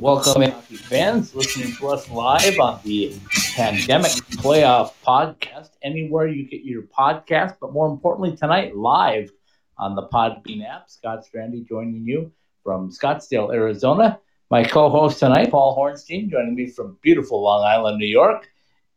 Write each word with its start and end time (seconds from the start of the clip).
Welcome 0.00 0.42
hockey 0.42 0.76
fans 0.76 1.34
listening 1.34 1.74
to 1.74 1.88
us 1.88 2.08
live 2.08 2.60
on 2.60 2.78
the 2.84 3.18
Pandemic 3.56 4.12
Playoff 4.38 4.92
Podcast, 5.04 5.70
anywhere 5.82 6.28
you 6.28 6.48
get 6.48 6.62
your 6.62 6.82
podcast, 6.82 7.56
but 7.60 7.72
more 7.72 7.88
importantly, 7.88 8.36
tonight 8.36 8.76
live 8.76 9.32
on 9.76 9.96
the 9.96 10.06
Podbean 10.06 10.64
app. 10.64 10.88
Scott 10.88 11.24
Strandy 11.24 11.66
joining 11.66 12.06
you 12.06 12.30
from 12.62 12.92
Scottsdale, 12.92 13.52
Arizona. 13.52 14.20
My 14.50 14.62
co-host 14.62 15.18
tonight, 15.18 15.50
Paul 15.50 15.76
Hornstein, 15.76 16.30
joining 16.30 16.54
me 16.54 16.68
from 16.68 16.96
beautiful 17.02 17.42
Long 17.42 17.64
Island, 17.64 17.98
New 17.98 18.06
York, 18.06 18.48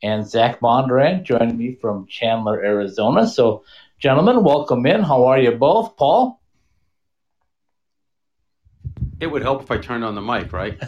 and 0.03 0.27
Zach 0.27 0.59
Bondurant 0.59 1.23
joining 1.23 1.57
me 1.57 1.73
from 1.73 2.05
Chandler, 2.05 2.63
Arizona. 2.63 3.25
So, 3.25 3.63
gentlemen, 3.97 4.43
welcome 4.43 4.85
in. 4.85 5.01
How 5.01 5.25
are 5.25 5.39
you 5.39 5.51
both, 5.51 5.97
Paul? 5.97 6.40
It 9.21 9.27
would 9.31 9.43
help 9.43 9.61
if 9.61 9.69
I 9.71 9.77
turned 9.77 10.03
on 10.03 10.15
the 10.15 10.21
mic, 10.21 10.51
right? 10.51 10.81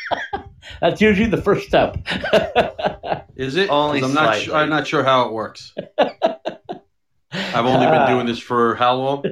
That's 0.80 1.00
usually 1.00 1.28
the 1.30 1.40
first 1.40 1.66
step. 1.66 1.96
Is 3.36 3.56
it? 3.56 3.70
Only 3.70 4.00
'Cause 4.00 4.10
I'm 4.10 4.14
not. 4.14 4.34
slightly. 4.36 4.54
I'm 4.54 4.68
not 4.68 4.86
sure 4.86 5.02
how 5.02 5.26
it 5.28 5.32
works. 5.32 5.72
I've 5.98 7.64
only 7.66 7.86
been 7.86 8.06
doing 8.08 8.26
this 8.26 8.38
for 8.38 8.74
how 8.76 8.94
long? 8.94 9.24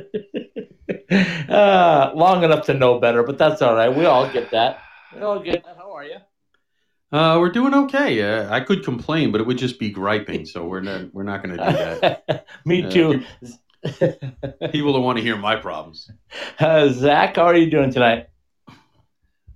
uh, 1.48 2.12
long 2.14 2.42
enough 2.42 2.66
to 2.66 2.74
know 2.74 2.98
better, 2.98 3.22
but 3.22 3.38
that's 3.38 3.60
all 3.62 3.74
right. 3.74 3.94
We 3.94 4.06
all 4.06 4.28
get 4.32 4.50
that. 4.50 4.80
We 5.14 5.20
all 5.20 5.38
get 5.38 5.62
that. 5.64 5.76
How 5.76 5.92
are 5.92 6.04
you? 6.04 6.16
Uh, 7.12 7.38
we're 7.38 7.50
doing 7.52 7.74
okay. 7.74 8.22
Uh, 8.22 8.52
I 8.52 8.60
could 8.60 8.82
complain, 8.82 9.30
but 9.30 9.40
it 9.42 9.46
would 9.46 9.58
just 9.58 9.78
be 9.78 9.90
griping. 9.90 10.46
So 10.46 10.64
we're 10.64 10.80
not. 10.80 11.12
We're 11.12 11.22
not 11.24 11.42
going 11.44 11.56
to 11.58 11.64
do 11.70 11.72
that. 12.00 12.46
Me 12.64 12.82
Uh, 12.82 12.90
too. 12.90 13.22
People 14.72 14.92
don't 14.94 15.02
want 15.04 15.18
to 15.18 15.22
hear 15.22 15.36
my 15.36 15.56
problems. 15.56 16.10
Uh, 16.58 16.88
Zach, 16.88 17.36
how 17.36 17.42
are 17.42 17.56
you 17.56 17.70
doing 17.70 17.90
tonight? 17.92 18.28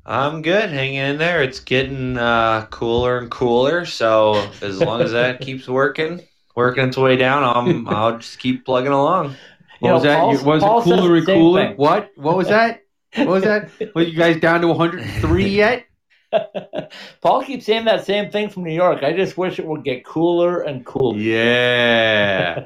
I'm 0.08 0.40
good, 0.42 0.70
hanging 0.70 0.94
in 0.96 1.18
there. 1.18 1.42
It's 1.42 1.58
getting 1.58 2.16
uh, 2.16 2.66
cooler 2.66 3.18
and 3.18 3.28
cooler, 3.30 3.84
so 3.84 4.48
as 4.62 4.80
long 4.80 5.00
as 5.00 5.10
that 5.12 5.40
keeps 5.42 5.66
working, 5.66 6.22
working 6.54 6.88
its 6.88 6.96
way 6.96 7.16
down, 7.16 7.42
I'm, 7.42 7.88
I'll 7.88 8.18
just 8.18 8.38
keep 8.38 8.64
plugging 8.64 8.92
along. 8.92 9.34
You 9.82 9.88
What 9.88 9.94
was 9.96 10.04
know, 10.04 10.08
that? 10.10 10.20
Paul's- 10.20 10.42
was 10.42 10.62
Paul 10.62 10.80
it 10.80 10.84
cooler 10.84 11.16
and 11.16 11.26
cooler? 11.26 11.66
thing. 11.66 11.76
What? 11.76 12.10
What 12.16 12.34
was 12.38 12.48
that? 12.48 12.80
What 13.14 13.26
was 13.26 13.44
that? 13.44 13.68
Were 13.94 14.00
you 14.04 14.16
guys 14.16 14.40
down 14.40 14.62
to 14.62 14.68
103 14.68 15.48
yet? 15.48 15.84
Paul 17.20 17.44
keeps 17.44 17.66
saying 17.66 17.84
that 17.84 18.06
same 18.06 18.30
thing 18.30 18.48
from 18.48 18.64
New 18.64 18.72
York. 18.72 19.02
I 19.02 19.12
just 19.14 19.36
wish 19.36 19.58
it 19.58 19.66
would 19.66 19.84
get 19.84 20.02
cooler 20.02 20.62
and 20.62 20.84
cooler. 20.86 21.18
Yeah. 21.18 22.64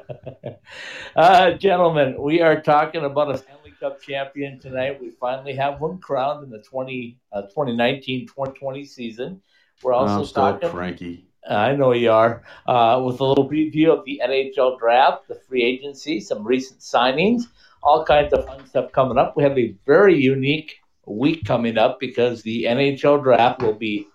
Uh, 1.13 1.51
gentlemen, 1.51 2.15
we 2.21 2.39
are 2.41 2.61
talking 2.61 3.03
about 3.03 3.29
a 3.35 3.37
Stanley 3.37 3.60
Cup 3.81 3.99
champion 3.99 4.59
tonight. 4.59 5.01
We 5.01 5.09
finally 5.09 5.55
have 5.55 5.81
one 5.81 5.97
crowned 5.97 6.43
in 6.43 6.51
the 6.51 6.59
20, 6.59 7.17
uh, 7.33 7.41
2019-2020 7.57 8.87
season. 8.87 9.41
We're 9.81 9.93
also 9.93 10.19
I'm 10.19 10.25
still 10.25 10.43
talking. 10.43 10.69
cranky. 10.69 11.25
I 11.49 11.73
know 11.75 11.91
you 11.91 12.11
are. 12.11 12.43
Uh, 12.67 13.01
with 13.03 13.19
a 13.19 13.25
little 13.25 13.49
preview 13.49 13.87
of 13.87 14.05
the 14.05 14.21
NHL 14.23 14.77
draft, 14.77 15.27
the 15.27 15.33
free 15.33 15.63
agency, 15.63 16.19
some 16.19 16.45
recent 16.45 16.81
signings, 16.81 17.45
all 17.81 18.05
kinds 18.05 18.33
of 18.33 18.45
fun 18.45 18.67
stuff 18.67 18.91
coming 18.91 19.17
up. 19.17 19.35
We 19.35 19.41
have 19.41 19.57
a 19.57 19.75
very 19.87 20.15
unique 20.15 20.75
week 21.07 21.43
coming 21.43 21.79
up 21.79 21.99
because 21.99 22.43
the 22.43 22.65
NHL 22.65 23.23
draft 23.23 23.63
will 23.63 23.73
be 23.73 24.07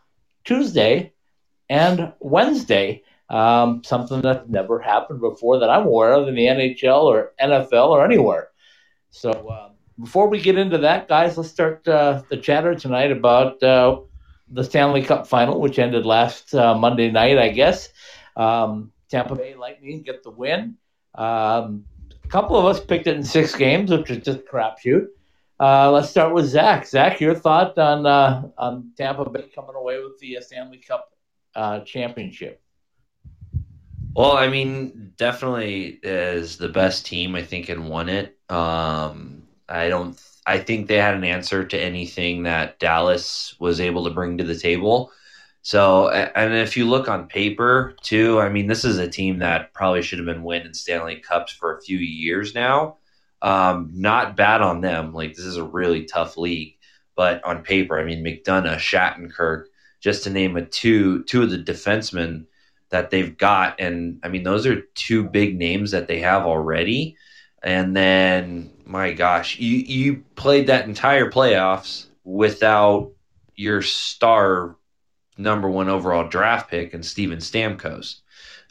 Tuesday 0.44 1.12
and 1.68 2.12
Wednesday. 2.20 3.02
Um, 3.28 3.82
something 3.82 4.20
that's 4.20 4.48
never 4.48 4.78
happened 4.78 5.20
before 5.20 5.58
that 5.58 5.70
I'm 5.70 5.86
aware 5.86 6.12
of 6.12 6.28
in 6.28 6.36
the 6.36 6.46
NHL 6.46 7.02
or 7.02 7.32
NFL 7.40 7.88
or 7.88 8.04
anywhere. 8.04 8.50
So 9.10 9.30
uh, 9.30 9.70
before 10.00 10.28
we 10.28 10.40
get 10.40 10.58
into 10.58 10.78
that, 10.78 11.08
guys, 11.08 11.36
let's 11.36 11.50
start 11.50 11.86
uh, 11.88 12.22
the 12.28 12.36
chatter 12.36 12.74
tonight 12.74 13.10
about 13.12 13.62
uh, 13.62 14.00
the 14.48 14.62
Stanley 14.62 15.02
Cup 15.02 15.26
final, 15.26 15.60
which 15.60 15.78
ended 15.78 16.06
last 16.06 16.54
uh, 16.54 16.76
Monday 16.76 17.10
night, 17.10 17.38
I 17.38 17.48
guess. 17.48 17.88
Um, 18.36 18.92
Tampa 19.10 19.34
Bay 19.34 19.54
Lightning 19.54 20.02
get 20.02 20.22
the 20.22 20.30
win. 20.30 20.76
Um, 21.14 21.84
a 22.22 22.28
couple 22.28 22.56
of 22.56 22.64
us 22.64 22.80
picked 22.80 23.06
it 23.06 23.16
in 23.16 23.22
six 23.22 23.54
games, 23.54 23.90
which 23.90 24.10
is 24.10 24.24
just 24.24 24.40
a 24.40 24.42
crapshoot. 24.42 25.06
Uh, 25.58 25.90
let's 25.90 26.10
start 26.10 26.34
with 26.34 26.46
Zach. 26.46 26.86
Zach, 26.86 27.20
your 27.20 27.34
thought 27.34 27.78
on 27.78 28.04
uh, 28.04 28.48
on 28.58 28.90
Tampa 28.96 29.28
Bay 29.30 29.48
coming 29.54 29.74
away 29.74 30.02
with 30.02 30.18
the 30.18 30.36
uh, 30.36 30.40
Stanley 30.40 30.78
Cup 30.78 31.14
uh, 31.54 31.80
championship? 31.80 32.60
Well, 34.14 34.32
I 34.32 34.48
mean, 34.48 35.12
definitely 35.16 35.98
is 36.02 36.58
the 36.58 36.68
best 36.68 37.06
team 37.06 37.34
I 37.34 37.42
think 37.42 37.68
and 37.68 37.88
won 37.88 38.08
it. 38.08 38.35
Um, 38.48 39.42
I 39.68 39.88
don't. 39.88 40.20
I 40.46 40.58
think 40.58 40.86
they 40.86 40.96
had 40.96 41.14
an 41.14 41.24
answer 41.24 41.64
to 41.64 41.78
anything 41.78 42.44
that 42.44 42.78
Dallas 42.78 43.56
was 43.58 43.80
able 43.80 44.04
to 44.04 44.10
bring 44.10 44.38
to 44.38 44.44
the 44.44 44.56
table. 44.56 45.10
So, 45.62 46.08
and 46.10 46.54
if 46.54 46.76
you 46.76 46.88
look 46.88 47.08
on 47.08 47.26
paper 47.26 47.96
too, 48.02 48.38
I 48.40 48.48
mean, 48.48 48.68
this 48.68 48.84
is 48.84 48.98
a 48.98 49.08
team 49.08 49.40
that 49.40 49.72
probably 49.72 50.02
should 50.02 50.20
have 50.20 50.26
been 50.26 50.44
winning 50.44 50.74
Stanley 50.74 51.16
Cups 51.16 51.52
for 51.52 51.76
a 51.76 51.82
few 51.82 51.98
years 51.98 52.54
now. 52.54 52.98
Um, 53.42 53.90
not 53.92 54.36
bad 54.36 54.62
on 54.62 54.80
them. 54.80 55.12
Like 55.12 55.34
this 55.34 55.44
is 55.44 55.56
a 55.56 55.64
really 55.64 56.04
tough 56.04 56.36
league, 56.36 56.76
but 57.16 57.42
on 57.44 57.64
paper, 57.64 57.98
I 57.98 58.04
mean, 58.04 58.24
McDonagh, 58.24 58.76
Shattenkirk, 58.76 59.64
just 60.00 60.22
to 60.24 60.30
name 60.30 60.56
a 60.56 60.64
two, 60.64 61.24
two 61.24 61.42
of 61.42 61.50
the 61.50 61.58
defensemen 61.58 62.46
that 62.90 63.10
they've 63.10 63.36
got. 63.36 63.80
And 63.80 64.20
I 64.22 64.28
mean, 64.28 64.44
those 64.44 64.66
are 64.66 64.82
two 64.94 65.24
big 65.24 65.58
names 65.58 65.90
that 65.90 66.06
they 66.06 66.20
have 66.20 66.46
already. 66.46 67.16
And 67.62 67.96
then, 67.96 68.70
my 68.84 69.12
gosh, 69.12 69.58
you, 69.58 69.78
you 69.78 70.24
played 70.34 70.68
that 70.68 70.86
entire 70.86 71.30
playoffs 71.30 72.06
without 72.24 73.12
your 73.54 73.82
star 73.82 74.76
number 75.38 75.68
one 75.68 75.88
overall 75.88 76.28
draft 76.28 76.70
pick 76.70 76.94
and 76.94 77.04
Steven 77.04 77.38
Stamkos. 77.38 78.20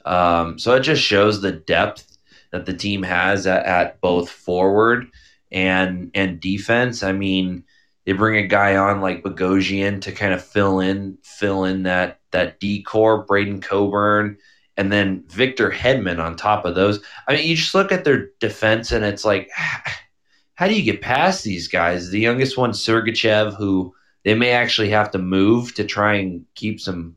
Um, 0.06 0.60
so 0.60 0.76
it 0.76 0.82
just 0.82 1.02
shows 1.02 1.42
the 1.42 1.52
depth 1.52 2.18
that 2.52 2.66
the 2.66 2.74
team 2.74 3.04
has 3.04 3.48
at, 3.48 3.66
at 3.66 4.02
both 4.02 4.30
forward 4.30 5.08
and 5.52 6.12
and 6.14 6.40
defense. 6.40 7.04
I 7.04 7.12
mean, 7.12 7.64
they 8.06 8.12
bring 8.14 8.44
a 8.44 8.48
guy 8.48 8.76
on 8.76 9.02
like 9.02 9.24
Bogosian 9.24 10.02
to 10.02 10.12
kind 10.12 10.34
of 10.34 10.44
fill 10.44 10.80
in 10.80 11.18
fill 11.24 11.66
in 11.66 11.84
that 11.84 12.20
that 12.32 12.60
decor, 12.60 13.24
Braydon 13.26 13.62
Coburn, 13.62 14.38
and 14.78 14.92
then 14.92 15.24
Victor 15.28 15.72
Hedman 15.72 16.20
on 16.20 16.36
top 16.36 16.66
of 16.66 16.76
those. 16.76 17.02
I 17.28 17.36
mean, 17.36 17.48
you 17.48 17.56
just 17.56 17.76
look 17.76 17.92
at 17.92 18.04
their 18.04 18.30
defense 18.40 18.92
and 18.92 19.06
it's 19.06 19.26
like, 19.26 19.50
how 20.56 20.68
do 20.68 20.74
you 20.74 20.84
get 20.84 21.02
past 21.02 21.44
these 21.44 21.68
guys? 21.68 22.10
The 22.10 22.20
youngest 22.20 22.58
one, 22.58 22.72
Sergachev, 22.72 23.56
who 23.56 23.94
they 24.24 24.34
may 24.34 24.52
actually 24.52 24.90
have 24.90 25.12
to 25.12 25.18
move 25.18 25.74
to 25.76 25.84
try 25.84 26.16
and 26.16 26.46
keep 26.56 26.80
some 26.80 27.16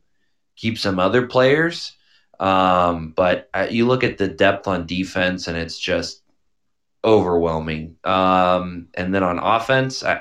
keep 0.56 0.78
some 0.78 0.98
other 0.98 1.26
players. 1.26 1.92
Um, 2.41 3.12
but 3.16 3.48
uh, 3.54 3.68
you 3.70 3.86
look 3.86 4.04
at 4.04 4.18
the 4.18 4.28
depth 4.28 4.68
on 4.68 4.86
defense 4.86 5.48
and 5.48 5.56
it's 5.56 5.78
just 5.78 6.22
overwhelming. 7.04 7.97
Um, 8.04 8.88
and 8.94 9.14
then 9.14 9.22
on 9.22 9.38
offense, 9.38 10.04
I, 10.04 10.21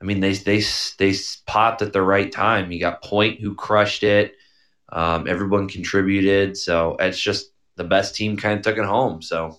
I 0.00 0.04
mean, 0.04 0.20
they 0.20 0.34
they 0.34 0.62
they 0.98 1.14
popped 1.46 1.82
at 1.82 1.92
the 1.92 2.02
right 2.02 2.30
time. 2.30 2.72
You 2.72 2.80
got 2.80 3.02
Point 3.02 3.40
who 3.40 3.54
crushed 3.54 4.02
it. 4.02 4.34
Um, 4.92 5.28
everyone 5.28 5.68
contributed, 5.68 6.56
so 6.56 6.96
it's 6.98 7.20
just 7.20 7.52
the 7.76 7.84
best 7.84 8.16
team 8.16 8.36
kind 8.36 8.58
of 8.58 8.64
took 8.64 8.76
it 8.76 8.84
home. 8.84 9.22
So 9.22 9.58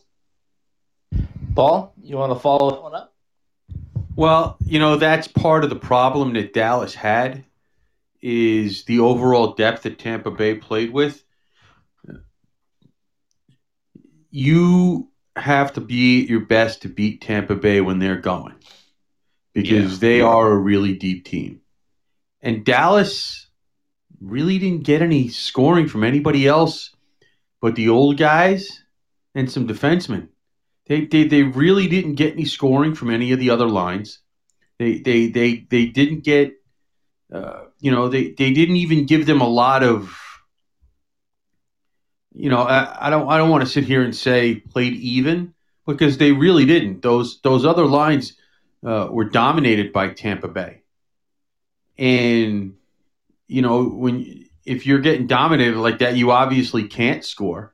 Paul, 1.56 1.94
you 2.04 2.18
want 2.18 2.34
to 2.34 2.40
follow 2.40 2.72
that 2.72 2.82
one 2.82 2.96
up? 2.96 3.14
Well, 4.16 4.58
you 4.66 4.80
know, 4.80 4.98
that's 4.98 5.28
part 5.28 5.64
of 5.64 5.70
the 5.70 5.76
problem 5.76 6.34
that 6.34 6.54
Dallas 6.54 6.94
had 6.94 7.46
is 8.22 8.84
the 8.86 9.00
overall 9.00 9.54
depth 9.54 9.84
that 9.84 10.00
Tampa 10.00 10.32
Bay 10.32 10.56
played 10.56 10.92
with. 10.92 11.24
You 14.30 15.10
have 15.36 15.74
to 15.74 15.82
be 15.82 16.24
at 16.24 16.30
your 16.30 16.42
best 16.42 16.82
to 16.82 16.90
beat 16.90 17.22
Tampa 17.22 17.56
Bay 17.56 17.82
when 17.82 18.00
they're 18.00 18.18
going 18.18 18.56
because 19.54 19.94
Yeah. 19.94 20.00
they 20.00 20.22
are 20.22 20.52
a 20.52 20.58
really 20.58 20.94
deep 20.96 21.26
team. 21.26 21.62
And 22.42 22.66
Dallas 22.66 23.48
really 24.22 24.60
didn't 24.60 24.84
get 24.84 25.02
any 25.02 25.28
scoring 25.28 25.88
from 25.88 26.04
anybody 26.04 26.48
else 26.48 26.92
but 27.62 27.76
the 27.76 27.90
old 27.90 28.18
guys 28.18 28.84
and 29.36 29.50
some 29.50 29.68
defensemen. 29.68 30.30
They, 30.88 31.06
they, 31.06 31.28
they 31.28 31.44
really 31.44 31.88
didn't 31.88 32.16
get 32.16 32.34
any 32.34 32.46
scoring 32.46 32.96
from 32.96 33.12
any 33.12 33.32
of 33.32 33.40
the 33.40 33.52
other 33.52 33.68
lines. 33.68 34.20
They 34.80 34.98
they 34.98 35.28
they, 35.28 35.68
they 35.70 35.86
didn't 35.86 36.24
get 36.24 36.54
uh, 37.32 37.66
you 37.80 37.92
know 37.92 38.10
they, 38.10 38.32
they 38.32 38.52
didn't 38.52 38.78
even 38.78 39.06
give 39.06 39.28
them 39.28 39.40
a 39.40 39.48
lot 39.48 39.84
of 39.84 40.18
you 42.34 42.50
know 42.50 42.64
I, 42.64 43.08
I 43.08 43.10
don't 43.12 43.30
I 43.30 43.38
don't 43.38 43.52
want 43.52 43.64
to 43.64 43.70
sit 43.70 43.84
here 43.84 44.02
and 44.02 44.16
say 44.16 44.56
played 44.56 44.94
even 44.94 45.54
because 45.86 46.18
they 46.18 46.32
really 46.32 46.66
didn't. 46.66 47.04
Those 47.04 47.40
those 47.42 47.64
other 47.64 47.86
lines 47.86 48.34
uh, 48.84 49.08
were 49.12 49.26
dominated 49.26 49.94
by 49.94 50.10
Tampa 50.10 50.48
Bay, 50.48 50.82
and 52.00 52.74
you 53.52 53.62
know 53.62 53.84
when 53.84 54.46
if 54.64 54.86
you're 54.86 55.00
getting 55.00 55.28
dominated 55.28 55.76
like 55.76 56.00
that, 56.00 56.16
you 56.16 56.32
obviously 56.32 56.88
can't 56.88 57.26
score, 57.26 57.74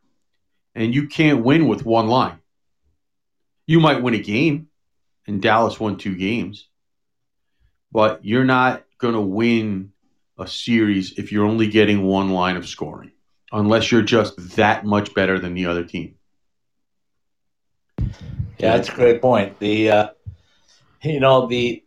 and 0.73 0.95
you 0.95 1.07
can't 1.07 1.43
win 1.43 1.67
with 1.67 1.85
one 1.85 2.07
line. 2.07 2.39
You 3.67 3.79
might 3.79 4.01
win 4.01 4.15
a 4.15 4.19
game, 4.19 4.69
and 5.27 5.39
Dallas 5.39 5.79
won 5.79 5.97
two 5.97 6.15
games, 6.15 6.67
but 7.91 8.25
you're 8.25 8.43
not 8.43 8.85
going 8.97 9.13
to 9.13 9.21
win 9.21 9.91
a 10.39 10.47
series 10.47 11.19
if 11.19 11.31
you're 11.31 11.45
only 11.45 11.67
getting 11.67 12.03
one 12.03 12.31
line 12.31 12.57
of 12.57 12.67
scoring, 12.67 13.11
unless 13.51 13.91
you're 13.91 14.01
just 14.01 14.55
that 14.55 14.83
much 14.83 15.13
better 15.13 15.37
than 15.37 15.53
the 15.53 15.67
other 15.67 15.83
team. 15.83 16.15
Yeah, 17.99 18.75
that's 18.77 18.89
a 18.89 18.93
great 18.93 19.21
point. 19.21 19.59
The 19.59 19.91
uh, 19.91 20.09
you 21.03 21.19
know 21.19 21.45
the 21.45 21.83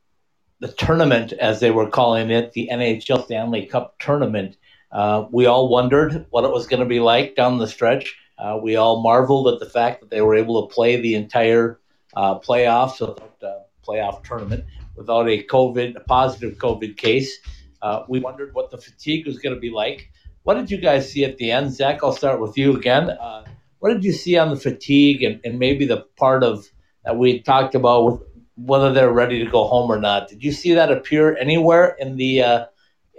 the 0.60 0.68
tournament, 0.68 1.32
as 1.32 1.60
they 1.60 1.70
were 1.70 1.88
calling 1.88 2.30
it, 2.30 2.52
the 2.52 2.68
NHL 2.70 3.24
Stanley 3.24 3.66
Cup 3.66 3.98
tournament. 3.98 4.56
Uh, 4.92 5.26
we 5.30 5.46
all 5.46 5.68
wondered 5.68 6.26
what 6.30 6.44
it 6.44 6.52
was 6.52 6.66
going 6.66 6.80
to 6.80 6.86
be 6.86 7.00
like 7.00 7.34
down 7.34 7.58
the 7.58 7.66
stretch. 7.66 8.16
Uh, 8.38 8.58
we 8.62 8.76
all 8.76 9.02
marveled 9.02 9.48
at 9.48 9.58
the 9.58 9.68
fact 9.68 10.00
that 10.00 10.10
they 10.10 10.20
were 10.20 10.34
able 10.34 10.66
to 10.66 10.74
play 10.74 11.00
the 11.00 11.14
entire 11.14 11.80
uh, 12.14 12.38
playoffs 12.38 13.00
uh, 13.00 13.48
playoff 13.86 14.22
tournament 14.24 14.64
without 14.96 15.28
a 15.28 15.42
COVID, 15.44 15.96
a 15.96 16.00
positive 16.00 16.58
COVID 16.58 16.96
case. 16.96 17.38
Uh, 17.82 18.04
we 18.08 18.20
wondered 18.20 18.54
what 18.54 18.70
the 18.70 18.78
fatigue 18.78 19.26
was 19.26 19.38
going 19.38 19.54
to 19.54 19.60
be 19.60 19.70
like. 19.70 20.10
What 20.42 20.54
did 20.54 20.70
you 20.70 20.78
guys 20.78 21.10
see 21.10 21.24
at 21.24 21.38
the 21.38 21.50
end, 21.50 21.72
Zach? 21.72 22.00
I'll 22.02 22.12
start 22.12 22.40
with 22.40 22.56
you 22.58 22.76
again. 22.76 23.10
Uh, 23.10 23.44
what 23.78 23.92
did 23.92 24.04
you 24.04 24.12
see 24.12 24.36
on 24.36 24.50
the 24.50 24.56
fatigue 24.56 25.22
and, 25.22 25.40
and 25.44 25.58
maybe 25.58 25.86
the 25.86 26.04
part 26.16 26.44
of 26.44 26.68
that 27.04 27.16
we 27.16 27.40
talked 27.40 27.74
about 27.74 28.04
with 28.04 28.22
whether 28.64 28.92
they're 28.92 29.12
ready 29.12 29.44
to 29.44 29.50
go 29.50 29.66
home 29.66 29.90
or 29.90 29.98
not? 29.98 30.28
Did 30.28 30.44
you 30.44 30.52
see 30.52 30.74
that 30.74 30.90
appear 30.90 31.36
anywhere 31.36 31.96
in 31.98 32.16
the 32.16 32.42
uh, 32.42 32.64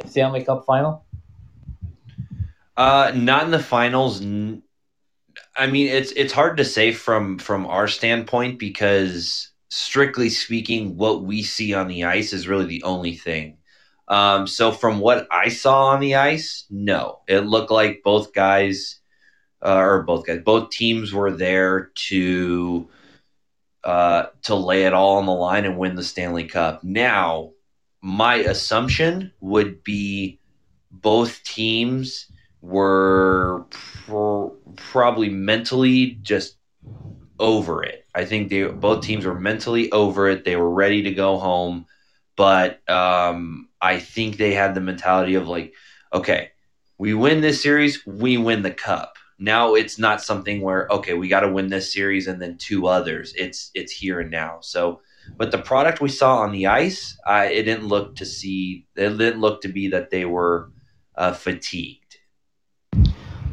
Stanley 0.06 0.44
Cup 0.44 0.66
final? 0.66 1.06
Uh, 2.78 3.12
not 3.16 3.46
in 3.46 3.52
the 3.52 3.60
finals. 3.60 4.22
I 5.58 5.68
mean, 5.68 5.88
it's 5.88 6.12
it's 6.14 6.34
hard 6.34 6.58
to 6.58 6.66
say 6.66 6.92
from 6.92 7.38
from 7.38 7.66
our 7.66 7.88
standpoint 7.88 8.60
because 8.60 9.52
strictly 9.70 10.30
speaking, 10.30 10.98
what 10.98 11.24
we 11.24 11.44
see 11.44 11.74
on 11.74 11.88
the 11.88 12.06
ice 12.06 12.34
is 12.34 12.48
really 12.48 12.66
the 12.66 12.84
only 12.84 13.16
thing. 13.16 13.58
Um, 14.08 14.46
so 14.46 14.72
from 14.72 15.00
what 15.00 15.28
I 15.32 15.50
saw 15.50 15.88
on 15.88 16.02
the 16.02 16.16
ice, 16.16 16.66
no, 16.70 17.20
it 17.28 17.42
looked 17.42 17.72
like 17.72 18.02
both 18.04 18.34
guys, 18.34 19.00
uh, 19.66 19.76
or 19.78 20.04
both 20.04 20.26
guys, 20.26 20.42
both 20.44 20.72
teams 20.72 21.14
were 21.14 21.32
there 21.32 21.92
to 22.10 22.90
uh, 23.84 24.28
to 24.44 24.56
lay 24.56 24.86
it 24.86 24.94
all 24.94 25.18
on 25.18 25.26
the 25.26 25.32
line 25.32 25.66
and 25.66 25.78
win 25.78 25.96
the 25.96 26.04
Stanley 26.04 26.46
Cup. 26.46 26.84
Now, 26.84 27.52
my 28.02 28.36
assumption 28.36 29.32
would 29.40 29.84
be 29.84 30.40
both 30.92 31.44
teams 31.44 32.28
were 32.62 33.66
pr- 33.70 34.48
probably 34.76 35.30
mentally 35.30 36.20
just 36.22 36.58
over 37.40 37.84
it. 37.84 38.06
I 38.14 38.26
think 38.26 38.50
they 38.50 38.64
both 38.64 39.04
teams 39.04 39.26
were 39.26 39.40
mentally 39.40 39.92
over 39.92 40.30
it. 40.30 40.46
They 40.46 40.56
were 40.56 40.70
ready 40.70 41.04
to 41.04 41.12
go 41.12 41.38
home, 41.38 41.86
but 42.36 42.88
um, 42.90 43.70
I 43.82 44.00
think 44.00 44.38
they 44.38 44.54
had 44.54 44.76
the 44.76 44.82
mentality 44.82 45.36
of 45.36 45.48
like, 45.48 45.74
okay, 46.14 46.52
we 46.98 47.14
win 47.14 47.42
this 47.42 47.64
series, 47.64 48.06
we 48.06 48.38
win 48.38 48.62
the 48.62 48.72
cup. 48.72 49.16
Now 49.42 49.74
it's 49.74 49.98
not 49.98 50.22
something 50.22 50.62
where 50.62 50.88
okay, 50.92 51.16
we 51.16 51.28
got 51.28 51.40
to 51.40 51.52
win 51.52 51.68
this 51.68 51.92
series 51.92 52.28
and 52.28 52.40
then 52.40 52.58
two 52.60 52.86
others. 52.86 53.34
It's 53.36 53.72
it's 53.74 53.92
here 53.92 54.20
and 54.20 54.30
now. 54.30 54.60
So, 54.62 55.02
but 55.36 55.50
the 55.50 55.58
product 55.58 56.00
we 56.00 56.10
saw 56.10 56.38
on 56.38 56.52
the 56.52 56.68
ice, 56.68 57.18
uh, 57.26 57.48
it 57.52 57.64
didn't 57.64 57.88
look 57.88 58.16
to 58.18 58.26
see. 58.26 58.86
It 58.96 59.18
didn't 59.18 59.42
look 59.42 59.64
to 59.64 59.68
be 59.68 59.88
that 59.88 60.12
they 60.12 60.26
were 60.26 60.70
uh, 61.16 61.34
fatigued. 61.34 62.18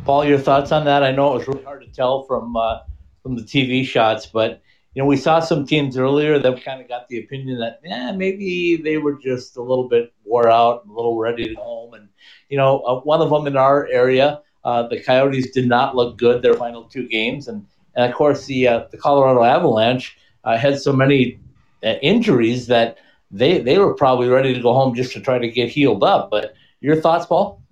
Paul, 0.05 0.27
your 0.27 0.39
thoughts 0.39 0.73
on 0.73 0.85
that? 0.85 1.03
I 1.03 1.11
know 1.11 1.33
it 1.33 1.39
was 1.39 1.49
really 1.49 1.65
hard 1.65 1.81
to 1.81 1.91
tell 1.91 2.25
from 2.25 2.55
uh, 2.55 2.81
from 3.23 3.37
the 3.37 3.43
TV 3.43 3.83
shots, 3.83 4.27
but 4.27 4.61
you 4.93 5.03
know 5.03 5.07
we 5.07 5.17
saw 5.17 5.41
some 5.41 5.67
teams 5.67 5.97
earlier 5.97 6.39
that 6.39 6.63
kind 6.63 6.83
of 6.83 6.89
got 6.89 7.09
the 7.09 7.19
opinion 7.19 7.61
that 7.61 7.81
yeah 7.83 8.13
maybe 8.13 8.77
they 8.77 8.99
were 8.99 9.15
just 9.15 9.57
a 9.57 9.63
little 9.63 9.89
bit 9.89 10.13
wore 10.23 10.51
out, 10.51 10.85
a 10.87 10.93
little 10.93 11.17
ready 11.17 11.55
to 11.55 11.55
home, 11.55 11.95
and 11.95 12.11
you 12.51 12.59
know 12.59 12.81
uh, 12.81 13.01
one 13.01 13.23
of 13.23 13.31
them 13.31 13.47
in 13.47 13.57
our 13.57 13.87
area, 13.87 14.43
uh, 14.69 14.87
the 14.87 15.01
Coyotes 15.01 15.51
did 15.51 15.67
not 15.67 15.97
look 15.97 16.19
good 16.19 16.43
their 16.43 16.53
final 16.53 16.85
two 16.85 17.09
games, 17.09 17.49
and 17.49 17.65
and 17.97 18.11
of 18.11 18.15
course 18.15 18.45
the 18.45 18.69
uh, 18.69 18.85
the 18.91 18.99
Colorado 18.99 19.43
Avalanche 19.43 20.15
uh, 20.45 20.59
had 20.59 20.79
so 20.79 20.93
many 20.93 21.41
uh, 21.83 21.95
injuries 22.03 22.67
that 22.67 22.99
they 23.31 23.61
they 23.61 23.79
were 23.79 23.95
probably 23.95 24.29
ready 24.29 24.53
to 24.53 24.61
go 24.61 24.75
home 24.75 24.95
just 24.95 25.13
to 25.15 25.21
try 25.21 25.39
to 25.39 25.49
get 25.49 25.71
healed 25.71 26.05
up. 26.05 26.29
But 26.31 26.53
your 26.81 27.01
thoughts, 27.01 27.25
Paul? 27.25 27.63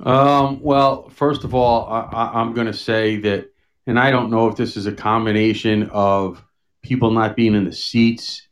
Um, 0.00 0.62
well, 0.62 1.10
first 1.10 1.44
of 1.44 1.54
all, 1.54 1.86
I, 1.86 2.40
am 2.40 2.54
going 2.54 2.68
to 2.68 2.72
say 2.72 3.16
that, 3.18 3.50
and 3.86 3.98
I 3.98 4.10
don't 4.10 4.30
know 4.30 4.48
if 4.48 4.56
this 4.56 4.78
is 4.78 4.86
a 4.86 4.92
combination 4.92 5.90
of 5.90 6.42
people 6.82 7.10
not 7.10 7.36
being 7.36 7.54
in 7.54 7.64
the 7.64 7.72
seats 7.72 8.48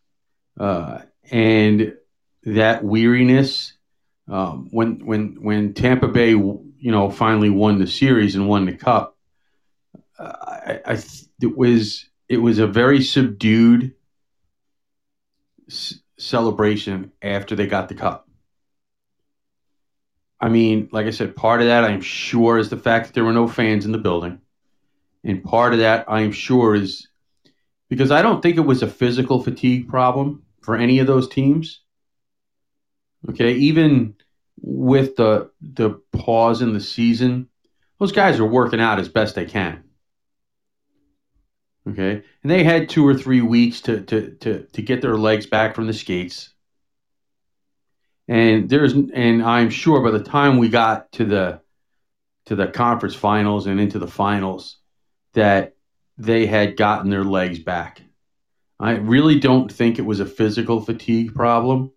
uh, 0.60 1.00
and 1.30 1.94
that 2.44 2.84
weariness. 2.84 3.72
Um, 4.28 4.68
when 4.70 5.04
when 5.04 5.36
when 5.40 5.72
Tampa 5.74 6.06
Bay, 6.06 6.34
you 6.82 6.90
know, 6.90 7.08
finally 7.10 7.48
won 7.48 7.78
the 7.78 7.86
series 7.86 8.34
and 8.34 8.48
won 8.48 8.66
the 8.66 8.72
cup, 8.72 9.16
uh, 10.18 10.32
I, 10.42 10.80
I 10.84 11.02
it 11.40 11.56
was 11.56 12.06
it 12.28 12.38
was 12.38 12.58
a 12.58 12.66
very 12.66 13.00
subdued 13.00 13.94
s- 15.68 16.00
celebration 16.18 17.12
after 17.22 17.54
they 17.54 17.68
got 17.68 17.88
the 17.88 17.94
cup. 17.94 18.28
I 20.40 20.48
mean, 20.48 20.88
like 20.90 21.06
I 21.06 21.10
said, 21.10 21.36
part 21.36 21.60
of 21.60 21.68
that 21.68 21.84
I'm 21.84 22.00
sure 22.00 22.58
is 22.58 22.68
the 22.68 22.76
fact 22.76 23.06
that 23.06 23.14
there 23.14 23.24
were 23.24 23.32
no 23.32 23.46
fans 23.46 23.86
in 23.86 23.92
the 23.92 23.98
building. 23.98 24.40
And 25.22 25.44
part 25.44 25.72
of 25.74 25.78
that 25.78 26.04
I'm 26.08 26.32
sure 26.32 26.74
is 26.74 27.06
because 27.88 28.10
I 28.10 28.22
don't 28.22 28.42
think 28.42 28.56
it 28.56 28.62
was 28.62 28.82
a 28.82 28.88
physical 28.88 29.40
fatigue 29.40 29.88
problem 29.88 30.42
for 30.62 30.74
any 30.74 30.98
of 30.98 31.06
those 31.06 31.28
teams. 31.28 31.82
Okay, 33.30 33.52
even 33.52 34.16
with 34.62 35.16
the 35.16 35.50
the 35.60 36.00
pause 36.12 36.62
in 36.62 36.72
the 36.72 36.80
season, 36.80 37.48
those 37.98 38.12
guys 38.12 38.40
are 38.40 38.46
working 38.46 38.80
out 38.80 38.98
as 38.98 39.08
best 39.08 39.34
they 39.34 39.44
can. 39.44 39.84
Okay, 41.88 42.22
and 42.42 42.50
they 42.50 42.64
had 42.64 42.88
two 42.88 43.06
or 43.06 43.14
three 43.14 43.42
weeks 43.42 43.82
to 43.82 44.00
to 44.02 44.30
to 44.40 44.62
to 44.64 44.82
get 44.82 45.02
their 45.02 45.16
legs 45.16 45.46
back 45.46 45.74
from 45.74 45.86
the 45.86 45.92
skates 45.92 46.52
and 48.28 48.68
there's 48.68 48.92
and 48.92 49.42
I'm 49.42 49.70
sure 49.70 50.00
by 50.00 50.10
the 50.10 50.24
time 50.24 50.58
we 50.58 50.68
got 50.68 51.12
to 51.12 51.24
the 51.24 51.60
to 52.46 52.56
the 52.56 52.66
conference 52.66 53.14
finals 53.14 53.66
and 53.66 53.80
into 53.80 53.98
the 53.98 54.08
finals 54.08 54.78
that 55.34 55.74
they 56.18 56.46
had 56.46 56.76
gotten 56.76 57.10
their 57.10 57.24
legs 57.24 57.58
back. 57.58 58.02
I 58.78 58.92
really 58.92 59.38
don't 59.38 59.70
think 59.70 59.98
it 59.98 60.06
was 60.06 60.20
a 60.20 60.26
physical 60.26 60.80
fatigue 60.80 61.34
problem, 61.34 61.92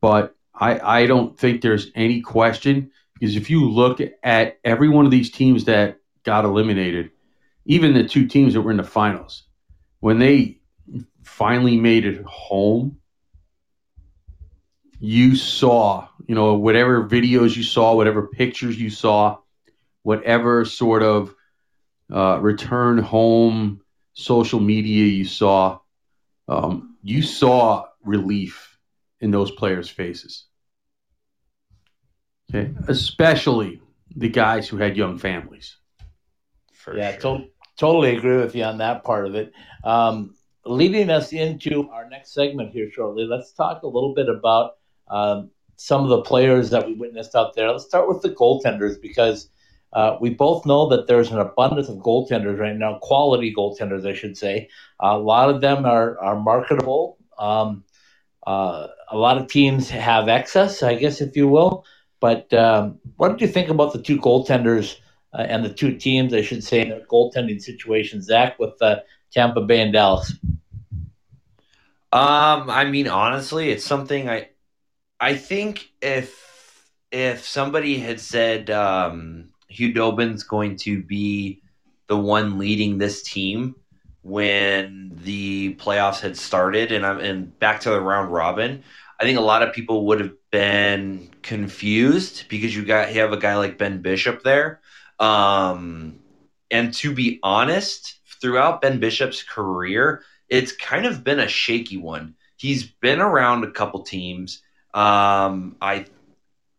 but 0.00 0.34
I 0.54 1.02
I 1.02 1.06
don't 1.06 1.38
think 1.38 1.60
there's 1.60 1.90
any 1.94 2.20
question 2.20 2.90
because 3.14 3.36
if 3.36 3.50
you 3.50 3.70
look 3.70 4.00
at 4.22 4.58
every 4.64 4.88
one 4.88 5.04
of 5.04 5.10
these 5.10 5.30
teams 5.30 5.64
that 5.64 5.98
got 6.24 6.44
eliminated, 6.44 7.10
even 7.64 7.94
the 7.94 8.04
two 8.08 8.26
teams 8.26 8.54
that 8.54 8.62
were 8.62 8.70
in 8.70 8.76
the 8.76 8.84
finals, 8.84 9.44
when 10.00 10.18
they 10.18 10.58
finally 11.22 11.76
made 11.76 12.04
it 12.04 12.22
home 12.24 12.98
you 15.04 15.34
saw, 15.34 16.06
you 16.28 16.34
know, 16.36 16.54
whatever 16.54 17.08
videos 17.08 17.56
you 17.56 17.64
saw, 17.64 17.92
whatever 17.92 18.28
pictures 18.28 18.80
you 18.80 18.88
saw, 18.88 19.36
whatever 20.04 20.64
sort 20.64 21.02
of 21.02 21.34
uh, 22.08 22.38
return 22.40 22.98
home 22.98 23.80
social 24.12 24.60
media 24.60 25.06
you 25.06 25.24
saw, 25.24 25.80
um, 26.46 26.96
you 27.02 27.20
saw 27.20 27.84
relief 28.04 28.71
in 29.22 29.30
those 29.30 29.50
players' 29.52 29.88
faces. 29.88 30.44
Okay, 32.50 32.70
especially 32.88 33.80
the 34.14 34.28
guys 34.28 34.68
who 34.68 34.76
had 34.76 34.96
young 34.96 35.16
families. 35.16 35.76
For 36.74 36.96
yeah, 36.96 37.18
sure. 37.18 37.38
to- 37.38 37.44
totally 37.78 38.16
agree 38.16 38.36
with 38.36 38.54
you 38.54 38.64
on 38.64 38.78
that 38.78 39.04
part 39.04 39.26
of 39.26 39.34
it. 39.34 39.52
Um, 39.84 40.34
leading 40.66 41.08
us 41.08 41.32
into 41.32 41.88
our 41.88 42.08
next 42.10 42.34
segment 42.34 42.72
here 42.72 42.90
shortly, 42.90 43.24
let's 43.24 43.52
talk 43.52 43.82
a 43.82 43.86
little 43.86 44.14
bit 44.14 44.28
about 44.28 44.72
um, 45.08 45.50
some 45.76 46.02
of 46.02 46.10
the 46.10 46.22
players 46.22 46.68
that 46.70 46.86
we 46.86 46.94
witnessed 46.94 47.34
out 47.34 47.54
there. 47.54 47.70
Let's 47.70 47.84
start 47.84 48.08
with 48.08 48.20
the 48.22 48.30
goaltenders 48.30 49.00
because 49.00 49.48
uh, 49.92 50.16
we 50.20 50.30
both 50.30 50.66
know 50.66 50.88
that 50.88 51.06
there's 51.06 51.30
an 51.30 51.38
abundance 51.38 51.88
of 51.88 51.96
goaltenders 51.98 52.58
right 52.58 52.76
now, 52.76 52.98
quality 53.00 53.54
goaltenders, 53.54 54.06
I 54.06 54.14
should 54.14 54.36
say. 54.36 54.68
Uh, 55.02 55.14
a 55.14 55.18
lot 55.18 55.48
of 55.48 55.60
them 55.60 55.84
are, 55.84 56.18
are 56.18 56.38
marketable. 56.38 57.18
Um, 57.38 57.84
uh, 58.46 58.88
a 59.08 59.16
lot 59.16 59.38
of 59.38 59.48
teams 59.48 59.90
have 59.90 60.28
excess, 60.28 60.82
I 60.82 60.94
guess, 60.94 61.20
if 61.20 61.36
you 61.36 61.48
will. 61.48 61.84
But 62.20 62.52
um, 62.54 62.98
what 63.16 63.30
did 63.30 63.40
you 63.40 63.48
think 63.48 63.68
about 63.68 63.92
the 63.92 64.02
two 64.02 64.18
goaltenders 64.18 64.96
uh, 65.32 65.42
and 65.42 65.64
the 65.64 65.72
two 65.72 65.96
teams, 65.96 66.32
I 66.32 66.42
should 66.42 66.62
say, 66.62 66.80
in 66.80 66.88
their 66.88 67.00
goaltending 67.06 67.60
situation, 67.60 68.22
Zach, 68.22 68.58
with 68.58 68.80
uh, 68.80 69.00
Tampa 69.32 69.60
Bay 69.60 69.80
and 69.80 69.92
Dallas? 69.92 70.32
Um, 72.12 72.68
I 72.68 72.84
mean, 72.84 73.08
honestly, 73.08 73.70
it's 73.70 73.84
something 73.84 74.28
I 74.28 74.50
I 75.18 75.34
think 75.34 75.90
if 76.02 76.90
if 77.10 77.46
somebody 77.46 77.98
had 77.98 78.20
said 78.20 78.70
um, 78.70 79.50
Khudobin's 79.70 80.42
going 80.42 80.76
to 80.78 81.02
be 81.02 81.62
the 82.08 82.16
one 82.16 82.58
leading 82.58 82.98
this 82.98 83.22
team 83.22 83.76
when 84.22 85.12
the 85.22 85.74
playoffs 85.74 86.20
had 86.20 86.36
started, 86.36 86.92
and 86.92 87.04
I'm 87.04 87.18
and 87.18 87.58
back 87.58 87.80
to 87.80 87.90
the 87.90 88.00
round 88.00 88.32
robin, 88.32 88.82
I 89.20 89.24
think 89.24 89.38
a 89.38 89.42
lot 89.42 89.62
of 89.62 89.74
people 89.74 90.06
would 90.06 90.20
have 90.20 90.32
been 90.50 91.30
confused 91.42 92.44
because 92.48 92.74
you 92.74 92.84
got 92.84 93.14
you 93.14 93.20
have 93.20 93.32
a 93.32 93.36
guy 93.36 93.56
like 93.56 93.78
Ben 93.78 94.00
Bishop 94.02 94.42
there. 94.42 94.80
Um, 95.18 96.20
and 96.70 96.94
to 96.94 97.14
be 97.14 97.38
honest, 97.42 98.16
throughout 98.40 98.80
Ben 98.80 98.98
Bishop's 98.98 99.42
career, 99.42 100.22
it's 100.48 100.72
kind 100.72 101.06
of 101.06 101.24
been 101.24 101.40
a 101.40 101.48
shaky 101.48 101.96
one. 101.96 102.34
He's 102.56 102.84
been 102.84 103.20
around 103.20 103.64
a 103.64 103.70
couple 103.70 104.02
teams. 104.02 104.62
Um, 104.94 105.76
I 105.80 106.06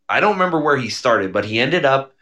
I 0.07 0.19
don't 0.19 0.33
remember 0.33 0.61
where 0.61 0.77
he 0.77 0.89
started, 0.89 1.33
but 1.33 1.45
he 1.45 1.59
ended 1.59 1.85
up 1.85 2.13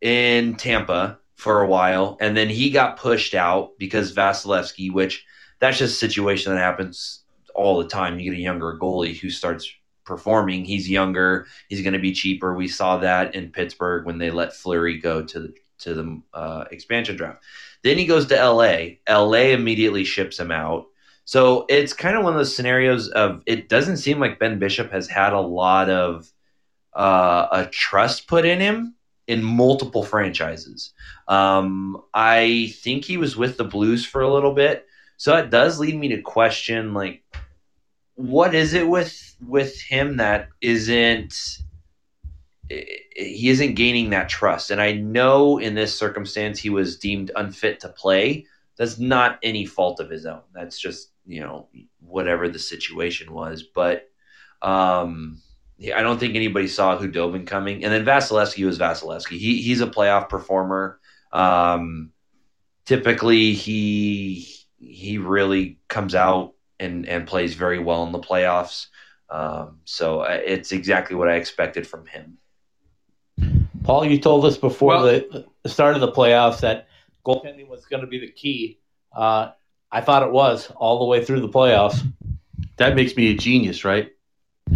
in 0.00 0.56
Tampa 0.56 1.18
for 1.34 1.62
a 1.62 1.66
while, 1.66 2.16
and 2.20 2.36
then 2.36 2.48
he 2.48 2.70
got 2.70 2.98
pushed 2.98 3.34
out 3.34 3.78
because 3.78 4.14
Vasilevskiy, 4.14 4.92
which 4.92 5.24
that's 5.58 5.78
just 5.78 5.94
a 5.94 5.98
situation 5.98 6.52
that 6.52 6.60
happens 6.60 7.24
all 7.54 7.78
the 7.78 7.88
time. 7.88 8.18
You 8.18 8.30
get 8.30 8.38
a 8.38 8.42
younger 8.42 8.78
goalie 8.78 9.18
who 9.18 9.30
starts 9.30 9.72
performing. 10.04 10.64
He's 10.64 10.90
younger. 10.90 11.46
He's 11.68 11.82
going 11.82 11.92
to 11.92 11.98
be 11.98 12.12
cheaper. 12.12 12.54
We 12.54 12.68
saw 12.68 12.98
that 12.98 13.34
in 13.34 13.50
Pittsburgh 13.50 14.04
when 14.04 14.18
they 14.18 14.30
let 14.30 14.54
Fleury 14.54 14.98
go 14.98 15.22
to 15.22 15.40
the 15.40 15.54
to 15.78 15.94
the 15.94 16.22
uh, 16.32 16.64
expansion 16.70 17.16
draft. 17.16 17.42
Then 17.82 17.98
he 17.98 18.06
goes 18.06 18.26
to 18.26 18.36
LA. 18.36 18.98
LA 19.08 19.50
immediately 19.52 20.04
ships 20.04 20.38
him 20.38 20.52
out. 20.52 20.86
So 21.24 21.66
it's 21.68 21.92
kind 21.92 22.16
of 22.16 22.24
one 22.24 22.32
of 22.32 22.38
those 22.38 22.54
scenarios 22.54 23.08
of 23.08 23.42
it 23.46 23.68
doesn't 23.68 23.96
seem 23.98 24.18
like 24.18 24.38
Ben 24.38 24.58
Bishop 24.58 24.92
has 24.92 25.08
had 25.08 25.32
a 25.32 25.40
lot 25.40 25.88
of 25.88 26.30
uh, 26.94 27.48
a 27.52 27.66
trust 27.66 28.26
put 28.26 28.44
in 28.44 28.60
him 28.60 28.94
in 29.32 29.42
multiple 29.42 30.04
franchises. 30.04 30.92
Um, 31.26 32.02
I 32.12 32.74
think 32.82 33.04
he 33.04 33.16
was 33.16 33.34
with 33.34 33.56
the 33.56 33.64
Blues 33.64 34.04
for 34.04 34.20
a 34.20 34.32
little 34.32 34.52
bit, 34.52 34.86
so 35.16 35.34
it 35.36 35.48
does 35.48 35.80
lead 35.80 35.98
me 35.98 36.08
to 36.08 36.20
question 36.20 36.92
like, 36.92 37.22
what 38.14 38.54
is 38.54 38.74
it 38.74 38.86
with 38.86 39.34
with 39.40 39.80
him 39.80 40.18
that 40.18 40.48
isn't 40.60 41.34
he 42.68 43.48
isn't 43.48 43.74
gaining 43.74 44.10
that 44.10 44.28
trust? 44.28 44.70
And 44.70 44.80
I 44.80 44.92
know 44.92 45.58
in 45.58 45.74
this 45.74 45.98
circumstance 45.98 46.58
he 46.58 46.68
was 46.68 46.98
deemed 46.98 47.30
unfit 47.34 47.80
to 47.80 47.88
play. 47.88 48.46
That's 48.76 48.98
not 48.98 49.38
any 49.42 49.64
fault 49.64 49.98
of 49.98 50.10
his 50.10 50.26
own. 50.26 50.42
That's 50.52 50.78
just 50.78 51.10
you 51.24 51.40
know 51.40 51.68
whatever 52.00 52.48
the 52.48 52.58
situation 52.58 53.32
was, 53.32 53.62
but. 53.62 54.08
Um, 54.60 55.42
I 55.90 56.02
don't 56.02 56.18
think 56.18 56.36
anybody 56.36 56.68
saw 56.68 56.98
Khudobin 56.98 57.46
coming. 57.46 57.84
And 57.84 57.92
then 57.92 58.04
Vasilevskiy 58.04 58.64
was 58.64 58.78
Vasilevskiy. 58.78 59.38
He 59.38 59.62
he's 59.62 59.80
a 59.80 59.86
playoff 59.86 60.28
performer. 60.28 61.00
Um, 61.32 62.12
typically, 62.84 63.52
he 63.54 64.48
he 64.78 65.18
really 65.18 65.78
comes 65.88 66.14
out 66.14 66.54
and 66.78 67.06
and 67.06 67.26
plays 67.26 67.54
very 67.54 67.78
well 67.78 68.04
in 68.04 68.12
the 68.12 68.20
playoffs. 68.20 68.86
Um, 69.30 69.78
so 69.84 70.20
uh, 70.20 70.40
it's 70.44 70.72
exactly 70.72 71.16
what 71.16 71.28
I 71.28 71.36
expected 71.36 71.86
from 71.86 72.06
him. 72.06 72.38
Paul, 73.82 74.04
you 74.04 74.18
told 74.18 74.44
us 74.44 74.58
before 74.58 74.94
Well- 74.94 75.04
the, 75.04 75.46
the 75.62 75.68
start 75.68 75.94
of 75.94 76.00
the 76.00 76.12
playoffs 76.12 76.60
that 76.60 76.88
goaltending 77.24 77.68
was 77.68 77.86
going 77.86 78.02
to 78.02 78.06
be 78.06 78.18
the 78.18 78.30
key. 78.30 78.78
Uh, 79.14 79.50
I 79.90 80.00
thought 80.00 80.22
it 80.22 80.32
was 80.32 80.70
all 80.76 80.98
the 80.98 81.04
way 81.06 81.24
through 81.24 81.40
the 81.40 81.48
playoffs. 81.48 82.00
That 82.76 82.94
makes 82.94 83.16
me 83.16 83.30
a 83.30 83.34
genius, 83.34 83.84
right? 83.84 84.12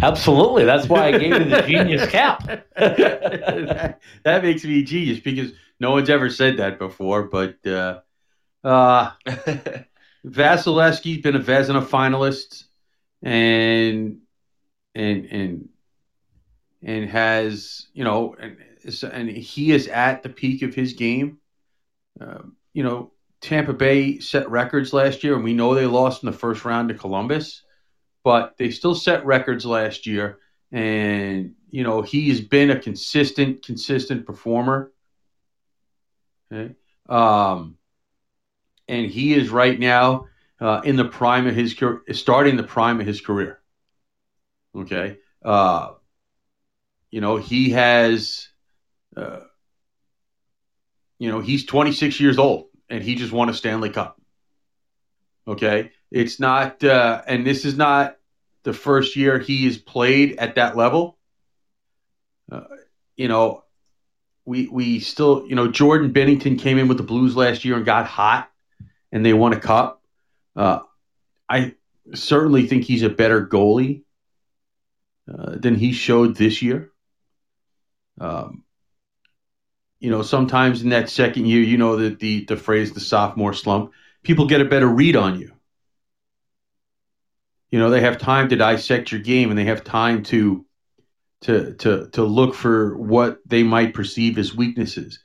Absolutely. 0.01 0.65
That's 0.65 0.87
why 0.87 1.07
I 1.07 1.11
gave 1.17 1.33
you 1.33 1.45
the 1.45 1.61
genius 1.67 2.07
cap. 2.09 2.43
that, 2.45 3.99
that 4.23 4.43
makes 4.43 4.63
me 4.63 4.83
genius 4.83 5.19
because 5.19 5.51
no 5.79 5.91
one's 5.91 6.09
ever 6.09 6.29
said 6.29 6.57
that 6.57 6.77
before. 6.77 7.23
But 7.23 7.65
uh, 7.65 8.01
uh, 8.63 9.11
Vasilevskiy's 10.25 11.21
been 11.21 11.35
a 11.35 11.39
Vezina 11.39 11.83
finalist, 11.85 12.65
and 13.21 14.19
and 14.93 15.25
and 15.25 15.69
and 16.83 17.09
has 17.09 17.87
you 17.93 18.03
know 18.03 18.35
and, 18.39 18.57
and 19.11 19.29
he 19.29 19.71
is 19.71 19.87
at 19.87 20.23
the 20.23 20.29
peak 20.29 20.61
of 20.61 20.75
his 20.75 20.93
game. 20.93 21.39
Um, 22.19 22.55
you 22.73 22.83
know, 22.83 23.11
Tampa 23.41 23.73
Bay 23.73 24.19
set 24.19 24.49
records 24.49 24.93
last 24.93 25.23
year, 25.23 25.35
and 25.35 25.43
we 25.43 25.53
know 25.53 25.73
they 25.73 25.85
lost 25.85 26.23
in 26.23 26.31
the 26.31 26.37
first 26.37 26.65
round 26.65 26.89
to 26.89 26.95
Columbus, 26.95 27.63
but 28.27 28.57
they 28.57 28.71
still 28.71 28.93
set 28.93 29.25
records 29.25 29.65
last 29.65 30.05
year. 30.05 30.39
And 30.73 31.55
you 31.69 31.83
know, 31.83 32.01
he 32.01 32.27
has 32.27 32.41
been 32.41 32.71
a 32.71 32.77
consistent, 32.77 33.63
consistent 33.65 34.25
performer. 34.25 34.91
Okay. 36.51 36.75
Um, 37.07 37.77
and 38.89 39.09
he 39.09 39.33
is 39.33 39.49
right 39.49 39.79
now 39.79 40.27
uh, 40.59 40.81
in 40.83 40.97
the 40.97 41.05
prime 41.05 41.47
of 41.47 41.55
his 41.55 41.73
career, 41.73 42.01
starting 42.11 42.57
the 42.57 42.63
prime 42.63 42.99
of 42.99 43.07
his 43.07 43.21
career. 43.21 43.61
Okay. 44.75 45.19
Uh, 45.41 45.93
you 47.11 47.21
know, 47.21 47.37
he 47.37 47.69
has, 47.69 48.49
uh, 49.15 49.39
you 51.17 51.31
know, 51.31 51.39
he's 51.39 51.65
26 51.65 52.19
years 52.19 52.37
old 52.37 52.67
and 52.89 53.01
he 53.01 53.15
just 53.15 53.31
won 53.31 53.47
a 53.47 53.53
Stanley 53.53 53.89
Cup. 53.89 54.19
Okay. 55.47 55.91
It's 56.11 56.41
not, 56.41 56.83
uh, 56.83 57.21
and 57.25 57.47
this 57.47 57.63
is 57.63 57.77
not 57.77 58.16
the 58.67 58.73
first 58.73 59.15
year 59.15 59.39
he 59.39 59.63
has 59.63 59.77
played 59.77 60.35
at 60.39 60.55
that 60.55 60.75
level. 60.75 61.17
Uh, 62.51 62.65
you 63.15 63.29
know, 63.29 63.63
we 64.43 64.67
we 64.67 64.99
still, 64.99 65.47
you 65.47 65.55
know, 65.55 65.71
Jordan 65.71 66.11
Binnington 66.11 66.59
came 66.59 66.77
in 66.77 66.89
with 66.89 66.97
the 66.97 67.03
Blues 67.03 67.33
last 67.33 67.63
year 67.63 67.77
and 67.77 67.85
got 67.85 68.07
hot, 68.07 68.51
and 69.09 69.25
they 69.25 69.31
won 69.31 69.53
a 69.53 69.59
cup. 69.61 70.03
Uh, 70.53 70.79
I 71.47 71.75
certainly 72.13 72.67
think 72.67 72.83
he's 72.83 73.03
a 73.03 73.09
better 73.09 73.47
goalie 73.47 74.03
uh, 75.33 75.55
than 75.55 75.75
he 75.75 75.93
showed 75.93 76.35
this 76.35 76.61
year. 76.61 76.91
Um, 78.19 78.65
you 80.01 80.11
know, 80.11 80.23
sometimes 80.23 80.81
in 80.81 80.89
that 80.89 81.09
second 81.09 81.45
year, 81.45 81.61
you 81.61 81.77
know 81.77 81.95
that 81.95 82.19
the 82.19 82.43
the 82.43 82.57
phrase 82.57 82.91
the 82.91 82.99
sophomore 82.99 83.53
slump, 83.53 83.93
people 84.23 84.45
get 84.45 84.59
a 84.59 84.65
better 84.65 84.87
read 84.87 85.15
on 85.15 85.39
you. 85.39 85.53
You 87.71 87.79
know, 87.79 87.89
they 87.89 88.01
have 88.01 88.17
time 88.17 88.49
to 88.49 88.55
dissect 88.55 89.11
your 89.11 89.21
game 89.21 89.49
and 89.49 89.57
they 89.59 89.65
have 89.65 89.83
time 89.83 90.23
to 90.23 90.65
to 91.41 91.73
to 91.75 92.09
to 92.11 92.23
look 92.23 92.55
for 92.55 92.97
what 92.97 93.39
they 93.45 93.63
might 93.63 93.93
perceive 93.93 94.37
as 94.37 94.55
weaknesses. 94.55 95.19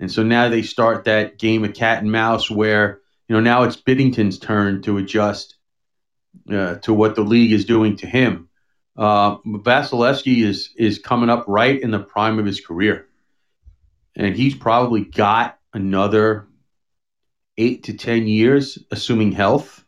And 0.00 0.10
so 0.10 0.22
now 0.22 0.48
they 0.48 0.62
start 0.62 1.04
that 1.04 1.38
game 1.38 1.64
of 1.64 1.74
cat 1.74 2.02
and 2.02 2.12
mouse 2.12 2.50
where, 2.50 3.00
you 3.28 3.34
know, 3.34 3.40
now 3.40 3.64
it's 3.64 3.76
Binnington's 3.76 4.38
turn 4.38 4.82
to 4.82 4.98
adjust 4.98 5.56
uh, 6.50 6.76
to 6.76 6.94
what 6.94 7.16
the 7.16 7.22
league 7.22 7.52
is 7.52 7.64
doing 7.64 7.96
to 7.96 8.06
him. 8.06 8.48
Uh, 8.96 9.38
Vasilevskiy 9.38 10.44
is 10.44 10.70
is 10.76 10.98
coming 10.98 11.30
up 11.30 11.44
right 11.46 11.80
in 11.80 11.90
the 11.90 11.98
prime 11.98 12.38
of 12.38 12.46
his 12.46 12.60
career, 12.60 13.06
and 14.16 14.34
he's 14.34 14.54
probably 14.54 15.04
got 15.04 15.58
another 15.72 16.48
eight 17.56 17.84
to 17.84 17.94
ten 17.94 18.26
years, 18.26 18.78
assuming 18.90 19.32
health, 19.32 19.84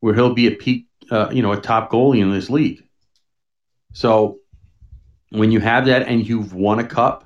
where 0.00 0.14
he'll 0.14 0.34
be 0.34 0.46
a 0.46 0.52
peak, 0.52 0.86
uh, 1.10 1.30
you 1.30 1.42
know, 1.42 1.52
a 1.52 1.60
top 1.60 1.90
goalie 1.90 2.20
in 2.20 2.30
this 2.30 2.50
league. 2.50 2.82
So 3.92 4.38
when 5.30 5.50
you 5.50 5.60
have 5.60 5.86
that 5.86 6.06
and 6.06 6.26
you've 6.26 6.52
won 6.54 6.78
a 6.78 6.86
cup, 6.86 7.24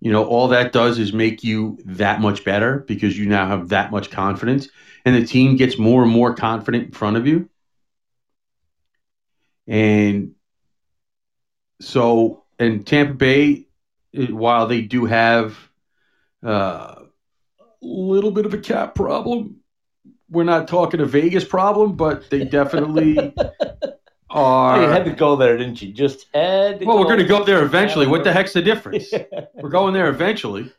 you 0.00 0.12
know, 0.12 0.24
all 0.24 0.48
that 0.48 0.72
does 0.72 0.98
is 0.98 1.12
make 1.12 1.42
you 1.42 1.78
that 1.84 2.20
much 2.20 2.44
better 2.44 2.78
because 2.86 3.18
you 3.18 3.26
now 3.26 3.46
have 3.46 3.70
that 3.70 3.90
much 3.90 4.10
confidence, 4.10 4.68
and 5.04 5.14
the 5.14 5.26
team 5.26 5.56
gets 5.56 5.78
more 5.78 6.02
and 6.02 6.12
more 6.12 6.34
confident 6.34 6.86
in 6.86 6.92
front 6.92 7.16
of 7.16 7.26
you. 7.26 7.48
And 9.66 10.34
so, 11.80 12.44
and 12.58 12.86
Tampa 12.86 13.14
Bay, 13.14 13.66
eh, 14.14 14.26
while 14.26 14.66
they 14.66 14.82
do 14.82 15.04
have 15.04 15.58
uh, 16.44 16.94
a 17.00 17.66
little 17.82 18.30
bit 18.30 18.46
of 18.46 18.54
a 18.54 18.58
cap 18.58 18.94
problem, 18.94 19.56
we're 20.30 20.44
not 20.44 20.68
talking 20.68 21.00
a 21.00 21.06
Vegas 21.06 21.44
problem, 21.44 21.96
but 21.96 22.28
they 22.30 22.44
definitely 22.44 23.34
are. 24.30 24.82
you 24.82 24.88
had 24.88 25.04
to 25.06 25.12
go 25.12 25.36
there, 25.36 25.56
didn't 25.56 25.80
you? 25.80 25.92
Just 25.92 26.26
had 26.34 26.80
to 26.80 26.86
Well, 26.86 26.98
we're 26.98 27.04
going 27.04 27.18
to 27.18 27.24
go 27.24 27.44
there 27.44 27.62
eventually. 27.64 28.06
What 28.06 28.24
the 28.24 28.32
heck's 28.32 28.52
the 28.52 28.62
difference? 28.62 29.12
we're 29.54 29.70
going 29.70 29.94
there 29.94 30.08
eventually. 30.08 30.70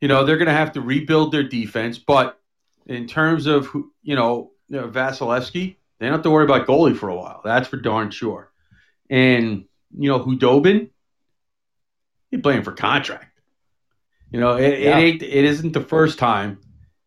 You 0.00 0.08
know, 0.08 0.24
they're 0.24 0.36
going 0.38 0.46
to 0.48 0.52
have 0.54 0.72
to 0.72 0.80
rebuild 0.80 1.32
their 1.32 1.42
defense, 1.42 1.98
but 1.98 2.40
in 2.86 3.06
terms 3.06 3.46
of 3.46 3.66
who- 3.66 3.92
you 4.02 4.14
know, 4.16 4.52
you 4.68 4.80
know 4.80 4.88
Vasilevskiy, 4.88 5.76
they 5.98 6.06
don't 6.06 6.12
have 6.12 6.22
to 6.22 6.30
worry 6.30 6.44
about 6.44 6.66
goalie 6.66 6.96
for 6.96 7.08
a 7.08 7.16
while. 7.16 7.40
That's 7.44 7.68
for 7.68 7.76
darn 7.76 8.10
sure. 8.10 8.50
And 9.10 9.64
you 9.96 10.08
know, 10.08 10.20
Khudobin, 10.20 10.90
he's 12.30 12.40
playing 12.40 12.62
for 12.62 12.72
contract. 12.72 13.38
You 14.30 14.40
know, 14.40 14.56
it, 14.56 14.78
Yeah. 14.80 14.98
it 14.98 15.02
ain't 15.02 15.22
it 15.22 15.44
isn't 15.44 15.72
the 15.72 15.80
first 15.80 16.18
time 16.18 16.60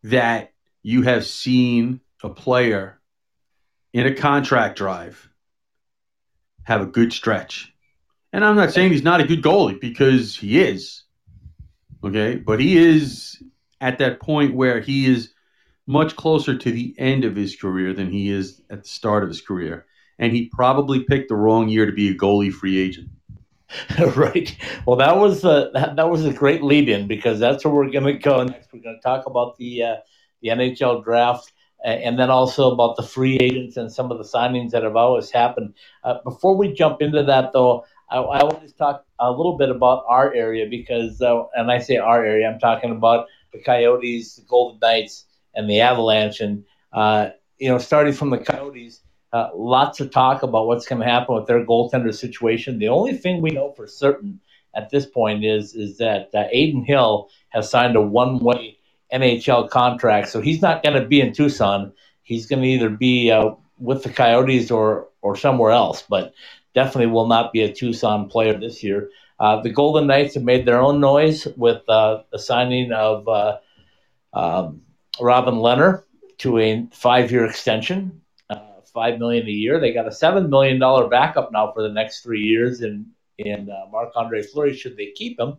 that 0.04 0.51
you 0.82 1.02
have 1.02 1.24
seen 1.24 2.00
a 2.22 2.28
player 2.28 3.00
in 3.92 4.06
a 4.06 4.14
contract 4.14 4.76
drive 4.76 5.28
have 6.64 6.80
a 6.80 6.86
good 6.86 7.12
stretch. 7.12 7.72
And 8.32 8.44
I'm 8.44 8.56
not 8.56 8.72
saying 8.72 8.92
he's 8.92 9.02
not 9.02 9.20
a 9.20 9.26
good 9.26 9.42
goalie 9.42 9.80
because 9.80 10.36
he 10.36 10.60
is. 10.60 11.02
Okay, 12.04 12.36
but 12.36 12.58
he 12.58 12.76
is 12.76 13.40
at 13.80 13.98
that 13.98 14.20
point 14.20 14.54
where 14.54 14.80
he 14.80 15.06
is 15.06 15.32
much 15.86 16.16
closer 16.16 16.56
to 16.56 16.72
the 16.72 16.94
end 16.98 17.24
of 17.24 17.36
his 17.36 17.54
career 17.56 17.92
than 17.92 18.10
he 18.10 18.30
is 18.30 18.60
at 18.70 18.82
the 18.82 18.88
start 18.88 19.22
of 19.22 19.28
his 19.28 19.40
career. 19.40 19.86
And 20.18 20.32
he 20.32 20.48
probably 20.52 21.04
picked 21.04 21.28
the 21.28 21.36
wrong 21.36 21.68
year 21.68 21.86
to 21.86 21.92
be 21.92 22.08
a 22.08 22.14
goalie 22.14 22.52
free 22.52 22.78
agent. 22.80 23.08
right. 24.16 24.56
Well, 24.86 24.96
that 24.96 25.16
was 25.16 25.44
a 25.44 25.70
that, 25.74 25.96
that 25.96 26.10
was 26.10 26.24
a 26.24 26.32
great 26.32 26.62
lead 26.62 26.88
in 26.88 27.06
because 27.06 27.38
that's 27.38 27.64
where 27.64 27.74
we're 27.74 27.90
going 27.90 28.04
to 28.04 28.14
go 28.14 28.44
next. 28.44 28.72
We're 28.72 28.82
going 28.82 28.96
to 28.96 29.02
talk 29.02 29.26
about 29.26 29.56
the 29.56 29.82
uh, 29.82 29.96
the 30.42 30.48
NHL 30.48 31.04
draft 31.04 31.52
and 31.84 32.18
then 32.18 32.30
also 32.30 32.70
about 32.70 32.96
the 32.96 33.02
free 33.02 33.36
agents 33.38 33.76
and 33.76 33.92
some 33.92 34.10
of 34.12 34.18
the 34.18 34.24
signings 34.24 34.70
that 34.70 34.84
have 34.84 34.96
always 34.96 35.30
happened. 35.30 35.74
Uh, 36.04 36.14
before 36.24 36.56
we 36.56 36.72
jump 36.72 37.02
into 37.02 37.22
that, 37.24 37.52
though, 37.52 37.84
I, 38.10 38.18
I 38.18 38.44
want 38.44 38.66
to 38.66 38.72
talk 38.74 39.04
a 39.18 39.30
little 39.30 39.56
bit 39.56 39.70
about 39.70 40.04
our 40.08 40.32
area 40.32 40.66
because, 40.68 41.20
uh, 41.20 41.42
and 41.54 41.70
I 41.70 41.78
say 41.78 41.96
our 41.96 42.24
area, 42.24 42.48
I'm 42.48 42.60
talking 42.60 42.92
about 42.92 43.26
the 43.52 43.60
Coyotes, 43.60 44.36
the 44.36 44.42
Golden 44.42 44.78
Knights, 44.80 45.24
and 45.54 45.68
the 45.68 45.80
Avalanche. 45.80 46.40
And, 46.40 46.64
uh, 46.92 47.30
you 47.58 47.68
know, 47.68 47.78
starting 47.78 48.12
from 48.12 48.30
the 48.30 48.38
Coyotes, 48.38 49.00
uh, 49.32 49.48
lots 49.54 49.98
of 50.00 50.10
talk 50.10 50.42
about 50.42 50.66
what's 50.66 50.86
going 50.86 51.00
to 51.00 51.08
happen 51.08 51.34
with 51.34 51.46
their 51.46 51.64
goaltender 51.64 52.14
situation. 52.14 52.78
The 52.78 52.88
only 52.88 53.14
thing 53.16 53.40
we 53.40 53.50
know 53.50 53.72
for 53.72 53.86
certain 53.86 54.40
at 54.74 54.90
this 54.90 55.06
point 55.06 55.44
is 55.44 55.74
is 55.74 55.98
that 55.98 56.30
uh, 56.34 56.44
Adin 56.52 56.84
Hill 56.84 57.28
has 57.50 57.70
signed 57.70 57.96
a 57.96 58.00
one 58.00 58.38
way 58.38 58.78
NHL 59.12 59.68
contract, 59.70 60.28
so 60.28 60.40
he's 60.40 60.62
not 60.62 60.82
going 60.82 61.00
to 61.00 61.06
be 61.06 61.20
in 61.20 61.32
Tucson. 61.32 61.92
He's 62.22 62.46
going 62.46 62.62
to 62.62 62.68
either 62.68 62.88
be 62.88 63.30
uh, 63.30 63.52
with 63.78 64.02
the 64.02 64.10
Coyotes 64.10 64.70
or 64.70 65.08
or 65.20 65.36
somewhere 65.36 65.70
else, 65.70 66.02
but 66.08 66.34
definitely 66.74 67.06
will 67.06 67.26
not 67.26 67.52
be 67.52 67.62
a 67.62 67.72
Tucson 67.72 68.28
player 68.28 68.58
this 68.58 68.82
year. 68.82 69.10
Uh, 69.38 69.60
the 69.60 69.70
Golden 69.70 70.06
Knights 70.06 70.34
have 70.34 70.44
made 70.44 70.66
their 70.66 70.80
own 70.80 71.00
noise 71.00 71.46
with 71.56 71.82
uh, 71.88 72.22
the 72.30 72.38
signing 72.38 72.92
of 72.92 73.26
uh, 73.28 73.58
um, 74.32 74.82
Robin 75.20 75.54
Lehner 75.54 76.04
to 76.38 76.58
a 76.58 76.86
five-year 76.92 77.44
extension, 77.44 78.20
uh, 78.50 78.80
five 78.92 79.18
million 79.18 79.46
a 79.46 79.50
year. 79.50 79.80
They 79.80 79.92
got 79.92 80.06
a 80.06 80.12
seven 80.12 80.48
million 80.48 80.78
dollar 80.78 81.08
backup 81.08 81.52
now 81.52 81.72
for 81.72 81.82
the 81.82 81.92
next 81.92 82.20
three 82.20 82.42
years, 82.42 82.82
in 82.82 83.06
in 83.38 83.68
uh, 83.70 83.90
Marc 83.90 84.12
Andre 84.14 84.42
Fleury 84.42 84.74
should 84.74 84.96
they 84.96 85.12
keep 85.14 85.38
him. 85.38 85.56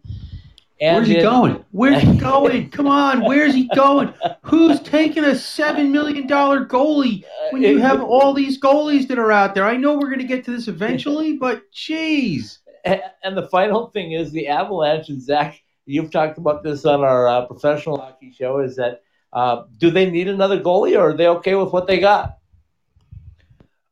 And 0.81 0.97
Where's 0.97 1.07
he 1.07 1.17
it, 1.17 1.21
going? 1.21 1.63
Where's 1.71 2.01
he 2.01 2.17
going? 2.17 2.69
Come 2.69 2.87
on, 2.87 3.23
where's 3.23 3.53
he 3.53 3.69
going? 3.75 4.13
Who's 4.41 4.79
taking 4.81 5.23
a 5.23 5.35
seven 5.35 5.91
million 5.91 6.27
dollar 6.27 6.65
goalie 6.65 7.23
when 7.51 7.61
you 7.61 7.77
have 7.77 8.01
all 8.01 8.33
these 8.33 8.59
goalies 8.59 9.07
that 9.07 9.19
are 9.19 9.31
out 9.31 9.55
there? 9.55 9.65
I 9.65 9.77
know 9.77 9.93
we're 9.93 10.09
going 10.09 10.19
to 10.19 10.25
get 10.25 10.43
to 10.45 10.51
this 10.51 10.67
eventually, 10.67 11.37
but 11.37 11.63
jeez. 11.71 12.57
And 12.83 13.37
the 13.37 13.47
final 13.47 13.87
thing 13.87 14.11
is 14.11 14.31
the 14.31 14.47
Avalanche 14.47 15.09
and 15.09 15.21
Zach. 15.21 15.61
You've 15.85 16.11
talked 16.11 16.37
about 16.37 16.63
this 16.63 16.85
on 16.85 17.01
our 17.01 17.27
uh, 17.27 17.45
professional 17.45 17.97
hockey 17.97 18.31
show. 18.31 18.59
Is 18.59 18.75
that 18.77 19.03
uh, 19.31 19.63
do 19.77 19.89
they 19.89 20.09
need 20.09 20.27
another 20.27 20.59
goalie, 20.59 20.97
or 20.97 21.09
are 21.09 21.17
they 21.17 21.27
okay 21.27 21.55
with 21.55 21.71
what 21.71 21.87
they 21.87 21.99
got? 21.99 22.37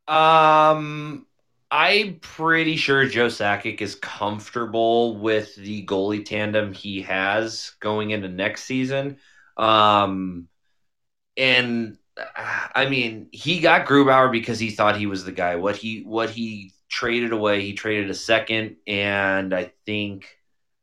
Um, 0.07 1.25
I'm 1.71 2.15
pretty 2.19 2.75
sure 2.75 3.05
Joe 3.07 3.27
Sakic 3.27 3.79
is 3.81 3.96
comfortable 3.96 5.17
with 5.17 5.55
the 5.55 5.85
goalie 5.85 6.25
tandem 6.25 6.74
he 6.74 7.01
has 7.03 7.74
going 7.79 8.11
into 8.11 8.27
next 8.27 8.63
season. 8.65 9.17
Um, 9.55 10.50
and 11.37 11.98
I 12.75 12.87
mean, 12.89 13.29
he 13.31 13.61
got 13.61 13.87
Grubauer 13.87 14.31
because 14.31 14.59
he 14.59 14.72
thought 14.72 14.98
he 14.98 15.07
was 15.07 15.24
the 15.24 15.31
guy. 15.31 15.55
What 15.55 15.77
he 15.77 16.01
what 16.01 16.29
he 16.29 16.74
traded 16.89 17.31
away, 17.31 17.61
he 17.61 17.74
traded 17.74 18.09
a 18.09 18.15
second 18.15 18.75
and 18.85 19.53
I 19.53 19.72
think 19.85 20.27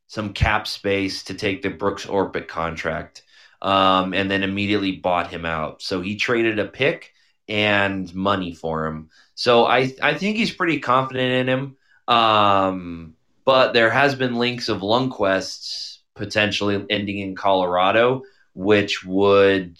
some 0.06 0.32
cap 0.32 0.66
space 0.66 1.24
to 1.24 1.34
take 1.34 1.60
the 1.60 1.68
Brooks 1.68 2.06
Orpik 2.06 2.48
contract. 2.48 3.22
Um, 3.60 4.14
and 4.14 4.30
then 4.30 4.44
immediately 4.44 4.92
bought 4.92 5.30
him 5.30 5.44
out. 5.44 5.82
So 5.82 6.00
he 6.00 6.14
traded 6.14 6.60
a 6.60 6.66
pick 6.66 7.12
and 7.48 8.12
money 8.14 8.54
for 8.54 8.86
him. 8.86 9.10
So 9.38 9.66
I 9.66 9.94
I 10.02 10.14
think 10.14 10.36
he's 10.36 10.50
pretty 10.50 10.80
confident 10.80 11.48
in 11.48 11.48
him. 11.48 11.76
Um, 12.12 13.14
but 13.44 13.72
there 13.72 13.88
has 13.88 14.16
been 14.16 14.34
links 14.34 14.68
of 14.68 14.80
Lundqvist 14.80 15.98
potentially 16.16 16.84
ending 16.90 17.20
in 17.20 17.36
Colorado, 17.36 18.22
which 18.54 19.04
would 19.04 19.78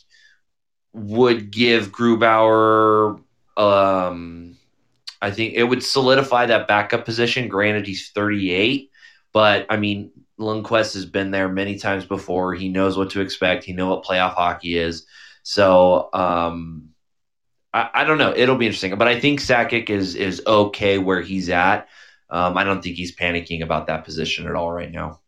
would 0.93 1.51
give 1.51 1.91
Grubauer 1.91 3.21
um, 3.57 4.57
I 5.21 5.33
think 5.33 5.55
it 5.55 5.65
would 5.65 5.83
solidify 5.83 6.47
that 6.47 6.69
backup 6.69 7.05
position. 7.05 7.49
Granted, 7.49 7.85
he's 7.85 8.11
38, 8.11 8.93
but 9.33 9.67
I 9.69 9.77
mean, 9.77 10.13
Lundqvist 10.39 10.95
has 10.95 11.05
been 11.05 11.33
there 11.33 11.49
many 11.49 11.81
times 11.81 12.05
before. 12.05 12.55
He 12.55 12.69
knows 12.69 12.97
what 12.97 13.11
to 13.11 13.23
expect. 13.23 13.65
He 13.65 13.73
knows 13.73 13.91
what 13.91 14.05
playoff 14.05 14.35
hockey 14.35 14.79
is. 14.79 15.05
So 15.43 16.11
um, 16.13 16.91
I, 17.73 17.91
I, 17.95 18.05
don't 18.05 18.19
know. 18.19 18.33
It'll 18.35 18.57
be 18.57 18.67
interesting, 18.67 18.97
but 18.97 19.09
I 19.09 19.21
think 19.21 19.41
Sakic 19.41 19.91
is 19.91 20.15
is 20.15 20.43
okay 20.47 20.99
where 20.99 21.21
he's 21.21 21.49
at. 21.51 21.89
Um, 22.31 22.57
I 22.57 22.65
don't 22.65 22.83
think 22.83 22.97
he's 22.97 23.15
panicking 23.15 23.63
about 23.63 23.87
that 23.87 24.05
position 24.05 24.47
at 24.47 24.55
all 24.55 24.71
right 24.71 24.91
now. 24.91 25.21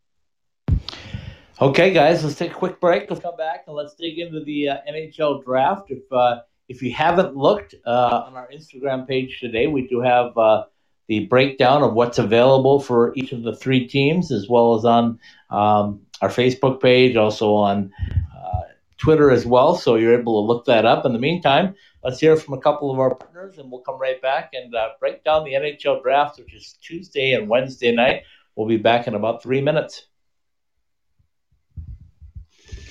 Okay, 1.60 1.92
guys, 1.92 2.24
let's 2.24 2.36
take 2.36 2.52
a 2.52 2.54
quick 2.54 2.80
break. 2.80 3.10
Let's 3.10 3.22
come 3.22 3.36
back 3.36 3.64
and 3.66 3.76
let's 3.76 3.94
dig 3.94 4.18
into 4.18 4.42
the 4.42 4.70
uh, 4.70 4.76
NHL 4.90 5.44
draft. 5.44 5.90
If 5.90 6.10
uh, 6.10 6.40
if 6.70 6.82
you 6.82 6.92
haven't 6.92 7.36
looked 7.36 7.74
uh, 7.86 8.24
on 8.26 8.34
our 8.34 8.48
Instagram 8.50 9.06
page 9.06 9.40
today, 9.40 9.66
we 9.66 9.86
do 9.86 10.00
have 10.00 10.36
uh, 10.38 10.64
the 11.08 11.26
breakdown 11.26 11.82
of 11.82 11.92
what's 11.92 12.18
available 12.18 12.80
for 12.80 13.12
each 13.16 13.32
of 13.32 13.42
the 13.42 13.54
three 13.54 13.86
teams, 13.86 14.30
as 14.30 14.48
well 14.48 14.74
as 14.74 14.84
on 14.84 15.18
um, 15.50 16.00
our 16.22 16.28
Facebook 16.28 16.80
page, 16.80 17.16
also 17.16 17.54
on 17.54 17.92
uh, 18.34 18.60
Twitter 18.96 19.30
as 19.30 19.44
well. 19.44 19.74
So 19.74 19.96
you're 19.96 20.18
able 20.18 20.40
to 20.40 20.46
look 20.46 20.64
that 20.66 20.86
up. 20.86 21.04
In 21.04 21.12
the 21.12 21.18
meantime, 21.18 21.74
Let's 22.02 22.18
hear 22.18 22.34
from 22.36 22.54
a 22.54 22.60
couple 22.60 22.90
of 22.90 22.98
our 22.98 23.14
partners, 23.14 23.58
and 23.58 23.70
we'll 23.70 23.82
come 23.82 24.00
right 24.00 24.20
back 24.22 24.50
and 24.54 24.74
uh, 24.74 24.90
break 24.98 25.22
down 25.22 25.44
the 25.44 25.52
NHL 25.52 26.02
draft, 26.02 26.38
which 26.38 26.54
is 26.54 26.78
Tuesday 26.80 27.32
and 27.32 27.46
Wednesday 27.46 27.92
night. 27.92 28.22
We'll 28.56 28.66
be 28.68 28.78
back 28.78 29.06
in 29.06 29.14
about 29.14 29.42
three 29.42 29.60
minutes. 29.60 30.06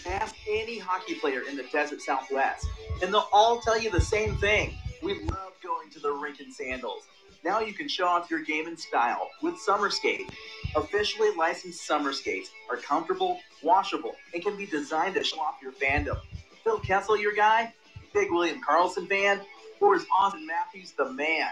Ask 0.05 0.35
any 0.47 0.77
hockey 0.77 1.15
player 1.15 1.41
in 1.49 1.57
the 1.57 1.65
desert 1.71 2.01
Southwest, 2.01 2.67
and 3.01 3.11
they'll 3.11 3.27
all 3.33 3.59
tell 3.59 3.81
you 3.81 3.89
the 3.89 4.01
same 4.01 4.35
thing. 4.37 4.75
We 5.01 5.15
love 5.23 5.53
going 5.63 5.89
to 5.91 5.99
the 5.99 6.11
rink 6.11 6.39
in 6.39 6.51
sandals. 6.51 7.03
Now 7.43 7.61
you 7.61 7.73
can 7.73 7.87
show 7.87 8.05
off 8.05 8.29
your 8.29 8.43
game 8.43 8.67
in 8.67 8.77
style 8.77 9.29
with 9.41 9.57
Summer 9.57 9.89
Skate. 9.89 10.29
Officially 10.75 11.29
licensed 11.35 11.85
summer 11.85 12.13
skates 12.13 12.51
are 12.69 12.77
comfortable, 12.77 13.39
washable, 13.63 14.15
and 14.35 14.43
can 14.43 14.55
be 14.55 14.67
designed 14.67 15.15
to 15.15 15.23
show 15.23 15.39
off 15.39 15.55
your 15.63 15.71
fandom. 15.71 16.19
Phil 16.63 16.79
Kessel, 16.79 17.17
your 17.17 17.33
guy? 17.33 17.73
Big 18.13 18.31
William 18.31 18.61
Karlsson 18.61 19.07
fan, 19.07 19.41
or 19.79 19.95
is 19.95 20.05
Auston 20.05 20.45
Matthews 20.45 20.93
the 20.97 21.11
man? 21.11 21.49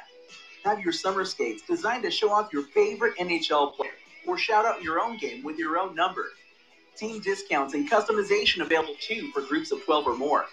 Have 0.63 0.79
your 0.79 0.91
summer 0.91 1.23
skates 1.25 1.63
designed 1.65 2.03
to 2.03 2.11
show 2.11 2.31
off 2.31 2.51
your 2.51 2.63
favorite 2.63 3.15
NHL 3.17 3.73
player, 3.73 3.91
or 4.25 4.37
shout 4.37 4.65
out 4.65 4.81
your 4.81 4.99
own 4.99 5.17
game 5.17 5.43
with 5.43 5.57
your 5.57 5.77
own 5.77 5.95
number. 5.95 6.25
Team 6.97 7.21
discounts 7.21 7.73
and 7.73 7.89
customization 7.89 8.61
available 8.61 8.95
too 8.99 9.31
for 9.31 9.41
groups 9.41 9.71
of 9.71 9.83
12 9.85 10.07
or 10.07 10.17
more. 10.17 10.45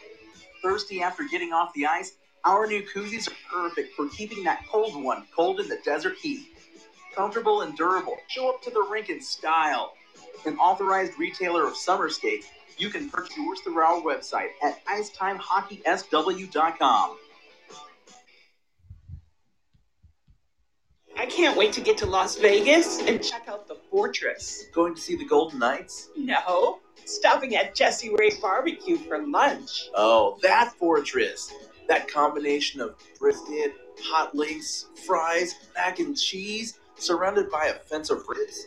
Thirsty 0.62 1.02
after 1.02 1.24
getting 1.24 1.52
off 1.52 1.72
the 1.74 1.86
ice? 1.86 2.12
Our 2.44 2.66
new 2.66 2.82
koozies 2.82 3.28
are 3.28 3.34
perfect 3.50 3.94
for 3.94 4.08
keeping 4.10 4.44
that 4.44 4.66
cold 4.70 5.02
one 5.02 5.24
cold 5.34 5.60
in 5.60 5.68
the 5.68 5.78
desert 5.84 6.16
heat. 6.20 6.48
Comfortable 7.14 7.62
and 7.62 7.76
durable, 7.76 8.16
show 8.28 8.50
up 8.50 8.60
to 8.62 8.70
the 8.70 8.86
rink 8.90 9.08
in 9.08 9.20
style. 9.20 9.94
An 10.44 10.58
authorized 10.58 11.18
retailer 11.18 11.66
of 11.66 11.76
summer 11.76 12.10
skates 12.10 12.46
you 12.78 12.90
can 12.90 13.08
purchase 13.08 13.37
yours 13.37 13.60
through 13.60 13.78
our 13.78 14.02
website 14.02 14.48
at 14.62 14.84
icetimehockeysw.com. 14.87 17.16
I 21.16 21.26
can't 21.26 21.56
wait 21.56 21.72
to 21.74 21.80
get 21.80 21.96
to 21.98 22.06
Las 22.06 22.37
Vegas 22.37 22.98
and 23.00 23.22
check 23.22 23.46
out 23.48 23.68
the 23.68 23.76
fortress. 23.90 24.64
Going 24.74 24.94
to 24.94 25.00
see 25.00 25.16
the 25.16 25.24
Golden 25.24 25.60
Knights? 25.60 26.10
No, 26.16 26.80
stopping 27.04 27.56
at 27.56 27.74
Jessie 27.74 28.14
Rae 28.18 28.30
Barbecue 28.40 28.98
for 28.98 29.26
lunch. 29.26 29.88
Oh, 29.94 30.38
that 30.42 30.72
fortress. 30.74 31.52
That 31.88 32.08
combination 32.08 32.80
of 32.80 32.96
brisket, 33.18 33.74
hot 34.02 34.34
links, 34.34 34.87
fries, 35.06 35.54
mac 35.76 36.00
and 36.00 36.16
cheese, 36.16 36.78
surrounded 36.96 37.50
by 37.50 37.66
a 37.66 37.74
fence 37.74 38.10
of 38.10 38.24
ribs. 38.28 38.66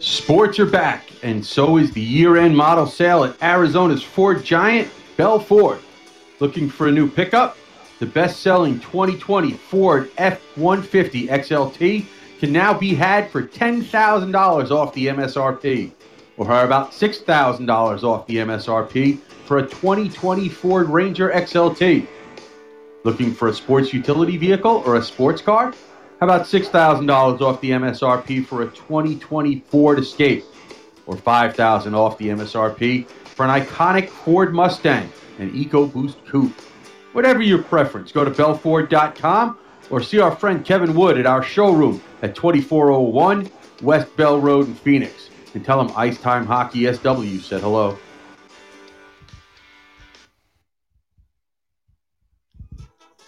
Sports 0.00 0.58
are 0.58 0.64
back, 0.64 1.10
and 1.22 1.44
so 1.44 1.76
is 1.76 1.92
the 1.92 2.00
year 2.00 2.38
end 2.38 2.56
model 2.56 2.86
sale 2.86 3.22
at 3.24 3.36
Arizona's 3.42 4.02
Ford 4.02 4.42
Giant. 4.42 4.90
Bell 5.18 5.38
Ford. 5.38 5.78
Looking 6.38 6.70
for 6.70 6.88
a 6.88 6.90
new 6.90 7.06
pickup? 7.06 7.58
The 7.98 8.06
best 8.06 8.40
selling 8.40 8.80
2020 8.80 9.52
Ford 9.52 10.10
F 10.16 10.40
150 10.56 11.26
XLT 11.26 12.06
can 12.38 12.50
now 12.50 12.72
be 12.72 12.94
had 12.94 13.30
for 13.30 13.42
$10,000 13.42 14.70
off 14.70 14.94
the 14.94 15.08
MSRP, 15.08 15.92
or 16.38 16.46
about 16.64 16.92
$6,000 16.92 18.02
off 18.02 18.26
the 18.26 18.36
MSRP 18.36 19.18
for 19.44 19.58
a 19.58 19.62
2020 19.62 20.48
Ford 20.48 20.88
Ranger 20.88 21.30
XLT. 21.30 22.06
Looking 23.04 23.34
for 23.34 23.48
a 23.48 23.54
sports 23.54 23.92
utility 23.92 24.38
vehicle 24.38 24.82
or 24.86 24.96
a 24.96 25.02
sports 25.02 25.42
car? 25.42 25.74
How 26.20 26.26
about 26.26 26.44
$6,000 26.44 27.40
off 27.40 27.62
the 27.62 27.70
MSRP 27.70 28.44
for 28.44 28.60
a 28.60 28.66
2020 28.66 29.60
Ford 29.60 29.98
Escape, 29.98 30.44
or 31.06 31.16
$5,000 31.16 31.94
off 31.94 32.18
the 32.18 32.28
MSRP 32.28 33.06
for 33.06 33.46
an 33.46 33.62
iconic 33.62 34.10
Ford 34.10 34.52
Mustang 34.52 35.10
and 35.38 35.50
EcoBoost 35.54 36.26
Coupe? 36.26 36.52
Whatever 37.12 37.40
your 37.40 37.62
preference, 37.62 38.12
go 38.12 38.22
to 38.22 38.30
belford.com 38.30 39.56
or 39.88 40.02
see 40.02 40.20
our 40.20 40.36
friend 40.36 40.62
Kevin 40.62 40.94
Wood 40.94 41.18
at 41.18 41.24
our 41.24 41.42
showroom 41.42 42.02
at 42.20 42.34
2401 42.34 43.50
West 43.80 44.14
Bell 44.14 44.38
Road 44.38 44.66
in 44.66 44.74
Phoenix 44.74 45.30
and 45.54 45.64
tell 45.64 45.80
him 45.80 45.90
Ice 45.96 46.20
Time 46.20 46.44
Hockey 46.44 46.84
SW 46.92 47.40
said 47.40 47.62
hello. 47.62 47.98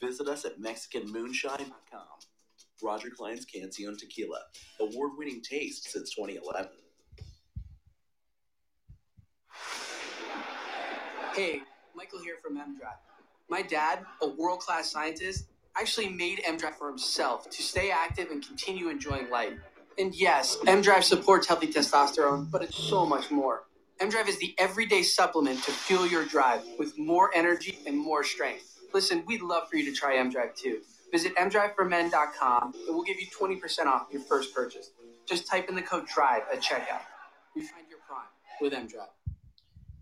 Visit 0.00 0.28
us 0.28 0.44
at 0.44 0.60
MexicanMoonshine.com. 0.60 2.06
Roger 2.82 3.10
Clyne's 3.10 3.44
Cancion 3.44 3.98
Tequila, 3.98 4.38
award 4.80 5.12
winning 5.16 5.40
taste 5.42 5.90
since 5.90 6.14
2011. 6.14 6.70
Hey, 11.34 11.60
Michael 11.96 12.20
here 12.20 12.36
from 12.42 12.56
MDrive. 12.56 12.98
My 13.48 13.62
dad, 13.62 14.04
a 14.22 14.28
world 14.28 14.60
class 14.60 14.90
scientist, 14.90 15.46
actually 15.76 16.08
made 16.08 16.40
MDrive 16.40 16.74
for 16.74 16.88
himself 16.88 17.50
to 17.50 17.62
stay 17.62 17.90
active 17.90 18.30
and 18.30 18.44
continue 18.46 18.88
enjoying 18.88 19.30
life. 19.30 19.54
And 19.98 20.14
yes, 20.14 20.56
MDrive 20.62 21.02
supports 21.02 21.48
healthy 21.48 21.68
testosterone, 21.68 22.50
but 22.50 22.62
it's 22.62 22.76
so 22.76 23.04
much 23.04 23.30
more. 23.30 23.64
MDrive 24.00 24.28
is 24.28 24.38
the 24.38 24.54
everyday 24.58 25.02
supplement 25.02 25.62
to 25.64 25.72
fuel 25.72 26.06
your 26.06 26.24
drive 26.24 26.62
with 26.78 26.96
more 26.96 27.30
energy 27.34 27.78
and 27.86 27.96
more 27.96 28.22
strength. 28.22 28.77
Listen, 28.92 29.22
we'd 29.26 29.42
love 29.42 29.68
for 29.68 29.76
you 29.76 29.84
to 29.84 29.92
try 29.92 30.16
MDrive 30.16 30.54
too. 30.54 30.80
Visit 31.10 31.34
mdriveformen.com 31.36 32.74
and 32.74 32.74
we'll 32.88 33.04
give 33.04 33.20
you 33.20 33.26
20% 33.26 33.86
off 33.86 34.08
your 34.10 34.22
first 34.22 34.54
purchase. 34.54 34.90
Just 35.26 35.46
type 35.46 35.68
in 35.68 35.74
the 35.74 35.82
code 35.82 36.06
DRIVE 36.06 36.42
at 36.52 36.60
checkout. 36.60 37.00
You 37.54 37.62
find 37.62 37.86
your 37.88 37.98
prime 38.06 38.26
with 38.60 38.72
MDrive. 38.72 39.08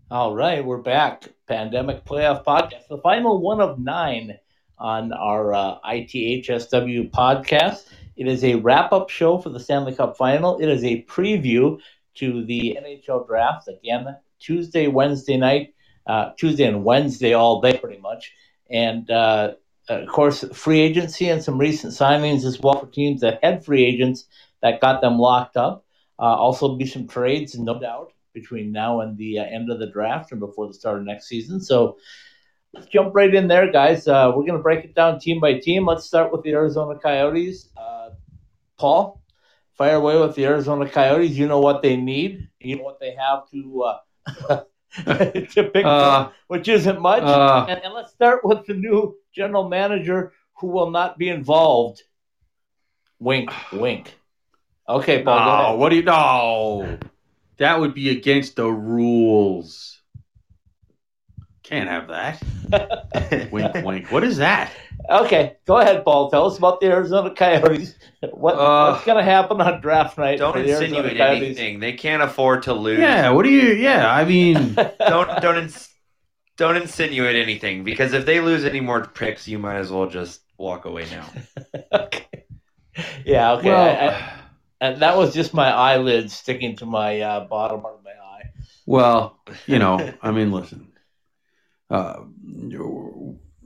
All 0.09 0.33
right, 0.33 0.63
we're 0.63 0.77
back. 0.77 1.23
Pandemic 1.47 2.05
Playoff 2.05 2.45
Podcast, 2.45 2.87
the 2.89 2.97
final 2.99 3.41
one 3.41 3.59
of 3.59 3.77
nine 3.79 4.37
on 4.79 5.11
our 5.11 5.53
uh, 5.53 5.79
ITHSW 5.85 7.11
podcast. 7.11 7.87
It 8.15 8.27
is 8.27 8.43
a 8.43 8.55
wrap 8.55 8.93
up 8.93 9.09
show 9.09 9.37
for 9.37 9.49
the 9.49 9.59
Stanley 9.59 9.93
Cup 9.93 10.17
final. 10.17 10.59
It 10.59 10.69
is 10.69 10.83
a 10.83 11.03
preview 11.03 11.79
to 12.15 12.45
the 12.45 12.79
NHL 12.81 13.27
draft. 13.27 13.67
Again, 13.67 14.15
Tuesday, 14.39 14.87
Wednesday 14.87 15.37
night, 15.37 15.73
uh, 16.05 16.31
Tuesday 16.37 16.65
and 16.65 16.83
Wednesday 16.83 17.33
all 17.33 17.61
day 17.61 17.77
pretty 17.77 17.99
much. 17.99 18.33
And 18.69 19.09
uh, 19.09 19.53
of 19.89 20.07
course, 20.07 20.43
free 20.53 20.81
agency 20.81 21.29
and 21.29 21.43
some 21.43 21.57
recent 21.57 21.93
signings 21.93 22.43
as 22.43 22.59
well 22.59 22.79
for 22.79 22.87
teams 22.87 23.21
that 23.21 23.39
had 23.43 23.63
free 23.63 23.85
agents 23.85 24.25
that 24.61 24.81
got 24.81 25.01
them 25.01 25.17
locked 25.17 25.57
up. 25.57 25.85
Uh, 26.19 26.23
also, 26.23 26.75
be 26.75 26.85
some 26.85 27.07
trades, 27.07 27.57
no 27.57 27.79
doubt 27.79 28.11
between 28.33 28.71
now 28.71 29.01
and 29.01 29.17
the 29.17 29.39
uh, 29.39 29.43
end 29.43 29.71
of 29.71 29.79
the 29.79 29.87
draft 29.87 30.31
and 30.31 30.39
before 30.39 30.67
the 30.67 30.73
start 30.73 30.99
of 30.99 31.03
next 31.03 31.27
season. 31.27 31.59
So 31.59 31.97
let's 32.73 32.87
jump 32.87 33.15
right 33.15 33.33
in 33.33 33.47
there, 33.47 33.71
guys. 33.71 34.07
Uh, 34.07 34.31
we're 34.35 34.43
going 34.43 34.57
to 34.57 34.63
break 34.63 34.85
it 34.85 34.95
down 34.95 35.19
team 35.19 35.39
by 35.39 35.55
team. 35.55 35.85
Let's 35.85 36.05
start 36.05 36.31
with 36.31 36.43
the 36.43 36.51
Arizona 36.51 36.99
Coyotes. 36.99 37.69
Uh, 37.77 38.09
Paul, 38.77 39.21
fire 39.73 39.95
away 39.95 40.19
with 40.19 40.35
the 40.35 40.45
Arizona 40.45 40.87
Coyotes. 40.87 41.37
You 41.37 41.47
know 41.47 41.59
what 41.59 41.81
they 41.81 41.97
need. 41.97 42.47
You 42.59 42.77
know 42.77 42.83
what 42.83 42.99
they 42.99 43.15
have 43.15 43.49
to 43.51 43.83
uh, 44.49 44.63
to 45.05 45.63
pick, 45.73 45.85
Uh, 45.85 46.29
which 46.47 46.67
isn't 46.67 47.01
much. 47.01 47.23
uh, 47.23 47.65
and, 47.69 47.83
and 47.83 47.93
let's 47.93 48.11
start 48.11 48.43
with 48.43 48.65
the 48.65 48.73
new 48.73 49.15
general 49.33 49.67
manager 49.69 50.33
who 50.59 50.67
will 50.67 50.89
not 50.91 51.17
be 51.17 51.29
involved. 51.29 52.01
Wink, 53.19 53.51
wink. 53.71 54.15
Okay, 54.87 55.23
Paul. 55.23 55.73
No, 55.73 55.77
what 55.77 55.89
do 55.89 55.95
you 55.95 56.03
know? 56.03 56.97
That 57.57 57.79
would 57.79 57.93
be 57.93 58.09
against 58.09 58.55
the 58.55 58.67
rules. 58.69 59.96
Can't 61.67 61.89
have 61.89 62.07
that. 62.07 63.49
wink, 63.51 63.85
wink. 63.85 64.11
What 64.11 64.23
is 64.23 64.37
that? 64.37 64.71
Okay, 65.09 65.57
go 65.65 65.77
ahead, 65.77 66.03
Paul. 66.05 66.31
Tell 66.31 66.45
us 66.47 66.57
about 66.57 66.79
the 66.79 66.87
Arizona 66.87 67.33
Coyotes. 67.33 67.95
What, 68.31 68.55
Uh, 68.55 68.93
what's 68.93 69.05
going 69.05 69.17
to 69.17 69.23
happen 69.23 69.61
on 69.61 69.79
draft 69.79 70.17
night? 70.17 70.39
Don't 70.39 70.53
for 70.53 70.59
the 70.61 70.71
Arizona 70.71 70.85
insinuate 71.01 71.17
Coyotes? 71.17 71.43
anything. 71.57 71.79
They 71.79 71.93
can't 71.93 72.23
afford 72.23 72.63
to 72.63 72.73
lose. 72.73 72.99
Yeah, 72.99 73.29
what 73.29 73.43
do 73.43 73.49
you? 73.51 73.73
Yeah, 73.73 74.11
I 74.11 74.25
mean, 74.25 74.73
Don't 74.99 75.41
don't 75.41 75.57
ins- 75.57 75.93
don't 76.57 76.75
insinuate 76.77 77.35
anything 77.35 77.83
because 77.83 78.13
if 78.13 78.25
they 78.25 78.39
lose 78.39 78.65
any 78.65 78.79
more 78.79 79.05
picks, 79.05 79.47
you 79.47 79.59
might 79.59 79.75
as 79.77 79.91
well 79.91 80.07
just 80.07 80.41
walk 80.57 80.85
away 80.85 81.05
now. 81.11 81.25
okay. 81.93 82.25
Yeah, 83.25 83.51
okay. 83.53 83.69
well, 83.69 83.83
I- 83.83 84.07
I- 84.15 84.33
and 84.81 85.01
that 85.01 85.15
was 85.17 85.33
just 85.33 85.53
my 85.53 85.69
eyelids 85.71 86.33
sticking 86.35 86.75
to 86.77 86.85
my 86.87 87.21
uh, 87.21 87.45
bottom 87.47 87.85
of 87.85 88.03
my 88.03 88.11
eye. 88.11 88.49
well, 88.87 89.39
you 89.67 89.77
know, 89.79 90.11
I 90.23 90.31
mean, 90.31 90.51
listen, 90.51 90.86
uh, 91.89 92.23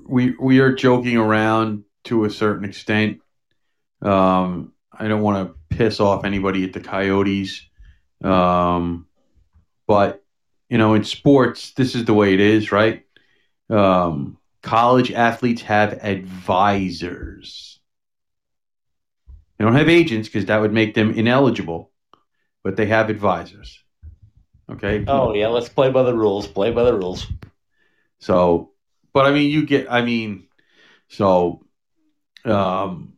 we 0.07 0.35
we 0.39 0.59
are 0.59 0.73
joking 0.73 1.17
around 1.17 1.83
to 2.05 2.25
a 2.25 2.29
certain 2.29 2.65
extent. 2.65 3.21
Um, 4.01 4.73
I 4.91 5.07
don't 5.07 5.21
want 5.21 5.47
to 5.47 5.75
piss 5.75 5.99
off 5.99 6.25
anybody 6.25 6.63
at 6.63 6.73
the 6.73 6.81
Coyotes, 6.81 7.65
um, 8.23 9.07
but 9.87 10.23
you 10.69 10.77
know, 10.77 10.93
in 10.93 11.03
sports, 11.03 11.73
this 11.73 11.95
is 11.95 12.05
the 12.05 12.13
way 12.13 12.33
it 12.33 12.39
is, 12.39 12.71
right? 12.71 13.05
Um, 13.69 14.37
college 14.61 15.11
athletes 15.11 15.61
have 15.63 15.93
advisors. 16.03 17.79
They 19.57 19.65
don't 19.65 19.75
have 19.75 19.89
agents 19.89 20.27
because 20.27 20.45
that 20.45 20.61
would 20.61 20.73
make 20.73 20.93
them 20.93 21.11
ineligible, 21.11 21.91
but 22.63 22.77
they 22.77 22.87
have 22.87 23.09
advisors. 23.09 23.83
Okay. 24.71 25.03
Oh, 25.07 25.33
yeah, 25.33 25.47
let's 25.47 25.69
play 25.69 25.91
by 25.91 26.03
the 26.03 26.15
rules. 26.15 26.47
Play 26.47 26.71
by 26.71 26.83
the 26.83 26.93
rules. 26.93 27.27
So, 28.21 28.71
but 29.13 29.25
I 29.25 29.31
mean, 29.31 29.49
you 29.49 29.65
get, 29.65 29.91
I 29.91 30.03
mean, 30.03 30.47
so, 31.09 31.65
um, 32.45 33.13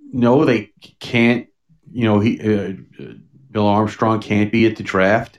no, 0.00 0.44
they 0.44 0.72
can't, 1.00 1.48
you 1.90 2.04
know, 2.04 2.20
he, 2.20 2.40
uh, 2.40 2.74
Bill 3.50 3.66
Armstrong 3.66 4.20
can't 4.20 4.52
be 4.52 4.66
at 4.66 4.76
the 4.76 4.82
draft 4.82 5.38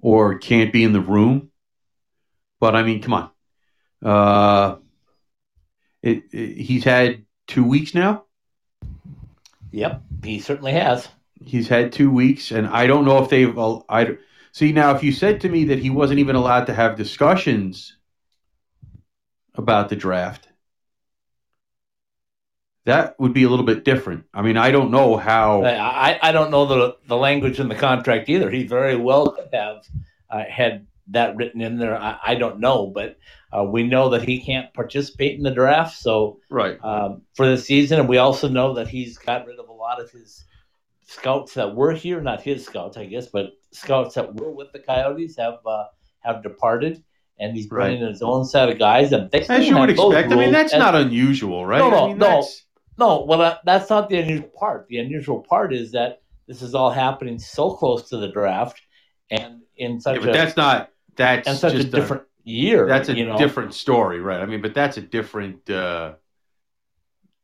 or 0.00 0.38
can't 0.38 0.72
be 0.72 0.84
in 0.84 0.92
the 0.92 1.00
room. 1.00 1.50
But 2.60 2.74
I 2.74 2.82
mean, 2.82 3.02
come 3.02 3.14
on. 3.14 3.30
Uh, 4.02 4.76
it, 6.02 6.24
it, 6.32 6.56
he's 6.56 6.84
had 6.84 7.24
two 7.46 7.64
weeks 7.64 7.94
now. 7.94 8.24
Yep, 9.72 10.02
he 10.24 10.38
certainly 10.38 10.72
has. 10.72 11.08
He's 11.44 11.68
had 11.68 11.92
two 11.92 12.10
weeks, 12.10 12.52
and 12.52 12.66
I 12.66 12.86
don't 12.86 13.04
know 13.04 13.22
if 13.22 13.28
they've. 13.28 13.56
I 13.88 14.16
see 14.52 14.72
now. 14.72 14.94
If 14.94 15.02
you 15.02 15.12
said 15.12 15.40
to 15.42 15.48
me 15.48 15.64
that 15.64 15.78
he 15.78 15.90
wasn't 15.90 16.20
even 16.20 16.36
allowed 16.36 16.66
to 16.66 16.74
have 16.74 16.96
discussions 16.96 17.97
about 19.58 19.88
the 19.88 19.96
draft, 19.96 20.48
that 22.84 23.18
would 23.20 23.34
be 23.34 23.42
a 23.42 23.48
little 23.50 23.66
bit 23.66 23.84
different. 23.84 24.24
I 24.32 24.40
mean, 24.42 24.56
I 24.56 24.70
don't 24.70 24.90
know 24.90 25.16
how. 25.16 25.62
I, 25.64 26.18
I 26.22 26.32
don't 26.32 26.50
know 26.50 26.64
the 26.64 26.96
the 27.06 27.16
language 27.16 27.60
in 27.60 27.68
the 27.68 27.74
contract 27.74 28.28
either. 28.30 28.50
He 28.50 28.66
very 28.66 28.96
well 28.96 29.30
could 29.32 29.48
have 29.52 29.82
uh, 30.30 30.44
had 30.48 30.86
that 31.08 31.36
written 31.36 31.60
in 31.60 31.78
there. 31.78 31.96
I, 32.00 32.18
I 32.24 32.34
don't 32.36 32.60
know, 32.60 32.86
but 32.86 33.18
uh, 33.52 33.64
we 33.64 33.82
know 33.82 34.10
that 34.10 34.22
he 34.22 34.40
can't 34.40 34.72
participate 34.72 35.36
in 35.36 35.42
the 35.42 35.50
draft. 35.50 35.98
So 35.98 36.40
Right. 36.50 36.82
um, 36.82 37.22
for 37.34 37.46
the 37.48 37.58
season, 37.58 38.00
and 38.00 38.08
we 38.08 38.18
also 38.18 38.48
know 38.48 38.74
that 38.74 38.88
he's 38.88 39.18
got 39.18 39.46
rid 39.46 39.58
of 39.58 39.68
a 39.68 39.72
lot 39.72 40.00
of 40.00 40.10
his 40.10 40.44
scouts 41.06 41.54
that 41.54 41.74
were 41.74 41.92
here. 41.92 42.20
Not 42.20 42.42
his 42.42 42.64
scouts, 42.64 42.96
I 42.96 43.06
guess, 43.06 43.26
but 43.26 43.52
scouts 43.72 44.14
that 44.14 44.34
were 44.34 44.50
with 44.50 44.72
the 44.72 44.78
Coyotes 44.78 45.36
have 45.36 45.58
uh, 45.66 45.84
have 46.20 46.42
departed. 46.42 47.02
And 47.38 47.54
he's 47.54 47.66
bringing 47.66 48.02
in 48.02 48.08
his 48.08 48.22
own 48.22 48.44
set 48.44 48.68
of 48.68 48.78
guys. 48.78 49.12
And 49.12 49.30
they 49.30 49.40
As 49.46 49.66
you 49.66 49.76
would 49.78 49.90
expect. 49.90 50.32
I 50.32 50.36
mean, 50.36 50.52
that's 50.52 50.72
And- 50.72 50.80
not 50.80 50.94
unusual, 50.94 51.64
right? 51.64 51.78
No, 51.78 51.90
no, 51.90 52.04
I 52.04 52.08
mean, 52.08 52.18
no. 52.18 52.26
that's- 52.26 52.64
No, 52.98 53.24
well, 53.24 53.38
that, 53.38 53.60
that's 53.64 53.88
not 53.90 54.08
the 54.08 54.18
unusual 54.18 54.50
part. 54.58 54.86
The 54.88 54.98
unusual 54.98 55.40
part 55.40 55.72
is 55.72 55.92
that 55.92 56.20
this 56.48 56.62
is 56.62 56.74
all 56.74 56.90
happening 56.90 57.38
so 57.38 57.70
close 57.70 58.08
to 58.08 58.16
the 58.16 58.28
draft, 58.28 58.80
and 59.30 59.60
in 59.76 60.00
such 60.00 60.16
yeah, 60.16 60.20
but 60.20 60.30
a 60.30 60.32
that's 60.32 60.56
not. 60.56 60.90
That's 61.14 61.46
and 61.46 61.58
such 61.58 61.74
a 61.74 61.84
different 61.84 62.22
year. 62.44 62.86
that's 62.88 63.08
a 63.08 63.16
you 63.16 63.26
know? 63.26 63.36
different 63.36 63.74
story, 63.74 64.20
right? 64.20 64.40
I 64.40 64.46
mean, 64.46 64.62
but 64.62 64.74
that's 64.74 64.96
a 64.96 65.00
different. 65.00 65.68
Uh, 65.68 66.14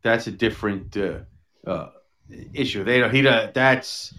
that's 0.02 0.26
a 0.26 0.32
different 0.32 0.96
uh, 0.96 1.20
uh, 1.66 1.90
issue. 2.52 2.82
They 2.82 2.98
don't. 2.98 3.14
He. 3.14 3.22
don't- 3.22 3.54
That's. 3.54 4.12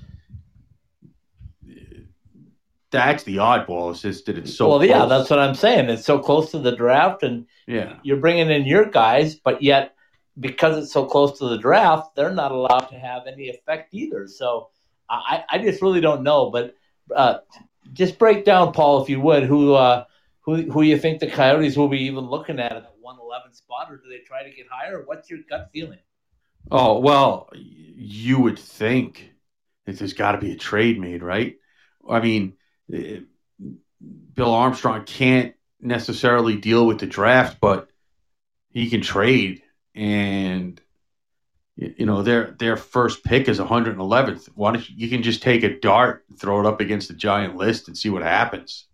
That's 2.95 3.23
the 3.23 3.37
oddball. 3.37 3.91
It's 3.91 4.01
just 4.01 4.25
that 4.25 4.37
it's 4.37 4.55
so. 4.55 4.69
well, 4.69 4.85
yeah, 4.85 5.05
that's 5.05 5.29
what 5.29 5.39
I'm 5.39 5.55
saying. 5.55 5.89
It's 5.89 6.05
so 6.05 6.19
close 6.19 6.51
to 6.51 6.59
the 6.59 6.75
draft, 6.75 7.23
and 7.23 7.45
yeah. 7.67 7.97
you're 8.03 8.17
bringing 8.17 8.49
in 8.49 8.65
your 8.65 8.85
guys, 8.85 9.35
but 9.35 9.61
yet 9.61 9.95
because 10.39 10.77
it's 10.77 10.91
so 10.91 11.05
close 11.05 11.37
to 11.39 11.47
the 11.47 11.57
draft, 11.57 12.15
they're 12.15 12.33
not 12.33 12.51
allowed 12.51 12.87
to 12.89 12.99
have 12.99 13.27
any 13.27 13.49
effect 13.49 13.93
either. 13.93 14.27
So 14.27 14.69
I, 15.09 15.43
I 15.49 15.57
just 15.59 15.81
really 15.81 16.01
don't 16.01 16.23
know. 16.23 16.49
But 16.49 16.75
uh, 17.15 17.39
just 17.93 18.17
break 18.17 18.45
down, 18.45 18.73
Paul, 18.73 19.03
if 19.03 19.09
you 19.09 19.19
would, 19.21 19.43
who 19.43 19.73
uh, 19.73 20.05
who 20.41 20.69
who 20.71 20.81
you 20.81 20.97
think 20.97 21.19
the 21.19 21.29
Coyotes 21.29 21.77
will 21.77 21.87
be 21.87 22.03
even 22.03 22.25
looking 22.25 22.59
at 22.59 22.73
at 22.73 22.83
the 22.83 22.89
111 22.99 23.53
spot, 23.53 23.87
or 23.89 23.97
do 23.97 24.09
they 24.09 24.19
try 24.19 24.43
to 24.43 24.55
get 24.55 24.67
higher? 24.69 25.03
What's 25.05 25.29
your 25.29 25.39
gut 25.49 25.69
feeling? 25.71 25.99
Oh 26.71 26.99
well, 26.99 27.49
you 27.53 28.39
would 28.39 28.59
think 28.59 29.31
that 29.85 29.97
there's 29.97 30.13
got 30.13 30.33
to 30.33 30.39
be 30.39 30.51
a 30.51 30.57
trade 30.57 30.99
made, 30.99 31.21
right? 31.21 31.57
I 32.09 32.19
mean, 32.19 32.53
Bill 32.89 34.53
Armstrong 34.53 35.05
can't 35.05 35.55
necessarily 35.81 36.57
deal 36.57 36.85
with 36.85 36.99
the 36.99 37.07
draft, 37.07 37.57
but 37.59 37.89
he 38.69 38.89
can 38.89 39.01
trade, 39.01 39.63
and 39.93 40.79
you 41.75 42.05
know 42.05 42.21
their 42.21 42.51
their 42.51 42.77
first 42.77 43.23
pick 43.23 43.47
is 43.47 43.59
111th. 43.59 44.47
Why 44.55 44.73
don't 44.73 44.89
you, 44.89 44.95
you 44.97 45.09
can 45.09 45.23
just 45.23 45.41
take 45.41 45.63
a 45.63 45.79
dart, 45.79 46.25
throw 46.37 46.59
it 46.59 46.65
up 46.65 46.81
against 46.81 47.07
the 47.07 47.13
giant 47.13 47.55
list, 47.55 47.87
and 47.87 47.97
see 47.97 48.09
what 48.09 48.23
happens. 48.23 48.85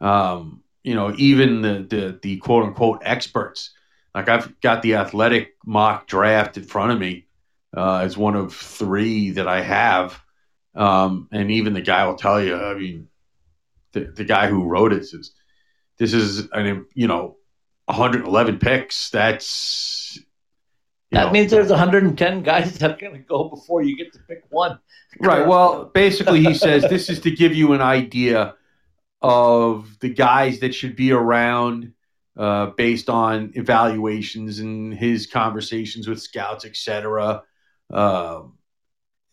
Um, 0.00 0.62
you 0.82 0.94
know, 0.94 1.14
even 1.16 1.62
the 1.62 1.86
the 1.88 2.18
the 2.22 2.36
quote 2.38 2.64
unquote 2.64 3.02
experts 3.02 3.70
like 4.14 4.28
I've 4.28 4.60
got 4.60 4.82
the 4.82 4.96
athletic 4.96 5.54
mock 5.64 6.06
draft 6.06 6.56
in 6.56 6.64
front 6.64 6.92
of 6.92 6.98
me 6.98 7.26
uh, 7.76 7.98
as 7.98 8.16
one 8.16 8.36
of 8.36 8.54
three 8.54 9.30
that 9.30 9.48
I 9.48 9.62
have. 9.62 10.21
Um, 10.74 11.28
and 11.32 11.50
even 11.50 11.74
the 11.74 11.82
guy 11.82 12.06
will 12.06 12.16
tell 12.16 12.42
you, 12.42 12.56
I 12.56 12.74
mean, 12.74 13.08
the, 13.92 14.00
the 14.04 14.24
guy 14.24 14.48
who 14.48 14.64
wrote 14.64 14.92
it 14.92 15.04
says, 15.06 15.32
this 15.98 16.12
is 16.14 16.48
an, 16.52 16.86
you 16.94 17.06
know, 17.06 17.36
111 17.86 18.58
picks. 18.58 19.10
That's, 19.10 20.18
That 21.10 21.26
know- 21.26 21.32
means 21.32 21.50
there's 21.50 21.70
110 21.70 22.42
guys 22.42 22.78
that 22.78 22.90
are 22.90 22.96
going 22.96 23.12
to 23.12 23.18
go 23.18 23.48
before 23.48 23.82
you 23.82 23.96
get 23.96 24.12
to 24.14 24.18
pick 24.20 24.44
one. 24.50 24.78
Right. 25.20 25.46
Well, 25.46 25.84
basically, 25.84 26.42
he 26.42 26.54
says 26.54 26.82
this 26.88 27.10
is 27.10 27.20
to 27.20 27.30
give 27.30 27.54
you 27.54 27.74
an 27.74 27.82
idea 27.82 28.54
of 29.20 29.98
the 30.00 30.08
guys 30.08 30.60
that 30.60 30.74
should 30.74 30.96
be 30.96 31.12
around 31.12 31.92
uh, 32.36 32.66
based 32.66 33.10
on 33.10 33.52
evaluations 33.54 34.58
and 34.58 34.94
his 34.94 35.26
conversations 35.26 36.08
with 36.08 36.20
scouts, 36.20 36.64
etc. 36.64 37.42
Uh, 37.92 38.42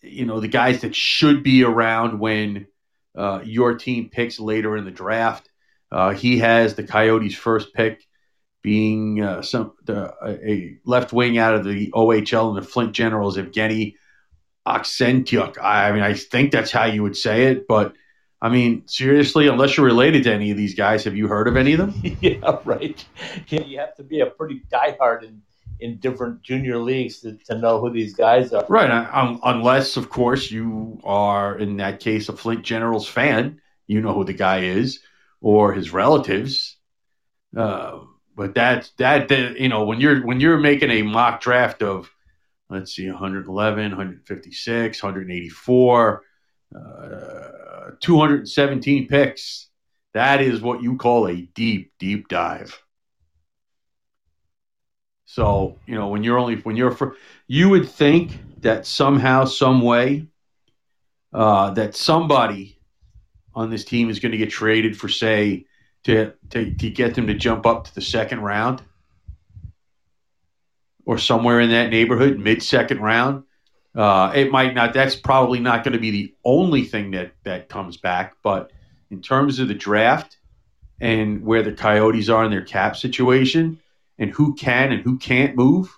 you 0.02 0.26
know, 0.26 0.40
the 0.40 0.48
guys 0.48 0.82
that 0.82 0.96
should 0.96 1.44
be 1.44 1.64
around 1.64 2.20
when 2.20 2.68
uh, 3.16 3.42
your 3.44 3.76
team 3.76 4.10
picks 4.10 4.40
later 4.40 4.78
in 4.78 4.86
the 4.86 4.92
draft. 4.92 5.50
Uh, 5.92 6.12
he 6.12 6.40
has 6.40 6.76
the 6.76 6.84
Coyotes' 6.84 7.36
first 7.36 7.74
pick 7.74 8.06
being 8.62 9.22
uh, 9.22 9.42
some 9.42 9.74
a 9.90 10.78
left 10.86 11.14
wing 11.14 11.38
out 11.38 11.56
of 11.56 11.64
the 11.64 11.92
OHL 11.92 12.50
and 12.50 12.58
the 12.58 12.68
Flint 12.68 12.94
Generals, 12.94 13.38
Evgeny 13.38 13.96
Oksentyuk. 14.68 15.58
I 15.62 15.92
mean, 15.92 16.04
I 16.04 16.14
think 16.14 16.52
that's 16.52 16.72
how 16.72 16.86
you 16.86 17.02
would 17.04 17.18
say 17.18 17.46
it, 17.46 17.68
but 17.68 17.94
I 18.42 18.50
mean, 18.50 18.88
seriously, 18.88 19.48
unless 19.48 19.76
you're 19.76 19.86
related 19.86 20.24
to 20.24 20.34
any 20.34 20.52
of 20.52 20.58
these 20.58 20.74
guys, 20.74 21.04
have 21.04 21.16
you 21.16 21.28
heard 21.28 21.48
of 21.48 21.58
any 21.58 21.74
of 21.74 21.80
them? 21.80 21.94
yeah, 22.22 22.60
right. 22.64 23.04
Yeah, 23.48 23.64
you 23.64 23.80
have 23.80 23.96
to 23.96 24.04
be 24.04 24.22
a 24.22 24.28
pretty 24.28 24.62
diehard 24.72 25.24
in, 25.24 25.42
in 25.80 25.98
different 26.00 26.42
junior 26.42 26.78
leagues 26.78 27.20
to, 27.22 27.38
to 27.46 27.58
know 27.58 27.80
who 27.80 27.92
these 27.92 28.13
guys 28.13 28.54
are. 28.54 28.65
Right, 28.70 28.89
un- 28.89 29.39
unless, 29.44 29.98
of 29.98 30.10
course, 30.10 30.52
you 30.52 31.00
are 31.04 31.58
in 31.58 31.78
that 31.78 32.00
case 32.00 32.30
a 32.30 32.36
Flint 32.36 32.63
Generals 32.63 33.08
fan. 33.08 33.62
You 33.88 34.02
know 34.02 34.13
who 34.13 34.26
the 34.26 34.34
guy 34.34 34.62
is, 34.62 35.00
or 35.42 35.74
his 35.74 35.92
relatives. 35.92 36.78
Uh, 37.56 38.00
but 38.36 38.54
that's 38.54 38.92
that, 38.98 39.28
that. 39.30 39.60
You 39.60 39.70
know, 39.70 39.86
when 39.86 40.00
you're 40.00 40.26
when 40.26 40.39
you're 40.39 40.60
making 40.60 40.92
a 40.92 41.02
mock 41.02 41.42
draft 41.42 41.82
of, 41.82 42.12
let's 42.70 42.96
see, 42.96 43.10
111, 43.10 43.89
156, 43.89 45.04
184. 45.04 46.24
Uh, 46.76 47.50
217 48.00 49.08
picks. 49.08 49.70
That 50.13 50.42
is 50.42 50.62
what 50.62 50.82
you 50.82 50.98
call 50.98 51.28
a 51.28 51.36
deep, 51.36 51.94
deep 52.00 52.28
dive. 52.28 52.82
So, 55.32 55.78
you 55.86 55.94
know, 55.94 56.08
when 56.08 56.24
you're 56.24 56.39
only, 56.39 56.56
when 56.56 56.76
you're, 56.76 56.89
for, 56.89 57.15
you 57.46 57.70
would 57.70 57.88
think 57.88 58.39
that 58.62 58.88
somehow, 58.88 59.46
some 59.46 59.82
way, 59.82 60.26
uh, 61.32 61.70
that 61.76 61.96
somebody 61.96 62.80
on 63.54 63.70
this 63.70 63.86
team 63.86 64.10
is 64.10 64.20
going 64.20 64.32
to 64.32 64.39
get 64.39 64.50
traded 64.50 64.98
for, 64.98 65.08
say, 65.08 65.68
to, 66.06 66.34
to, 66.50 66.74
to 66.74 66.89
get 66.89 67.13
them 67.13 67.28
to 67.28 67.36
jump 67.36 67.68
up 67.68 67.84
to 67.84 67.94
the 67.94 68.02
second 68.02 68.42
round 68.42 68.82
or 71.06 71.20
somewhere 71.20 71.60
in 71.60 71.70
that 71.70 71.92
neighborhood, 71.92 72.39
mid 72.39 72.63
second 72.63 73.00
round. 73.00 73.44
Uh, 73.94 74.32
it 74.34 74.52
might 74.52 74.74
not. 74.74 74.96
That's 74.96 75.15
probably 75.15 75.60
not 75.60 75.84
going 75.84 75.94
to 75.94 76.00
be 76.00 76.10
the 76.10 76.34
only 76.44 76.86
thing 76.86 77.12
that 77.12 77.34
that 77.44 77.70
comes 77.70 77.98
back. 77.98 78.34
But 78.42 78.72
in 79.12 79.22
terms 79.22 79.60
of 79.60 79.68
the 79.68 79.76
draft 79.76 80.38
and 81.00 81.46
where 81.46 81.62
the 81.62 81.74
Coyotes 81.74 82.30
are 82.30 82.44
in 82.46 82.50
their 82.50 82.65
cap 82.65 82.98
situation 82.98 83.80
and 84.20 84.30
who 84.30 84.54
can 84.54 84.92
and 84.92 85.02
who 85.02 85.18
can't 85.18 85.56
move, 85.56 85.98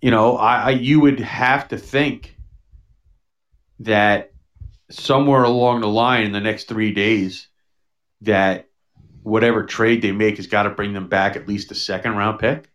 you 0.00 0.10
know, 0.10 0.36
I, 0.36 0.56
I 0.56 0.70
you 0.70 1.00
would 1.00 1.20
have 1.20 1.68
to 1.68 1.78
think 1.78 2.36
that 3.80 4.32
somewhere 4.90 5.42
along 5.42 5.80
the 5.80 5.88
line 5.88 6.24
in 6.24 6.32
the 6.32 6.40
next 6.40 6.68
three 6.68 6.92
days, 6.92 7.48
that 8.20 8.68
whatever 9.22 9.64
trade 9.64 10.02
they 10.02 10.12
make 10.12 10.36
has 10.36 10.46
got 10.46 10.64
to 10.64 10.70
bring 10.70 10.92
them 10.92 11.08
back 11.08 11.36
at 11.36 11.48
least 11.48 11.70
a 11.70 11.74
second 11.74 12.16
round 12.16 12.38
pick. 12.38 12.70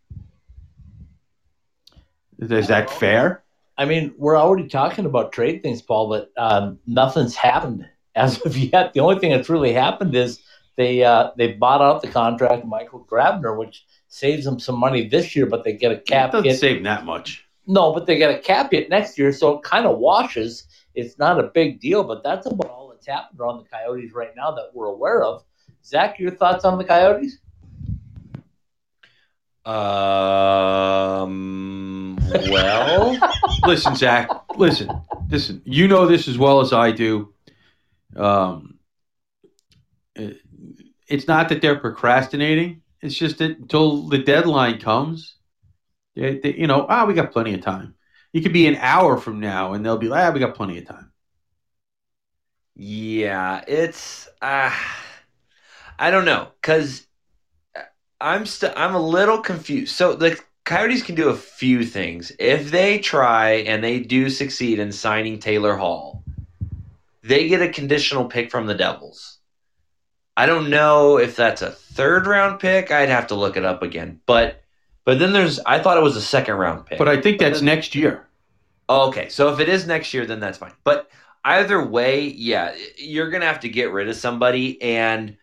Is 2.38 2.68
that 2.68 2.90
fair? 2.90 3.42
I 3.78 3.84
mean, 3.84 4.14
we're 4.16 4.38
already 4.38 4.68
talking 4.68 5.06
about 5.06 5.32
trade 5.32 5.62
things, 5.62 5.82
Paul, 5.82 6.08
but 6.08 6.32
um, 6.36 6.78
nothing's 6.86 7.34
happened 7.34 7.86
as 8.14 8.40
of 8.40 8.56
yet. 8.56 8.92
The 8.92 9.00
only 9.00 9.18
thing 9.18 9.30
that's 9.30 9.48
really 9.48 9.72
happened 9.72 10.14
is 10.14 10.40
they 10.76 11.02
uh, 11.04 11.30
they 11.36 11.52
bought 11.52 11.80
out 11.82 12.02
the 12.02 12.08
contract 12.08 12.62
of 12.62 12.68
Michael 12.68 13.06
Grabner, 13.10 13.56
which 13.58 13.84
saves 14.08 14.44
them 14.44 14.58
some 14.60 14.78
money 14.78 15.08
this 15.08 15.34
year, 15.34 15.46
but 15.46 15.64
they 15.64 15.72
get 15.72 15.92
a 15.92 15.96
cap. 15.96 16.02
It 16.02 16.06
cap 16.06 16.32
doesn't 16.32 16.50
hit. 16.50 16.58
save 16.60 16.84
that 16.84 17.04
much. 17.04 17.44
No, 17.66 17.92
but 17.92 18.06
they 18.06 18.16
get 18.16 18.30
a 18.30 18.38
cap 18.38 18.70
hit 18.70 18.88
next 18.90 19.18
year, 19.18 19.32
so 19.32 19.56
it 19.58 19.62
kind 19.64 19.86
of 19.86 19.98
washes. 19.98 20.68
It's 20.94 21.18
not 21.18 21.38
a 21.40 21.44
big 21.44 21.80
deal, 21.80 22.04
but 22.04 22.22
that's 22.22 22.46
about 22.46 22.70
all 22.70 22.88
that's 22.90 23.06
happened 23.06 23.40
on 23.40 23.58
the 23.58 23.64
Coyotes 23.64 24.12
right 24.12 24.30
now 24.36 24.50
that 24.52 24.70
we're 24.72 24.86
aware 24.86 25.22
of. 25.24 25.42
Zach, 25.84 26.18
your 26.18 26.30
thoughts 26.30 26.64
on 26.64 26.78
the 26.78 26.84
Coyotes? 26.84 27.38
Um. 31.26 32.16
Well, 32.50 33.18
Listen, 33.66 33.94
Zach. 33.96 34.28
Listen, 34.56 34.88
listen. 35.28 35.60
You 35.64 35.88
know 35.88 36.06
this 36.06 36.28
as 36.28 36.38
well 36.38 36.60
as 36.60 36.72
I 36.72 36.92
do. 36.92 37.32
Um, 38.14 38.78
it- 40.14 40.40
it's 41.08 41.28
not 41.28 41.48
that 41.48 41.62
they're 41.62 41.78
procrastinating. 41.78 42.82
It's 43.00 43.14
just 43.14 43.38
that 43.38 43.58
until 43.58 44.08
the 44.08 44.18
deadline 44.18 44.80
comes, 44.80 45.36
they, 46.14 46.38
they, 46.38 46.54
you 46.54 46.66
know, 46.66 46.86
ah, 46.88 47.04
we 47.04 47.14
got 47.14 47.32
plenty 47.32 47.54
of 47.54 47.60
time. 47.60 47.94
It 48.32 48.40
could 48.42 48.52
be 48.52 48.66
an 48.66 48.76
hour 48.76 49.16
from 49.18 49.40
now, 49.40 49.72
and 49.74 49.84
they'll 49.84 49.98
be 49.98 50.08
like, 50.08 50.24
ah, 50.24 50.32
we 50.32 50.40
got 50.40 50.54
plenty 50.54 50.78
of 50.78 50.86
time. 50.86 51.12
yeah, 52.74 53.64
it's. 53.66 54.28
Uh, 54.42 54.72
I 55.98 56.10
don't 56.10 56.26
know, 56.26 56.48
cause 56.62 57.06
I'm 58.20 58.46
still. 58.46 58.72
I'm 58.76 58.94
a 58.94 59.00
little 59.00 59.40
confused. 59.40 59.94
So 59.94 60.14
the 60.14 60.38
Coyotes 60.64 61.02
can 61.02 61.14
do 61.14 61.28
a 61.30 61.36
few 61.36 61.84
things 61.84 62.32
if 62.38 62.70
they 62.70 62.98
try 62.98 63.50
and 63.52 63.82
they 63.82 64.00
do 64.00 64.28
succeed 64.28 64.78
in 64.78 64.92
signing 64.92 65.38
Taylor 65.38 65.76
Hall. 65.76 66.24
They 67.22 67.48
get 67.48 67.62
a 67.62 67.68
conditional 67.68 68.26
pick 68.26 68.50
from 68.50 68.66
the 68.66 68.74
Devils. 68.74 69.35
I 70.36 70.46
don't 70.46 70.68
know 70.70 71.18
if 71.18 71.36
that's 71.36 71.62
a 71.62 71.70
third 71.70 72.26
round 72.26 72.60
pick. 72.60 72.90
I'd 72.90 73.08
have 73.08 73.28
to 73.28 73.34
look 73.34 73.56
it 73.56 73.64
up 73.64 73.82
again. 73.82 74.20
But 74.26 74.62
but 75.04 75.18
then 75.18 75.32
there's 75.32 75.58
I 75.60 75.78
thought 75.78 75.96
it 75.96 76.02
was 76.02 76.16
a 76.16 76.22
second 76.22 76.56
round 76.56 76.86
pick. 76.86 76.98
But 76.98 77.08
I 77.08 77.20
think 77.20 77.38
that's 77.38 77.62
next 77.62 77.94
year. 77.94 78.26
Okay, 78.88 79.28
so 79.28 79.52
if 79.52 79.60
it 79.60 79.68
is 79.68 79.86
next 79.86 80.12
year, 80.14 80.26
then 80.26 80.40
that's 80.40 80.58
fine. 80.58 80.72
But 80.84 81.10
either 81.44 81.84
way, 81.84 82.28
yeah, 82.28 82.74
you're 82.98 83.30
gonna 83.30 83.46
have 83.46 83.60
to 83.60 83.68
get 83.68 83.90
rid 83.90 84.08
of 84.08 84.16
somebody, 84.16 84.80
and 84.82 85.36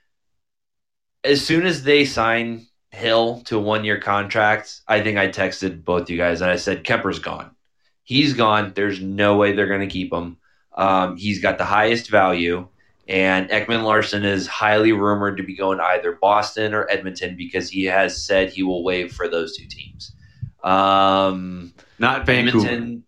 as 1.23 1.45
soon 1.45 1.65
as 1.65 1.84
they 1.84 2.06
sign 2.06 2.67
Hill 2.91 3.41
to 3.45 3.58
a 3.58 3.62
one 3.62 3.84
year 3.84 3.99
contract, 3.99 4.82
I 4.88 5.01
think 5.01 5.17
I 5.17 5.27
texted 5.29 5.84
both 5.84 6.10
you 6.10 6.17
guys 6.17 6.41
and 6.41 6.51
I 6.51 6.58
said 6.58 6.84
Kuemper's 6.84 7.19
gone. 7.19 7.56
He's 8.03 8.34
gone. 8.34 8.73
There's 8.75 9.01
no 9.01 9.38
way 9.38 9.53
they're 9.53 9.67
gonna 9.67 9.88
keep 9.88 10.13
him. 10.13 10.38
Um, 10.75 11.17
he's 11.17 11.41
got 11.41 11.58
the 11.58 11.65
highest 11.65 12.10
value. 12.10 12.67
And 13.07 13.49
Ekman 13.49 13.83
Larsson 13.83 14.23
is 14.23 14.47
highly 14.47 14.93
rumored 14.93 15.37
to 15.37 15.43
be 15.43 15.55
going 15.55 15.79
to 15.79 15.83
either 15.83 16.17
Boston 16.21 16.73
or 16.73 16.89
Edmonton 16.89 17.35
because 17.35 17.69
he 17.69 17.83
has 17.85 18.25
said 18.25 18.49
he 18.49 18.63
will 18.63 18.83
waive 18.83 19.11
for 19.11 19.27
those 19.27 19.57
two 19.57 19.65
teams. 19.65 20.15
Um, 20.63 21.73
Not 21.99 22.25
Vancouver. 22.25 22.65
Edmonton, 22.65 23.03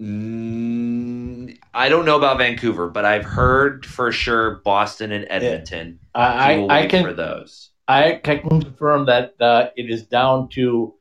mm, 0.00 1.58
I 1.72 1.88
don't 1.88 2.04
know 2.04 2.16
about 2.16 2.38
Vancouver, 2.38 2.88
but 2.88 3.04
I've 3.04 3.24
heard 3.24 3.86
for 3.86 4.10
sure 4.10 4.56
Boston 4.64 5.12
and 5.12 5.26
Edmonton. 5.30 6.00
I, 6.14 6.54
he 6.54 6.60
will 6.60 6.72
I, 6.72 6.80
I 6.80 6.86
can 6.86 7.04
for 7.04 7.12
those. 7.12 7.70
I 7.86 8.14
can 8.22 8.40
confirm 8.40 9.06
that 9.06 9.40
uh, 9.40 9.70
it 9.76 9.88
is 9.88 10.04
down 10.04 10.48
to 10.50 10.94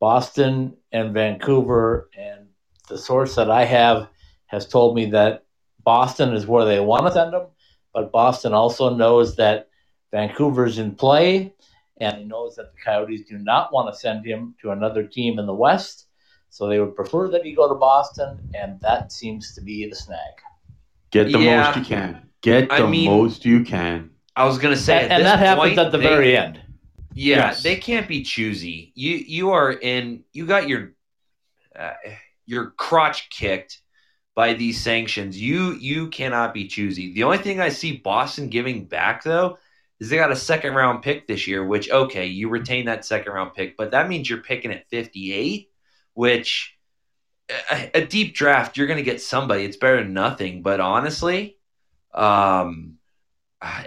Boston 0.00 0.76
and 0.90 1.12
Vancouver, 1.12 2.08
and 2.16 2.46
the 2.88 2.98
source 2.98 3.36
that 3.36 3.50
I 3.50 3.64
have 3.64 4.08
has 4.46 4.66
told 4.66 4.96
me 4.96 5.10
that 5.10 5.44
Boston 5.84 6.32
is 6.34 6.46
where 6.46 6.64
they 6.64 6.80
want 6.80 7.06
to 7.06 7.12
send 7.12 7.34
him, 7.34 7.42
but 7.94 8.12
Boston 8.12 8.52
also 8.52 8.94
knows 8.94 9.36
that 9.36 9.68
Vancouver's 10.12 10.78
in 10.78 10.94
play, 10.94 11.54
and 11.98 12.18
he 12.18 12.24
knows 12.24 12.56
that 12.56 12.72
the 12.74 12.80
Coyotes 12.84 13.22
do 13.28 13.38
not 13.38 13.72
want 13.72 13.92
to 13.92 13.98
send 13.98 14.26
him 14.26 14.54
to 14.60 14.72
another 14.72 15.04
team 15.04 15.38
in 15.38 15.46
the 15.46 15.54
West, 15.54 16.08
so 16.50 16.66
they 16.68 16.78
would 16.80 16.94
prefer 16.96 17.28
that 17.28 17.44
he 17.44 17.52
go 17.52 17.68
to 17.68 17.74
Boston, 17.74 18.38
and 18.54 18.80
that 18.80 19.12
seems 19.12 19.54
to 19.54 19.60
be 19.60 19.88
the 19.88 19.94
snag. 19.96 20.18
Get 21.10 21.32
the 21.32 21.38
Yeah. 21.38 21.64
most 21.66 21.76
you 21.78 21.84
can. 21.84 22.28
Get 22.42 22.70
I 22.70 22.80
the 22.82 22.88
mean- 22.88 23.06
most 23.10 23.44
you 23.44 23.64
can. 23.64 24.10
I 24.36 24.44
was 24.44 24.58
gonna 24.58 24.76
say, 24.76 25.02
and 25.04 25.12
and 25.12 25.24
that 25.24 25.38
happens 25.38 25.74
point, 25.76 25.78
at 25.78 25.92
the 25.92 25.98
they- 25.98 26.04
very 26.04 26.36
end. 26.36 26.60
Yeah, 27.16 27.36
Yes. 27.36 27.62
they 27.62 27.76
can't 27.76 28.08
be 28.08 28.24
choosy. 28.24 28.90
You 28.96 29.16
you 29.18 29.50
are 29.52 29.70
in. 29.72 30.24
You 30.32 30.46
got 30.46 30.68
your 30.68 30.94
uh, 31.78 31.92
your 32.44 32.70
crotch 32.72 33.30
kicked 33.30 33.80
by 34.34 34.54
these 34.54 34.80
sanctions. 34.80 35.40
You 35.40 35.72
you 35.74 36.08
cannot 36.08 36.54
be 36.54 36.66
choosy. 36.66 37.12
The 37.14 37.24
only 37.24 37.38
thing 37.38 37.60
I 37.60 37.68
see 37.68 37.96
Boston 37.98 38.48
giving 38.48 38.86
back 38.86 39.22
though 39.22 39.58
is 40.00 40.10
they 40.10 40.16
got 40.16 40.32
a 40.32 40.36
second 40.36 40.74
round 40.74 41.02
pick 41.02 41.26
this 41.26 41.46
year. 41.46 41.64
Which 41.64 41.90
okay, 41.90 42.26
you 42.26 42.48
retain 42.48 42.86
that 42.86 43.04
second 43.04 43.32
round 43.32 43.54
pick, 43.54 43.76
but 43.76 43.92
that 43.92 44.08
means 44.08 44.28
you're 44.28 44.38
picking 44.40 44.72
at 44.72 44.88
58, 44.88 45.70
which 46.14 46.76
a, 47.70 47.90
a 47.94 48.06
deep 48.06 48.34
draft 48.34 48.76
you're 48.76 48.86
going 48.86 48.98
to 48.98 49.02
get 49.02 49.20
somebody. 49.20 49.64
It's 49.64 49.76
better 49.76 50.02
than 50.02 50.14
nothing. 50.14 50.62
But 50.62 50.80
honestly, 50.80 51.58
um, 52.12 52.98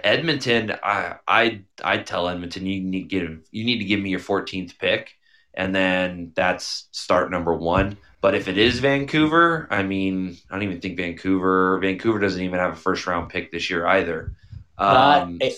Edmonton, 0.02 0.72
I 0.82 1.16
I 1.26 1.62
I 1.82 1.98
tell 1.98 2.28
Edmonton 2.28 2.66
you 2.66 2.80
need 2.80 3.02
to 3.02 3.08
give 3.08 3.40
you 3.50 3.64
need 3.64 3.78
to 3.78 3.84
give 3.84 4.00
me 4.00 4.10
your 4.10 4.20
14th 4.20 4.78
pick, 4.78 5.14
and 5.54 5.74
then 5.74 6.32
that's 6.34 6.88
start 6.92 7.30
number 7.30 7.54
one. 7.54 7.98
But 8.20 8.34
if 8.34 8.48
it 8.48 8.58
is 8.58 8.80
Vancouver, 8.80 9.68
I 9.70 9.82
mean, 9.84 10.36
I 10.50 10.54
don't 10.54 10.64
even 10.64 10.80
think 10.80 10.96
Vancouver. 10.96 11.78
Vancouver 11.78 12.18
doesn't 12.18 12.42
even 12.42 12.58
have 12.58 12.72
a 12.72 12.76
first 12.76 13.06
round 13.06 13.30
pick 13.30 13.52
this 13.52 13.70
year 13.70 13.86
either. 13.86 14.34
Um, 14.76 15.38
Uh, 15.40 15.50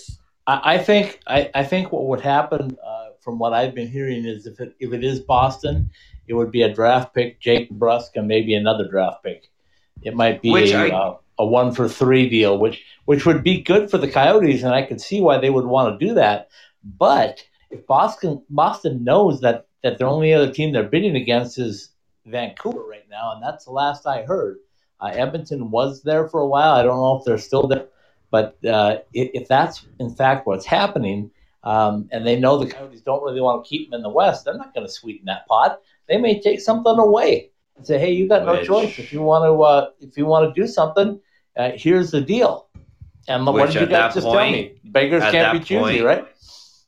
I, 0.46 0.75
I 0.75 0.79
think 0.79 1.20
I, 1.27 1.51
I 1.55 1.64
think 1.64 1.92
what 1.92 2.07
would 2.07 2.20
happen 2.20 2.77
uh, 2.85 3.11
from 3.20 3.38
what 3.38 3.53
I've 3.55 3.75
been 3.75 3.88
hearing 3.88 4.25
is 4.27 4.46
if 4.46 4.61
it 4.61 4.75
if 4.81 4.92
it 4.92 5.05
is 5.05 5.20
Boston, 5.20 5.90
it 6.27 6.35
would 6.35 6.51
be 6.51 6.62
a 6.62 6.73
draft 6.73 7.14
pick, 7.14 7.40
Jake 7.40 7.70
Brusk, 7.70 8.16
and 8.16 8.29
maybe 8.29 8.55
another 8.55 8.88
draft 8.88 9.23
pick. 9.23 9.49
It 10.03 10.14
might 10.14 10.42
be 10.42 10.73
a, 10.73 10.79
I- 10.79 10.90
uh, 10.90 11.16
a 11.38 11.46
one 11.46 11.73
for 11.73 11.88
three 11.88 12.29
deal, 12.29 12.59
which 12.59 12.83
which 13.07 13.25
would 13.27 13.42
be 13.42 13.61
good 13.62 13.90
for 13.90 13.99
the 13.99 14.11
Coyotes, 14.11 14.62
and 14.62 14.75
I 14.75 14.83
could 14.83 15.01
see 15.01 15.20
why 15.20 15.38
they 15.38 15.51
would 15.51 15.66
want 15.66 15.99
to 15.99 16.07
do 16.07 16.14
that. 16.14 16.49
But 16.85 17.44
if 17.70 17.87
Boston 17.87 18.42
Boston 18.51 19.05
knows 19.05 19.40
that 19.40 19.66
that 19.83 19.99
the 19.99 20.05
only 20.07 20.35
other 20.35 20.53
team 20.53 20.73
they're 20.73 20.83
bidding 20.88 21.16
against 21.16 21.59
is 21.59 21.89
Vancouver 22.26 22.83
right 22.83 23.09
now, 23.11 23.33
and 23.33 23.42
that's 23.42 23.64
the 23.64 23.72
last 23.72 24.06
I 24.06 24.22
heard. 24.22 24.59
Uh, 25.00 25.06
Edmonton 25.14 25.70
was 25.70 26.02
there 26.02 26.28
for 26.28 26.40
a 26.40 26.46
while. 26.46 26.74
I 26.74 26.83
don't 26.83 26.96
know 26.96 27.18
if 27.18 27.24
they're 27.24 27.38
still 27.38 27.66
there. 27.66 27.87
But 28.30 28.64
uh, 28.64 28.98
if, 29.12 29.30
if 29.35 29.48
that's 29.48 29.87
in 29.98 30.14
fact 30.14 30.46
what's 30.46 30.66
happening, 30.66 31.30
um, 31.64 32.09
and 32.12 32.26
they 32.26 32.38
know 32.38 32.59
the 32.59 32.70
Coyotes 32.70 33.00
don't 33.00 33.22
really 33.22 33.40
want 33.40 33.64
to 33.64 33.68
keep 33.68 33.90
them 33.90 33.98
in 33.98 34.02
the 34.02 34.11
West, 34.11 34.44
they're 34.44 34.56
not 34.56 34.74
going 34.74 34.87
to 34.87 34.92
sweeten 34.92 35.26
that 35.26 35.46
pot. 35.46 35.80
They 36.09 36.16
may 36.16 36.40
take 36.40 36.61
something 36.61 36.98
away 36.98 37.50
and 37.76 37.87
say, 37.87 37.98
"Hey, 37.98 38.12
you 38.12 38.28
got 38.28 38.44
no 38.44 38.52
Which- 38.52 38.66
choice. 38.66 38.98
If 38.98 39.12
you 39.12 39.22
want 39.22 39.44
to, 39.44 39.62
uh, 39.62 39.90
if 40.00 40.16
you 40.16 40.26
want 40.26 40.54
to 40.54 40.61
do 40.61 40.66
something, 40.66 41.20
uh, 41.56 41.72
here's 41.74 42.11
the 42.11 42.20
deal." 42.20 42.68
And 43.28 43.46
what 43.46 43.66
did 43.66 43.80
you 43.80 43.87
guys 43.87 44.14
just 44.14 44.26
tell 44.26 44.50
me? 44.50 44.80
Beggars 44.85 45.22
can't 45.22 45.59
be 45.59 45.64
choosy, 45.64 46.00
point- 46.00 46.04
right? 46.04 46.26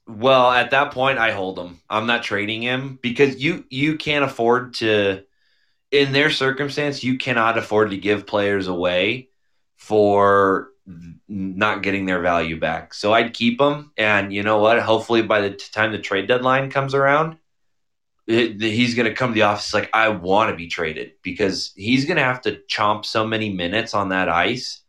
Well, 0.06 0.50
at 0.50 0.70
that 0.72 0.92
point, 0.92 1.18
I 1.18 1.30
hold 1.30 1.58
him. 1.58 1.80
I'm 1.88 2.06
not 2.06 2.22
trading 2.22 2.62
him 2.62 2.98
because 3.02 3.42
you 3.42 3.64
you 3.70 3.96
can't 3.96 4.24
afford 4.24 4.74
to. 4.74 5.24
In 5.90 6.12
their 6.12 6.30
circumstance, 6.30 7.04
you 7.04 7.18
cannot 7.18 7.58
afford 7.58 7.90
to 7.90 7.98
give 7.98 8.26
players 8.26 8.66
away 8.66 9.28
for 9.76 10.70
not 11.28 11.82
getting 11.82 12.06
their 12.06 12.20
value 12.20 12.58
back. 12.58 12.94
So 12.94 13.12
I'd 13.12 13.34
keep 13.34 13.58
them, 13.58 13.92
and 13.98 14.32
you 14.32 14.42
know 14.42 14.58
what? 14.58 14.80
Hopefully, 14.80 15.22
by 15.22 15.42
the 15.42 15.50
time 15.50 15.92
the 15.92 15.98
trade 15.98 16.28
deadline 16.28 16.70
comes 16.70 16.94
around, 16.94 17.36
it, 18.26 18.60
he's 18.60 18.94
going 18.94 19.08
to 19.08 19.14
come 19.14 19.30
to 19.30 19.34
the 19.34 19.42
office 19.42 19.74
like 19.74 19.90
I 19.92 20.08
want 20.08 20.50
to 20.50 20.56
be 20.56 20.68
traded 20.68 21.12
because 21.22 21.72
he's 21.76 22.04
going 22.04 22.16
to 22.16 22.22
have 22.22 22.42
to 22.42 22.60
chomp 22.70 23.04
so 23.04 23.26
many 23.26 23.52
minutes 23.52 23.94
on 23.94 24.10
that 24.10 24.28
ice 24.28 24.80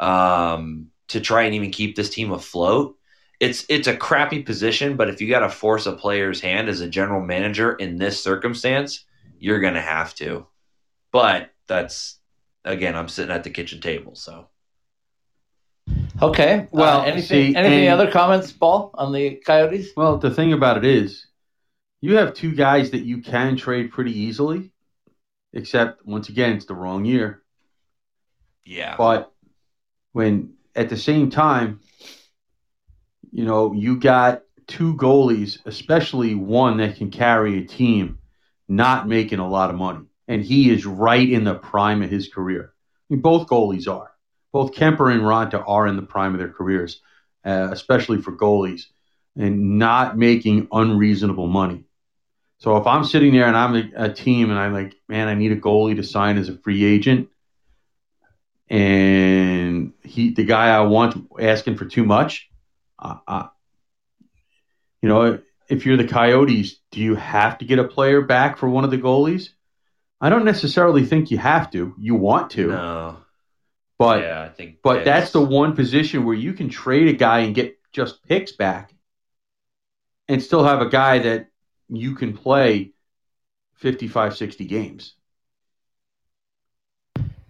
um, 0.00 0.88
to 1.08 1.20
try 1.20 1.44
and 1.44 1.54
even 1.54 1.70
keep 1.70 1.96
this 1.96 2.10
team 2.10 2.32
afloat 2.32 2.96
it's 3.40 3.64
it's 3.68 3.86
a 3.88 3.96
crappy 3.96 4.42
position, 4.42 4.96
but 4.96 5.08
if 5.08 5.20
you 5.20 5.28
got 5.28 5.40
to 5.40 5.48
force 5.50 5.86
a 5.86 5.92
player's 5.92 6.40
hand 6.40 6.68
as 6.68 6.80
a 6.80 6.88
general 6.88 7.20
manager 7.20 7.74
in 7.74 7.96
this 7.98 8.22
circumstance, 8.22 9.04
you're 9.38 9.60
gonna 9.60 9.80
have 9.80 10.14
to. 10.16 10.46
But 11.12 11.50
that's 11.66 12.18
again, 12.64 12.96
I'm 12.96 13.08
sitting 13.08 13.34
at 13.34 13.44
the 13.44 13.50
kitchen 13.50 13.80
table, 13.80 14.14
so 14.14 14.48
Okay. 16.20 16.66
Well, 16.70 17.00
uh, 17.00 17.04
anything? 17.04 17.22
see, 17.52 17.56
anything 17.56 17.86
and- 17.86 18.00
other 18.00 18.10
comments, 18.10 18.50
Paul, 18.52 18.90
on 18.94 19.12
the 19.12 19.36
Coyotes? 19.46 19.90
Well, 19.96 20.16
the 20.18 20.30
thing 20.30 20.52
about 20.52 20.78
it 20.78 20.84
is, 20.84 21.26
you 22.00 22.16
have 22.16 22.34
two 22.34 22.54
guys 22.54 22.90
that 22.90 23.04
you 23.04 23.20
can 23.20 23.56
trade 23.56 23.92
pretty 23.92 24.18
easily, 24.18 24.72
except 25.52 26.04
once 26.06 26.28
again, 26.28 26.56
it's 26.56 26.64
the 26.66 26.74
wrong 26.74 27.04
year. 27.04 27.42
yeah. 28.64 28.96
But 28.96 29.32
when 30.12 30.54
at 30.74 30.88
the 30.88 30.96
same 30.96 31.30
time, 31.30 31.80
you 33.36 33.44
know, 33.44 33.74
you 33.74 34.00
got 34.00 34.44
two 34.66 34.94
goalies, 34.94 35.58
especially 35.66 36.34
one 36.34 36.78
that 36.78 36.96
can 36.96 37.10
carry 37.10 37.58
a 37.58 37.66
team, 37.66 38.18
not 38.66 39.06
making 39.06 39.40
a 39.40 39.48
lot 39.48 39.68
of 39.68 39.76
money. 39.76 40.06
And 40.26 40.42
he 40.42 40.70
is 40.70 40.86
right 40.86 41.28
in 41.28 41.44
the 41.44 41.54
prime 41.54 42.00
of 42.00 42.08
his 42.08 42.28
career. 42.28 42.72
I 42.72 43.04
mean, 43.12 43.20
both 43.20 43.46
goalies 43.46 43.88
are. 43.88 44.10
Both 44.52 44.72
Kuemper 44.72 45.12
and 45.12 45.20
Raanta 45.20 45.62
are 45.68 45.86
in 45.86 45.96
the 45.96 46.02
prime 46.02 46.32
of 46.32 46.38
their 46.38 46.48
careers, 46.48 47.02
uh, 47.44 47.68
especially 47.72 48.22
for 48.22 48.32
goalies, 48.32 48.84
and 49.36 49.78
not 49.78 50.16
making 50.16 50.68
unreasonable 50.72 51.46
money. 51.46 51.84
So 52.56 52.78
if 52.78 52.86
I'm 52.86 53.04
sitting 53.04 53.34
there 53.34 53.48
and 53.48 53.56
I'm 53.56 53.76
a, 53.76 54.04
a 54.06 54.12
team 54.14 54.48
and 54.48 54.58
I'm 54.58 54.72
like, 54.72 54.94
man, 55.08 55.28
I 55.28 55.34
need 55.34 55.52
a 55.52 55.60
goalie 55.60 55.96
to 55.96 56.02
sign 56.02 56.38
as 56.38 56.48
a 56.48 56.56
free 56.56 56.86
agent, 56.86 57.28
and 58.70 59.92
he 60.02 60.32
the 60.32 60.44
guy 60.44 60.74
I 60.74 60.80
want 60.80 61.28
asking 61.38 61.76
for 61.76 61.84
too 61.84 62.06
much. 62.06 62.48
Uh, 62.98 63.16
uh, 63.26 63.46
you 65.02 65.08
know, 65.08 65.38
if 65.68 65.84
you're 65.84 65.96
the 65.96 66.06
Coyotes, 66.06 66.80
do 66.90 67.00
you 67.00 67.14
have 67.14 67.58
to 67.58 67.64
get 67.64 67.78
a 67.78 67.84
player 67.84 68.22
back 68.22 68.56
for 68.56 68.68
one 68.68 68.84
of 68.84 68.90
the 68.90 68.98
goalies? 68.98 69.50
I 70.20 70.30
don't 70.30 70.44
necessarily 70.44 71.04
think 71.04 71.30
you 71.30 71.38
have 71.38 71.70
to. 71.72 71.94
You 71.98 72.14
want 72.14 72.50
to, 72.52 72.68
no. 72.68 73.16
but 73.98 74.22
yeah, 74.22 74.42
I 74.42 74.48
think 74.48 74.78
but 74.82 75.04
that's 75.04 75.32
the 75.32 75.42
one 75.42 75.76
position 75.76 76.24
where 76.24 76.34
you 76.34 76.54
can 76.54 76.70
trade 76.70 77.08
a 77.08 77.12
guy 77.12 77.40
and 77.40 77.54
get 77.54 77.78
just 77.92 78.22
picks 78.26 78.52
back, 78.52 78.94
and 80.28 80.42
still 80.42 80.64
have 80.64 80.80
a 80.80 80.88
guy 80.88 81.18
that 81.18 81.48
you 81.88 82.14
can 82.14 82.36
play 82.36 82.92
55, 83.74 84.36
60 84.36 84.64
games. 84.64 85.14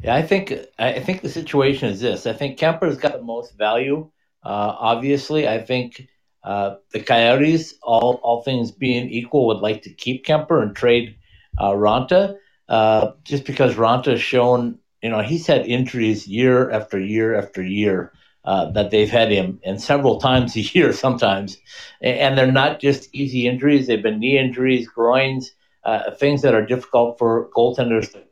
Yeah, 0.03 0.15
I 0.15 0.23
think 0.23 0.53
I 0.79 1.01
think 1.01 1.23
the 1.23 1.29
situation 1.29 1.89
is 1.89 2.01
this. 2.01 2.27
I 2.27 2.33
think 2.33 2.59
Kuemper's 2.59 2.99
got 2.99 3.13
the 3.13 3.23
most 3.23 3.57
value. 3.57 4.11
Uh, 4.47 4.77
obviously, 4.79 5.49
I 5.49 5.59
think 5.59 6.07
uh, 6.45 6.77
the 6.93 7.01
Coyotes, 7.01 7.75
all 7.83 8.21
all 8.23 8.43
things 8.43 8.71
being 8.71 9.11
equal, 9.11 9.49
would 9.49 9.59
like 9.59 9.83
to 9.83 9.91
keep 9.91 10.25
Kuemper 10.25 10.63
and 10.63 10.77
trade 10.77 11.17
uh, 11.59 11.73
Raanta, 11.73 12.37
uh, 12.69 13.11
just 13.25 13.45
because 13.45 13.75
Raanta 13.75 14.13
has 14.13 14.23
shown, 14.23 14.79
you 15.03 15.11
know, 15.11 15.21
he's 15.21 15.49
had 15.49 15.67
injuries 15.67 16.29
year 16.29 16.71
after 16.71 17.01
year 17.01 17.35
after 17.35 17.61
year 17.61 18.13
uh, 18.45 18.71
that 18.71 18.93
they've 18.93 19.11
had 19.11 19.33
him, 19.33 19.59
and 19.65 19.83
several 19.83 20.21
times 20.21 20.55
a 20.55 20.61
year 20.79 20.93
sometimes, 20.93 21.57
and 22.01 22.39
they're 22.39 22.53
not 22.53 22.79
just 22.79 23.09
easy 23.13 23.49
injuries. 23.49 23.89
They've 23.89 24.03
been 24.03 24.21
knee 24.21 24.39
injuries, 24.39 24.87
groins, 24.87 25.51
uh, 25.83 26.13
things 26.13 26.43
that 26.43 26.55
are 26.55 26.65
difficult 26.65 27.19
for 27.19 27.51
goaltenders 27.51 28.13
to 28.13 28.23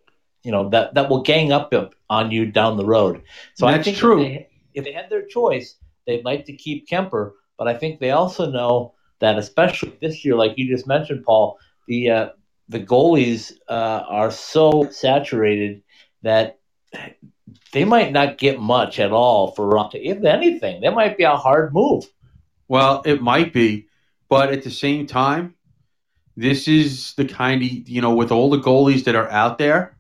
you 0.44 0.52
know 0.52 0.68
that 0.68 0.94
that 0.94 1.10
will 1.10 1.22
gang 1.22 1.50
up 1.50 1.74
on 2.08 2.30
you 2.30 2.46
down 2.46 2.76
the 2.76 2.84
road. 2.84 3.22
So 3.54 3.66
That's 3.66 3.80
I 3.80 3.82
think 3.82 3.96
true. 3.96 4.22
If 4.22 4.28
they, 4.28 4.48
if 4.74 4.84
they 4.84 4.92
had 4.92 5.10
their 5.10 5.26
choice, 5.26 5.74
they'd 6.06 6.24
like 6.24 6.44
to 6.46 6.56
keep 6.56 6.88
Kuemper, 6.88 7.32
but 7.58 7.68
I 7.68 7.74
think 7.74 8.00
they 8.00 8.10
also 8.10 8.50
know 8.50 8.94
that, 9.20 9.38
especially 9.38 9.96
this 10.00 10.24
year, 10.24 10.36
like 10.36 10.54
you 10.56 10.68
just 10.68 10.86
mentioned, 10.86 11.24
Paul, 11.24 11.58
the 11.86 12.10
uh, 12.10 12.28
the 12.68 12.80
goalies 12.80 13.52
uh, 13.68 14.02
are 14.08 14.30
so 14.30 14.88
saturated 14.90 15.82
that 16.22 16.58
they 17.72 17.84
might 17.84 18.12
not 18.12 18.38
get 18.38 18.60
much 18.60 18.98
at 18.98 19.12
all 19.12 19.52
for 19.52 19.66
Raanta. 19.66 20.00
If 20.02 20.24
anything, 20.24 20.80
that 20.80 20.94
might 20.94 21.16
be 21.16 21.24
a 21.24 21.36
hard 21.36 21.74
move. 21.74 22.04
Well, 22.68 23.02
it 23.04 23.20
might 23.20 23.52
be, 23.52 23.88
but 24.28 24.52
at 24.52 24.62
the 24.62 24.70
same 24.70 25.06
time, 25.06 25.54
this 26.36 26.66
is 26.66 27.14
the 27.14 27.26
kind 27.26 27.62
of 27.62 27.68
you 27.68 28.00
know 28.00 28.14
with 28.14 28.32
all 28.32 28.50
the 28.50 28.60
goalies 28.60 29.04
that 29.04 29.14
are 29.14 29.28
out 29.30 29.58
there. 29.58 29.96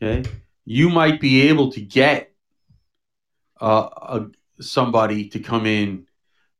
Okay, 0.00 0.28
you 0.64 0.88
might 0.88 1.20
be 1.20 1.48
able 1.48 1.72
to 1.72 1.80
get 1.80 2.32
uh, 3.60 3.88
a, 3.92 4.26
somebody 4.60 5.28
to 5.30 5.40
come 5.40 5.66
in 5.66 6.06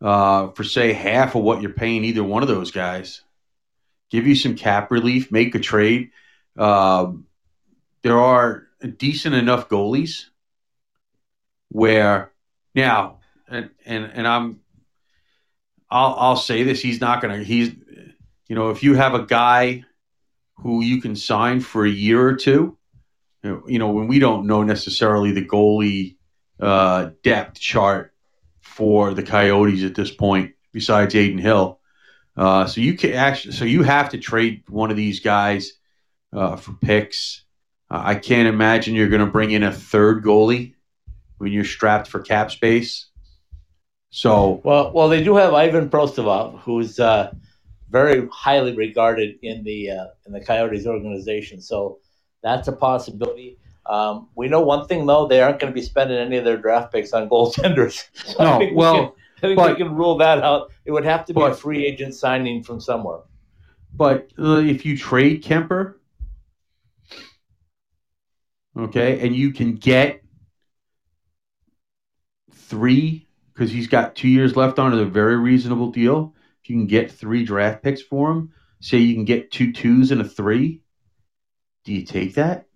uh, 0.00 0.48
for 0.50 0.64
say 0.64 0.92
half 0.92 1.34
of 1.34 1.42
what 1.42 1.62
you're 1.62 1.72
paying 1.72 2.04
either 2.04 2.24
one 2.24 2.42
of 2.42 2.48
those 2.48 2.70
guys. 2.70 3.22
Give 4.10 4.26
you 4.26 4.34
some 4.34 4.54
cap 4.54 4.90
relief, 4.90 5.30
make 5.30 5.54
a 5.54 5.58
trade. 5.58 6.10
Um, 6.56 7.26
there 8.02 8.18
are 8.18 8.66
decent 8.96 9.34
enough 9.34 9.68
goalies 9.68 10.26
where 11.68 12.32
now, 12.74 13.18
and 13.48 13.70
and 13.84 14.10
and 14.14 14.26
I'm, 14.26 14.60
I'll 15.90 16.14
I'll 16.14 16.36
say 16.36 16.62
this: 16.62 16.80
he's 16.80 17.00
not 17.00 17.20
gonna. 17.20 17.38
He's, 17.38 17.74
you 18.48 18.56
know, 18.56 18.70
if 18.70 18.82
you 18.82 18.94
have 18.94 19.14
a 19.14 19.24
guy 19.24 19.84
who 20.56 20.82
you 20.82 21.00
can 21.00 21.16
sign 21.16 21.60
for 21.60 21.84
a 21.84 21.90
year 21.90 22.26
or 22.26 22.34
two, 22.34 22.78
you 23.42 23.78
know 23.78 23.90
when 23.90 24.06
we 24.06 24.18
don't 24.18 24.46
know 24.46 24.62
necessarily 24.62 25.32
the 25.32 25.44
goalie 25.44 26.17
uh, 26.60 27.10
depth 27.22 27.58
chart 27.58 28.12
for 28.60 29.14
the 29.14 29.22
Coyotes 29.22 29.84
at 29.84 29.94
this 29.94 30.10
point, 30.10 30.54
besides 30.72 31.14
Adin 31.14 31.38
Hill. 31.38 31.80
Uh, 32.36 32.66
so 32.66 32.80
you 32.80 32.94
can 32.94 33.14
actually, 33.14 33.52
so 33.52 33.64
you 33.64 33.82
have 33.82 34.10
to 34.10 34.18
trade 34.18 34.62
one 34.68 34.90
of 34.90 34.96
these 34.96 35.20
guys 35.20 35.72
uh, 36.32 36.56
for 36.56 36.72
picks. 36.74 37.44
Uh, 37.90 38.00
I 38.04 38.14
can't 38.14 38.46
imagine 38.48 38.94
you're 38.94 39.08
going 39.08 39.24
to 39.24 39.30
bring 39.30 39.50
in 39.50 39.64
a 39.64 39.72
third 39.72 40.22
goalie 40.22 40.74
when 41.38 41.52
you're 41.52 41.64
strapped 41.64 42.08
for 42.08 42.20
cap 42.20 42.50
space. 42.50 43.06
So 44.10 44.60
Well, 44.64 44.92
well, 44.92 45.08
they 45.08 45.22
do 45.22 45.36
have 45.36 45.52
Ivan 45.52 45.90
Prosvetov, 45.90 46.60
who's 46.60 46.98
uh, 47.00 47.32
very 47.90 48.28
highly 48.28 48.74
regarded 48.74 49.38
in 49.42 49.64
the 49.64 49.90
uh, 49.90 50.06
in 50.26 50.32
the 50.32 50.40
Coyotes 50.40 50.86
organization. 50.86 51.60
So 51.60 51.98
that's 52.42 52.68
a 52.68 52.72
possibility. 52.72 53.58
Um, 53.88 54.28
we 54.34 54.48
know 54.48 54.60
one 54.60 54.86
thing 54.86 55.06
though; 55.06 55.26
they 55.26 55.40
aren't 55.40 55.58
going 55.60 55.72
to 55.72 55.74
be 55.74 55.84
spending 55.84 56.18
any 56.18 56.36
of 56.36 56.44
their 56.44 56.58
draft 56.58 56.92
picks 56.92 57.12
on 57.12 57.28
goaltenders. 57.28 58.04
No, 58.38 58.58
we 58.58 58.72
well, 58.72 58.94
can- 58.94 59.12
I 59.38 59.40
think 59.40 59.56
but- 59.56 59.70
we 59.70 59.84
can 59.84 59.94
rule 59.94 60.18
that 60.18 60.40
out. 60.40 60.70
It 60.84 60.92
would 60.92 61.04
have 61.04 61.24
to 61.26 61.34
be 61.34 61.40
a 61.40 61.54
free 61.54 61.86
agent 61.86 62.14
signing 62.14 62.62
from 62.62 62.80
somewhere. 62.80 63.20
But 63.94 64.30
uh, 64.38 64.58
if 64.58 64.84
you 64.84 64.96
trade 64.98 65.42
Kuemper, 65.42 65.94
okay, 68.78 69.20
and 69.20 69.34
you 69.34 69.52
can 69.52 69.76
get 69.76 70.22
three 72.52 73.26
because 73.54 73.70
he's 73.72 73.88
got 73.88 74.14
two 74.14 74.28
years 74.28 74.54
left 74.54 74.78
on 74.78 74.92
a 74.96 75.04
very 75.04 75.36
reasonable 75.36 75.90
deal. 75.90 76.34
If 76.62 76.70
you 76.70 76.76
can 76.76 76.86
get 76.86 77.10
three 77.10 77.44
draft 77.44 77.82
picks 77.82 78.02
for 78.02 78.30
him, 78.30 78.52
say 78.80 78.98
you 78.98 79.14
can 79.14 79.24
get 79.24 79.50
two 79.50 79.72
twos 79.72 80.10
and 80.12 80.20
a 80.20 80.24
three, 80.24 80.82
do 81.84 81.92
you 81.92 82.04
take 82.04 82.34
that? 82.34 82.67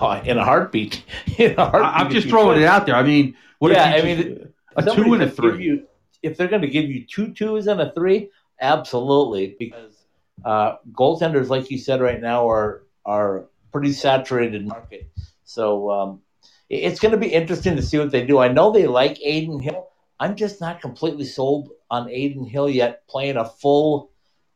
Oh, 0.00 0.10
in 0.24 0.38
a 0.38 0.44
heartbeat. 0.44 1.04
in 1.38 1.52
a 1.58 1.64
heartbeat 1.64 1.82
I, 1.82 1.98
I'm 1.98 2.10
just 2.10 2.28
throwing 2.28 2.60
it 2.60 2.66
out 2.66 2.86
there. 2.86 2.96
I 2.96 3.02
mean, 3.02 3.36
what 3.58 3.72
Yeah, 3.72 3.96
if 3.96 4.04
I 4.04 4.06
mean, 4.06 4.52
a 4.76 4.94
two 4.94 5.14
and 5.14 5.22
a 5.22 5.30
three? 5.30 5.64
You, 5.64 5.86
if 6.22 6.36
they're 6.36 6.48
going 6.48 6.62
to 6.62 6.68
give 6.68 6.86
you 6.86 7.04
two 7.06 7.32
twos 7.32 7.66
and 7.66 7.80
a 7.80 7.92
three, 7.92 8.30
absolutely, 8.60 9.56
because 9.58 10.04
uh, 10.44 10.76
goaltenders, 10.92 11.48
like 11.48 11.70
you 11.70 11.78
said, 11.78 12.00
right 12.00 12.20
now 12.20 12.48
are 12.48 12.82
are 13.04 13.46
pretty 13.72 13.92
saturated 13.92 14.66
market. 14.66 15.10
So 15.44 15.90
um, 15.90 16.20
it's 16.68 17.00
going 17.00 17.12
to 17.12 17.18
be 17.18 17.28
interesting 17.28 17.76
to 17.76 17.82
see 17.82 17.98
what 17.98 18.10
they 18.10 18.24
do. 18.24 18.38
I 18.38 18.48
know 18.48 18.70
they 18.70 18.86
like 18.86 19.18
Adin 19.24 19.60
Hill. 19.60 19.88
I'm 20.18 20.36
just 20.36 20.60
not 20.60 20.80
completely 20.80 21.24
sold 21.24 21.70
on 21.90 22.08
Adin 22.08 22.46
Hill 22.46 22.68
yet, 22.68 23.06
playing 23.08 23.36
a 23.36 23.44
full 23.44 24.10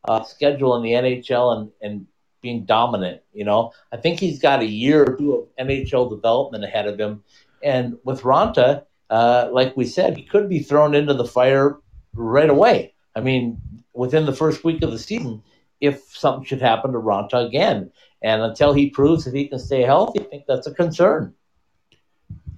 uh, 0.07 0.23
schedule 0.23 0.75
in 0.75 0.83
the 0.83 0.91
NHL 0.91 1.57
and 1.57 1.71
and 1.81 2.07
being 2.45 2.65
dominant. 2.65 3.21
You 3.33 3.45
know, 3.45 3.73
I 3.91 3.97
think 3.97 4.19
he's 4.19 4.39
got 4.39 4.61
a 4.61 4.65
year 4.65 5.03
or 5.03 5.17
two 5.17 5.33
of 5.33 5.67
NHL 5.67 6.09
development 6.09 6.63
ahead 6.63 6.87
of 6.87 6.99
him, 6.99 7.23
and 7.61 7.97
with 8.03 8.21
Raanta 8.21 8.83
uh, 9.09 9.49
like 9.51 9.75
we 9.77 9.85
said, 9.85 10.17
he 10.17 10.23
could 10.23 10.49
be 10.49 10.59
thrown 10.59 10.95
into 10.95 11.13
the 11.13 11.25
fire 11.25 11.77
right 12.13 12.49
away. 12.49 12.93
I 13.15 13.21
mean, 13.21 13.61
within 13.93 14.25
the 14.25 14.33
first 14.33 14.63
week 14.63 14.83
of 14.83 14.91
the 14.91 14.99
season, 14.99 15.43
if 15.79 16.03
something 16.09 16.45
should 16.45 16.61
happen 16.61 16.91
to 16.91 16.99
Raanta 16.99 17.45
again. 17.45 17.91
And 18.21 18.41
until 18.41 18.73
he 18.73 18.89
proves 18.89 19.25
that 19.25 19.35
he 19.35 19.47
can 19.47 19.59
stay 19.59 19.83
healthy, 19.83 20.21
I 20.21 20.23
think 20.23 20.45
that's 20.47 20.67
a 20.67 20.73
concern. 20.73 21.33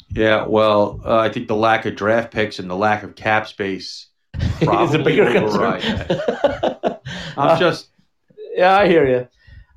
Yeah, 0.09 0.45
well, 0.47 1.01
uh, 1.05 1.17
I 1.17 1.29
think 1.29 1.47
the 1.47 1.55
lack 1.55 1.85
of 1.85 1.95
draft 1.95 2.31
picks 2.31 2.59
and 2.59 2.69
the 2.69 2.75
lack 2.75 3.03
of 3.03 3.15
cap 3.15 3.47
space. 3.47 4.07
is 4.61 4.93
a 4.93 4.99
bigger 4.99 5.31
concern. 5.31 5.81
I'm 7.37 7.59
just 7.59 7.89
yeah, 8.55 8.77
I 8.77 8.87
hear 8.87 9.07
you. 9.07 9.27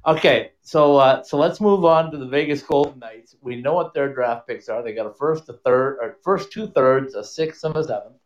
Okay, 0.06 0.52
so 0.62 0.96
uh, 0.96 1.22
so 1.22 1.36
let's 1.36 1.60
move 1.60 1.84
on 1.84 2.10
to 2.10 2.16
the 2.16 2.26
Vegas 2.26 2.62
Golden 2.62 2.98
Knights. 3.00 3.36
We 3.42 3.60
know 3.60 3.74
what 3.74 3.92
their 3.92 4.12
draft 4.12 4.48
picks 4.48 4.68
are. 4.68 4.82
They 4.82 4.94
got 4.94 5.06
a 5.06 5.12
first, 5.12 5.48
a 5.48 5.52
third, 5.52 5.98
or 6.00 6.16
first 6.22 6.52
two 6.52 6.68
thirds, 6.68 7.14
a 7.14 7.22
sixth, 7.22 7.64
and 7.64 7.76
a 7.76 7.84
seventh. 7.84 8.16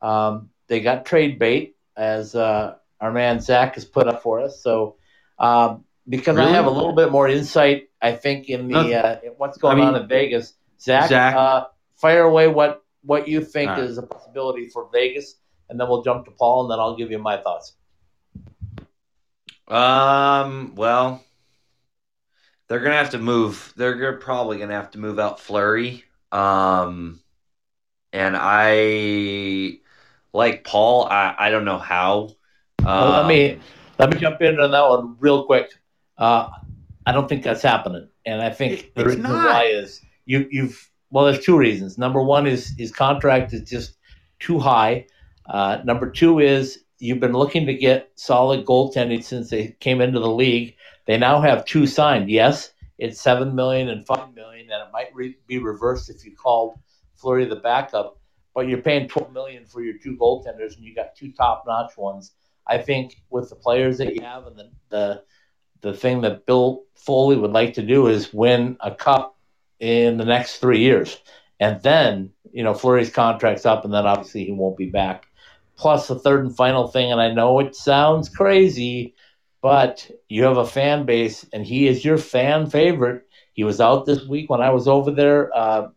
Um, 0.00 0.50
they 0.68 0.80
got 0.80 1.04
trade 1.04 1.38
bait, 1.38 1.76
as 1.96 2.34
uh, 2.34 2.76
our 3.00 3.12
man 3.12 3.40
Zach 3.40 3.74
has 3.74 3.84
put 3.84 4.08
up 4.08 4.22
for 4.22 4.40
us. 4.40 4.62
So 4.62 4.96
um, 5.38 5.84
because 6.08 6.38
I 6.38 6.48
have 6.48 6.64
a 6.64 6.70
little 6.70 6.94
bit 6.94 7.10
more 7.10 7.28
insight, 7.28 7.90
I 8.00 8.12
think 8.12 8.48
in 8.48 8.68
the 8.68 8.94
uh, 8.94 9.20
in 9.22 9.32
what's 9.36 9.58
going 9.58 9.78
I 9.78 9.80
mean- 9.80 9.94
on 9.94 10.02
in 10.02 10.08
Vegas. 10.08 10.54
Zach, 10.80 11.08
Zach. 11.08 11.34
Uh, 11.34 11.66
fire 11.96 12.22
away 12.22 12.48
what 12.48 12.84
what 13.02 13.28
you 13.28 13.44
think 13.44 13.70
right. 13.70 13.80
is 13.80 13.98
a 13.98 14.02
possibility 14.02 14.68
for 14.68 14.88
Vegas, 14.92 15.34
and 15.68 15.78
then 15.78 15.88
we'll 15.88 16.02
jump 16.02 16.24
to 16.26 16.30
Paul, 16.30 16.62
and 16.62 16.70
then 16.70 16.78
I'll 16.78 16.96
give 16.96 17.10
you 17.10 17.18
my 17.18 17.36
thoughts. 17.36 17.74
Um. 19.68 20.74
Well, 20.74 21.22
they're 22.68 22.80
gonna 22.80 22.96
have 22.96 23.10
to 23.10 23.18
move. 23.18 23.72
They're 23.76 23.94
gonna, 23.94 24.16
probably 24.16 24.58
gonna 24.58 24.74
have 24.74 24.90
to 24.92 24.98
move 24.98 25.18
out 25.18 25.40
Fleury. 25.40 26.04
Um, 26.32 27.20
and 28.12 28.36
I 28.38 29.78
like 30.32 30.64
Paul. 30.64 31.04
I 31.10 31.34
I 31.38 31.50
don't 31.50 31.64
know 31.64 31.78
how. 31.78 32.30
Well, 32.82 33.10
let 33.10 33.20
Um, 33.22 33.28
me 33.28 33.58
let 33.98 34.10
me 34.10 34.18
jump 34.18 34.40
in 34.40 34.58
on 34.60 34.70
that 34.70 34.88
one 34.88 35.16
real 35.18 35.44
quick. 35.44 35.70
Uh, 36.16 36.48
I 37.06 37.12
don't 37.12 37.28
think 37.28 37.42
that's 37.42 37.62
happening, 37.62 38.08
and 38.26 38.40
I 38.40 38.50
think 38.50 38.72
It- 38.80 38.94
the 38.94 39.04
reason 39.04 39.22
not. 39.22 39.46
why 39.46 39.64
is 39.64 40.00
you 40.26 40.46
you've 40.50 40.90
well, 41.10 41.24
there's 41.24 41.44
two 41.44 41.56
reasons. 41.56 41.96
Number 41.96 42.22
one 42.22 42.46
is 42.46 42.74
his 42.78 42.92
contract 42.92 43.52
is 43.54 43.68
just 43.68 43.96
too 44.40 44.58
high. 44.58 45.06
Uh, 45.46 45.78
number 45.84 46.10
two 46.10 46.38
is 46.40 46.84
you've 46.98 47.20
been 47.20 47.32
looking 47.32 47.66
to 47.66 47.74
get 47.74 48.10
solid 48.14 48.64
goaltending 48.64 49.22
since 49.22 49.50
they 49.50 49.76
came 49.80 50.00
into 50.00 50.20
the 50.20 50.30
league. 50.30 50.76
They 51.06 51.16
now 51.16 51.40
have 51.40 51.64
two 51.64 51.86
signed. 51.86 52.30
Yes, 52.30 52.72
it's 52.98 53.20
seven 53.20 53.54
million 53.54 53.88
and 53.88 54.06
five 54.06 54.34
million, 54.34 54.70
and 54.70 54.82
it 54.82 54.92
might 54.92 55.14
re- 55.14 55.38
be 55.46 55.58
reversed 55.58 56.10
if 56.10 56.24
you 56.24 56.34
called 56.34 56.78
Fleury 57.16 57.46
the 57.46 57.56
backup. 57.56 58.18
But 58.54 58.68
you're 58.68 58.82
paying 58.82 59.08
twelve 59.08 59.32
million 59.32 59.64
for 59.64 59.82
your 59.82 59.94
two 59.98 60.16
goaltenders, 60.16 60.76
and 60.76 60.84
you 60.84 60.94
got 60.94 61.14
two 61.16 61.32
top-notch 61.32 61.96
ones. 61.96 62.32
I 62.66 62.78
think 62.78 63.22
with 63.30 63.48
the 63.48 63.56
players 63.56 63.98
that 63.98 64.14
you 64.14 64.22
have 64.22 64.46
and 64.46 64.56
the, 64.56 64.70
the 64.90 65.22
the 65.80 65.94
thing 65.94 66.22
that 66.22 66.44
Bill 66.44 66.84
Foley 66.96 67.36
would 67.36 67.52
like 67.52 67.74
to 67.74 67.82
do 67.82 68.08
is 68.08 68.34
win 68.34 68.76
a 68.80 68.92
cup 68.92 69.36
in 69.78 70.16
the 70.16 70.24
next 70.24 70.56
three 70.56 70.80
years. 70.80 71.18
And 71.60 71.80
then, 71.82 72.30
you 72.52 72.64
know, 72.64 72.74
Fleury's 72.74 73.10
contract's 73.10 73.64
up 73.64 73.84
and 73.84 73.94
then 73.94 74.04
obviously 74.06 74.44
he 74.44 74.50
won't 74.50 74.76
be 74.76 74.90
back. 74.90 75.27
Plus 75.78 76.08
the 76.08 76.18
third 76.18 76.44
and 76.44 76.56
final 76.56 76.88
thing, 76.88 77.12
and 77.12 77.20
I 77.20 77.32
know 77.32 77.60
it 77.60 77.74
sounds 77.74 78.28
crazy, 78.28 79.14
but 79.62 80.10
you 80.28 80.42
have 80.44 80.56
a 80.56 80.66
fan 80.66 81.06
base 81.06 81.46
and 81.52 81.64
he 81.64 81.86
is 81.86 82.04
your 82.04 82.18
fan 82.18 82.68
favorite. 82.68 83.24
He 83.52 83.64
was 83.64 83.80
out 83.80 84.04
this 84.04 84.26
week 84.26 84.50
when 84.50 84.60
I 84.60 84.70
was 84.70 84.88
over 84.88 85.10
there 85.10 85.56
uh, 85.56 85.88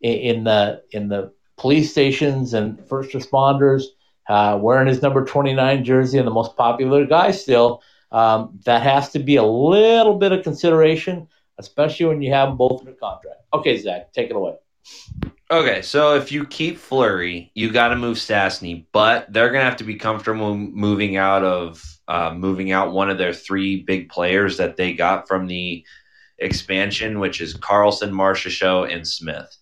in, 0.00 0.44
the 0.44 0.82
in 0.90 1.08
the 1.08 1.32
police 1.56 1.90
stations 1.90 2.54
and 2.54 2.84
first 2.88 3.12
responders 3.12 3.84
uh, 4.28 4.58
wearing 4.60 4.88
his 4.88 5.02
number 5.02 5.24
29 5.24 5.84
jersey 5.84 6.18
and 6.18 6.26
the 6.26 6.32
most 6.32 6.56
popular 6.56 7.06
guy 7.06 7.30
still. 7.30 7.82
Um, 8.10 8.58
that 8.64 8.82
has 8.82 9.10
to 9.10 9.18
be 9.18 9.36
a 9.36 9.42
little 9.42 10.14
bit 10.18 10.32
of 10.32 10.42
consideration, 10.42 11.28
especially 11.58 12.06
when 12.06 12.22
you 12.22 12.32
have 12.32 12.56
both 12.56 12.82
in 12.82 12.88
a 12.88 12.92
contract. 12.94 13.42
Okay, 13.52 13.76
Zach, 13.76 14.12
take 14.12 14.30
it 14.30 14.36
away. 14.36 14.54
Okay, 15.50 15.80
so 15.80 16.14
if 16.14 16.30
you 16.30 16.44
keep 16.44 16.76
Fleury, 16.76 17.50
you 17.54 17.70
got 17.72 17.88
to 17.88 17.96
move 17.96 18.18
Stastny, 18.18 18.84
but 18.92 19.32
they're 19.32 19.50
gonna 19.50 19.64
have 19.64 19.78
to 19.78 19.84
be 19.84 19.94
comfortable 19.94 20.54
moving 20.54 21.16
out 21.16 21.42
of 21.42 21.82
uh, 22.06 22.34
moving 22.34 22.70
out 22.70 22.92
one 22.92 23.08
of 23.08 23.16
their 23.18 23.32
three 23.32 23.82
big 23.82 24.10
players 24.10 24.58
that 24.58 24.76
they 24.76 24.92
got 24.92 25.26
from 25.26 25.46
the 25.46 25.84
expansion, 26.38 27.18
which 27.18 27.40
is 27.40 27.56
Karlsson, 27.56 28.10
Marchessault, 28.10 28.92
and 28.92 29.06
Smith. 29.06 29.56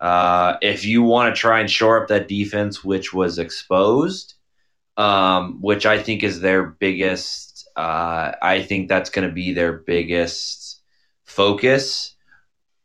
Uh, 0.00 0.56
if 0.60 0.84
you 0.84 1.02
want 1.02 1.34
to 1.34 1.40
try 1.40 1.60
and 1.60 1.70
shore 1.70 2.02
up 2.02 2.08
that 2.08 2.28
defense, 2.28 2.84
which 2.84 3.12
was 3.12 3.38
exposed, 3.38 4.34
um, 4.96 5.60
which 5.60 5.86
I 5.86 6.02
think 6.02 6.22
is 6.22 6.40
their 6.40 6.64
biggest, 6.64 7.68
uh, 7.76 8.32
I 8.42 8.62
think 8.62 8.88
that's 8.88 9.10
going 9.10 9.26
to 9.26 9.34
be 9.34 9.52
their 9.52 9.72
biggest 9.72 10.80
focus. 11.24 12.13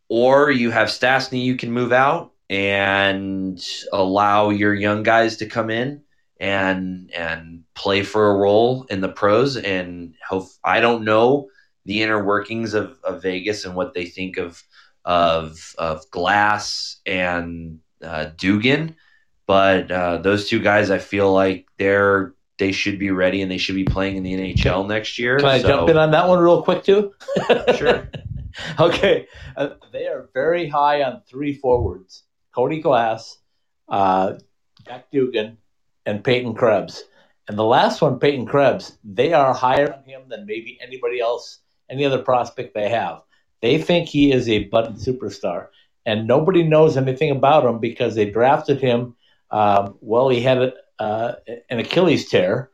Or 0.09 0.51
you 0.51 0.71
have 0.71 0.89
Stastny 0.89 1.43
you 1.43 1.55
can 1.55 1.71
move 1.71 1.93
out 1.93 2.33
and 2.49 3.63
allow 3.93 4.49
your 4.49 4.73
young 4.73 5.03
guys 5.03 5.37
to 5.37 5.45
come 5.45 5.69
in 5.69 6.01
and 6.39 7.11
and 7.15 7.63
play 7.75 8.03
for 8.03 8.31
a 8.31 8.37
role 8.37 8.85
in 8.89 9.01
the 9.01 9.09
pros 9.09 9.55
and 9.55 10.15
hope 10.27 10.47
I 10.63 10.79
don't 10.79 11.03
know 11.03 11.49
the 11.85 12.01
inner 12.01 12.23
workings 12.23 12.73
of, 12.73 12.97
of 13.03 13.21
Vegas 13.21 13.65
and 13.65 13.75
what 13.75 13.93
they 13.93 14.05
think 14.05 14.37
of 14.37 14.63
of 15.05 15.73
of 15.77 16.09
Glass 16.11 16.97
and 17.05 17.79
uh, 18.03 18.27
Dugan, 18.37 18.95
but 19.47 19.91
uh, 19.91 20.17
those 20.17 20.49
two 20.49 20.59
guys 20.59 20.91
I 20.91 20.99
feel 20.99 21.31
like 21.31 21.67
they're 21.77 22.33
they 22.57 22.71
should 22.71 22.99
be 22.99 23.11
ready 23.11 23.41
and 23.41 23.49
they 23.49 23.57
should 23.57 23.75
be 23.75 23.85
playing 23.85 24.17
in 24.17 24.23
the 24.23 24.33
NHL 24.33 24.87
next 24.87 25.17
year. 25.17 25.37
Can 25.37 25.47
I 25.47 25.59
so- 25.59 25.67
jump 25.67 25.89
in 25.89 25.97
on 25.97 26.11
that 26.11 26.27
one 26.27 26.39
real 26.39 26.61
quick 26.61 26.83
too? 26.83 27.13
Sure. 27.75 28.09
okay, 28.79 29.27
uh, 29.55 29.69
they 29.91 30.07
are 30.07 30.29
very 30.33 30.67
high 30.67 31.03
on 31.03 31.21
three 31.29 31.53
forwards: 31.53 32.23
Cody 32.53 32.81
Glass, 32.81 33.37
uh, 33.87 34.33
Jack 34.85 35.11
Dugan, 35.11 35.57
and 36.05 36.23
Peyton 36.23 36.53
Krebs. 36.55 37.03
And 37.47 37.57
the 37.57 37.63
last 37.63 38.01
one, 38.01 38.19
Peyton 38.19 38.45
Krebs, 38.45 38.97
they 39.03 39.33
are 39.33 39.53
higher 39.53 39.91
on 39.91 40.03
him 40.03 40.23
than 40.29 40.45
maybe 40.45 40.77
anybody 40.81 41.19
else, 41.19 41.59
any 41.89 42.05
other 42.05 42.21
prospect 42.21 42.75
they 42.75 42.89
have. 42.89 43.21
They 43.61 43.81
think 43.81 44.07
he 44.07 44.31
is 44.31 44.47
a 44.47 44.65
button 44.65 44.95
superstar, 44.95 45.67
and 46.05 46.27
nobody 46.27 46.63
knows 46.63 46.95
anything 46.95 47.31
about 47.31 47.65
him 47.65 47.79
because 47.79 48.15
they 48.15 48.29
drafted 48.29 48.79
him. 48.79 49.15
Um, 49.51 49.97
well, 50.01 50.29
he 50.29 50.41
had 50.41 50.73
uh, 50.99 51.33
an 51.69 51.79
Achilles 51.79 52.29
tear, 52.29 52.69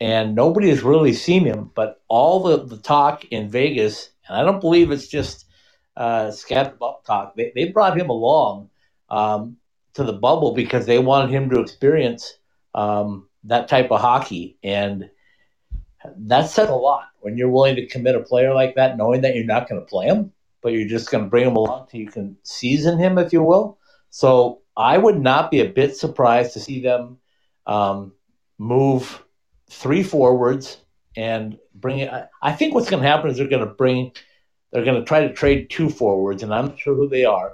and 0.00 0.34
nobody 0.34 0.68
has 0.70 0.82
really 0.82 1.12
seen 1.12 1.44
him. 1.44 1.70
But 1.74 2.02
all 2.08 2.42
the, 2.42 2.64
the 2.64 2.82
talk 2.82 3.24
in 3.26 3.48
Vegas, 3.48 4.10
and 4.28 4.36
I 4.36 4.42
don't 4.42 4.60
believe 4.60 4.90
it's 4.90 5.08
just 5.08 5.46
uh, 5.96 6.30
scattered 6.30 6.78
talk, 7.06 7.34
they, 7.36 7.52
they 7.54 7.66
brought 7.66 7.98
him 7.98 8.10
along 8.10 8.70
um, 9.08 9.56
to 9.94 10.04
the 10.04 10.12
bubble 10.12 10.52
because 10.52 10.86
they 10.86 10.98
wanted 10.98 11.30
him 11.30 11.48
to 11.50 11.60
experience 11.60 12.38
um, 12.74 13.28
that 13.44 13.68
type 13.68 13.90
of 13.90 14.00
hockey. 14.00 14.58
And 14.62 15.08
that 16.18 16.50
said 16.50 16.68
a 16.68 16.74
lot 16.74 17.08
when 17.20 17.36
you're 17.36 17.50
willing 17.50 17.76
to 17.76 17.86
commit 17.86 18.14
a 18.14 18.20
player 18.20 18.52
like 18.52 18.74
that, 18.74 18.96
knowing 18.96 19.22
that 19.22 19.34
you're 19.34 19.44
not 19.44 19.68
going 19.68 19.80
to 19.80 19.86
play 19.86 20.06
him, 20.06 20.32
but 20.62 20.72
you're 20.72 20.88
just 20.88 21.10
going 21.10 21.24
to 21.24 21.30
bring 21.30 21.46
him 21.46 21.56
along 21.56 21.86
till 21.88 22.00
you 22.00 22.08
can 22.08 22.36
season 22.42 22.98
him, 22.98 23.18
if 23.18 23.32
you 23.32 23.42
will. 23.42 23.78
So 24.10 24.60
I 24.76 24.98
would 24.98 25.20
not 25.20 25.50
be 25.50 25.60
a 25.60 25.68
bit 25.68 25.96
surprised 25.96 26.52
to 26.52 26.60
see 26.60 26.80
them 26.82 27.18
um, 27.66 28.12
move 28.58 29.24
three 29.70 30.02
forwards 30.02 30.78
and 31.16 31.58
bring 31.74 32.00
it. 32.00 32.12
I- 32.42 32.52
think 32.52 32.74
what's 32.74 32.90
going 32.90 33.02
to 33.02 33.08
happen 33.08 33.30
is 33.30 33.36
they're 33.36 33.48
going 33.48 33.66
to 33.66 33.74
bring, 33.74 34.12
they're 34.72 34.84
going 34.84 35.00
to 35.00 35.04
try 35.04 35.26
to 35.26 35.32
trade 35.32 35.70
two 35.70 35.88
forwards, 35.88 36.42
and 36.42 36.52
I'm 36.54 36.66
not 36.66 36.78
sure 36.78 36.94
who 36.94 37.08
they 37.08 37.24
are, 37.24 37.52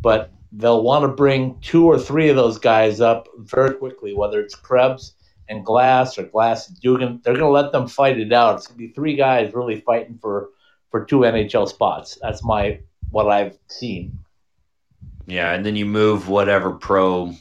but 0.00 0.30
they'll 0.52 0.82
want 0.82 1.04
to 1.04 1.08
bring 1.08 1.58
two 1.60 1.86
or 1.86 1.98
three 1.98 2.28
of 2.28 2.36
those 2.36 2.58
guys 2.58 3.00
up 3.00 3.28
very 3.38 3.74
quickly, 3.74 4.14
whether 4.14 4.40
it's 4.40 4.54
Krebs 4.54 5.14
and 5.48 5.64
Glass 5.64 6.18
or 6.18 6.24
Glass 6.24 6.68
and 6.68 6.80
Dugan. 6.80 7.20
They're 7.22 7.34
going 7.34 7.44
to 7.44 7.50
let 7.50 7.72
them 7.72 7.88
fight 7.88 8.18
it 8.18 8.32
out. 8.32 8.56
It's 8.56 8.66
going 8.66 8.78
to 8.78 8.86
be 8.86 8.92
three 8.92 9.16
guys 9.16 9.54
really 9.54 9.80
fighting 9.80 10.18
for 10.20 10.50
for 10.90 11.04
two 11.04 11.20
NHL 11.20 11.68
spots. 11.68 12.18
That's 12.22 12.44
my 12.44 12.80
what 13.10 13.28
I've 13.28 13.58
seen. 13.68 14.18
Yeah, 15.26 15.52
and 15.52 15.64
then 15.64 15.76
you 15.76 15.86
move 15.86 16.28
whatever 16.28 16.72
pro 16.72 17.34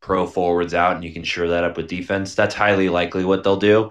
pro 0.00 0.26
forwards 0.26 0.74
out, 0.74 0.94
and 0.94 1.04
you 1.04 1.12
can 1.12 1.24
shore 1.24 1.48
that 1.48 1.64
up 1.64 1.76
with 1.76 1.88
defense. 1.88 2.34
That's 2.34 2.54
highly 2.54 2.88
likely 2.88 3.24
what 3.24 3.44
they'll 3.44 3.56
do. 3.56 3.90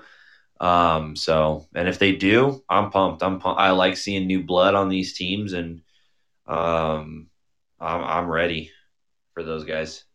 Um, 0.64 1.18
so, 1.18 1.68
and 1.76 1.90
if 1.90 2.00
they 2.00 2.14
do, 2.14 2.64
I'm 2.70 2.90
pumped. 2.90 3.22
I'm 3.22 3.38
pumped. 3.38 3.60
I 3.60 3.72
like 3.72 3.98
seeing 3.98 4.28
new 4.28 4.44
blood 4.44 4.76
on 4.76 4.88
these 4.88 5.12
teams, 5.12 5.52
and 5.52 5.82
um, 6.48 7.28
I'm, 7.82 8.02
I'm 8.02 8.28
ready 8.30 8.72
for 9.34 9.44
those 9.44 9.66
guys. 9.66 10.06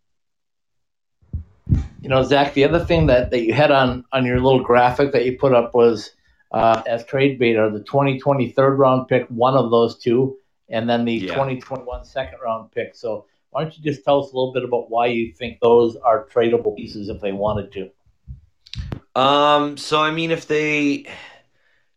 You 2.00 2.08
know, 2.08 2.22
Zach, 2.22 2.54
the 2.54 2.64
other 2.64 2.82
thing 2.82 3.08
that, 3.08 3.30
that 3.30 3.42
you 3.42 3.52
had 3.52 3.70
on, 3.70 4.06
on 4.10 4.24
your 4.24 4.40
little 4.40 4.62
graphic 4.62 5.12
that 5.12 5.26
you 5.26 5.36
put 5.36 5.52
up 5.52 5.74
was 5.74 6.12
uh, 6.52 6.82
as 6.86 7.04
trade 7.04 7.38
bait 7.38 7.56
are 7.56 7.70
the 7.70 7.80
2020 7.80 8.52
third 8.52 8.78
round 8.78 9.06
pick, 9.06 9.26
one 9.28 9.54
of 9.54 9.70
those 9.70 9.98
two, 9.98 10.38
and 10.70 10.88
then 10.88 11.04
the 11.04 11.12
Yeah. 11.12 11.34
2021 11.34 12.06
second 12.06 12.38
round 12.42 12.72
pick. 12.72 12.94
So 12.94 13.26
why 13.50 13.64
don't 13.64 13.76
you 13.76 13.84
just 13.84 14.02
tell 14.02 14.24
us 14.24 14.32
a 14.32 14.34
little 14.34 14.54
bit 14.54 14.64
about 14.64 14.90
why 14.90 15.08
you 15.08 15.30
think 15.34 15.60
those 15.60 15.96
are 15.96 16.26
tradable 16.26 16.74
pieces 16.74 17.10
if 17.10 17.20
they 17.20 17.32
wanted 17.32 17.70
to? 17.72 17.90
Um, 19.18 19.76
so 19.76 20.00
I 20.00 20.12
mean, 20.12 20.30
if 20.30 20.46
they, 20.46 21.06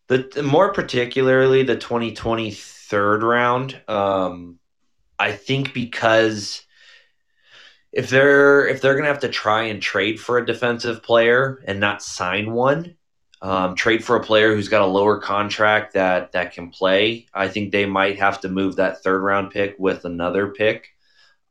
the 0.08 0.42
more 0.44 0.74
particularly 0.74 1.62
the 1.62 1.76
2020 1.76 2.50
third 2.50 3.22
round, 3.22 3.80
um, 3.88 4.58
I 5.20 5.34
think 5.34 5.72
because 5.72 6.64
if 7.92 8.10
they're 8.10 8.68
if 8.68 8.82
they're 8.82 8.96
gonna 8.96 9.08
have 9.08 9.20
to 9.20 9.30
try 9.30 9.66
and 9.66 9.80
trade 9.80 10.20
for 10.20 10.40
a 10.40 10.46
defensive 10.46 11.04
player 11.04 11.62
and 11.68 11.80
not 11.80 12.02
sign 12.02 12.54
one, 12.54 12.96
um, 13.44 13.76
trade 13.76 14.04
for 14.04 14.16
a 14.16 14.24
player 14.24 14.56
who's 14.56 14.70
got 14.70 14.82
a 14.82 14.88
lower 14.88 15.20
contract 15.20 15.94
that 15.94 16.32
that 16.32 16.54
can 16.54 16.72
play, 16.72 17.28
I 17.36 17.50
think 17.50 17.72
they 17.72 17.86
might 17.86 18.18
have 18.18 18.42
to 18.42 18.50
move 18.50 18.78
that 18.78 19.04
third 19.04 19.22
round 19.22 19.52
pick 19.52 19.76
with 19.78 20.06
another 20.06 20.48
pick. 20.48 20.88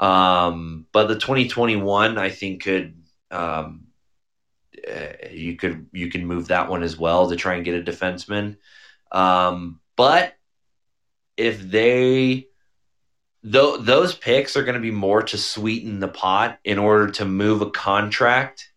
Um, 0.01 0.87
but 0.91 1.07
the 1.07 1.15
2021, 1.15 2.19
I 2.19 2.31
think 2.31 2.65
could 2.65 3.05
um, 3.31 3.90
uh, 4.89 5.29
you 5.31 5.57
could 5.57 5.87
you 5.93 6.11
can 6.11 6.27
move 6.27 6.49
that 6.49 6.69
one 6.69 6.83
as 6.83 6.99
well 6.99 7.29
to 7.29 7.37
try 7.37 7.55
and 7.55 7.65
get 7.65 7.75
a 7.75 7.91
defenseman. 7.91 8.57
Um, 9.13 9.81
but 9.97 10.35
if 11.37 11.61
they 11.61 12.49
though 13.43 13.77
those 13.77 14.15
picks 14.15 14.57
are 14.57 14.63
going 14.63 14.75
to 14.75 14.81
be 14.81 14.91
more 14.91 15.23
to 15.23 15.39
sweeten 15.39 16.01
the 16.01 16.09
pot 16.09 16.59
in 16.65 16.79
order 16.79 17.11
to 17.13 17.25
move 17.25 17.63
a 17.63 17.71
contract 17.71 18.71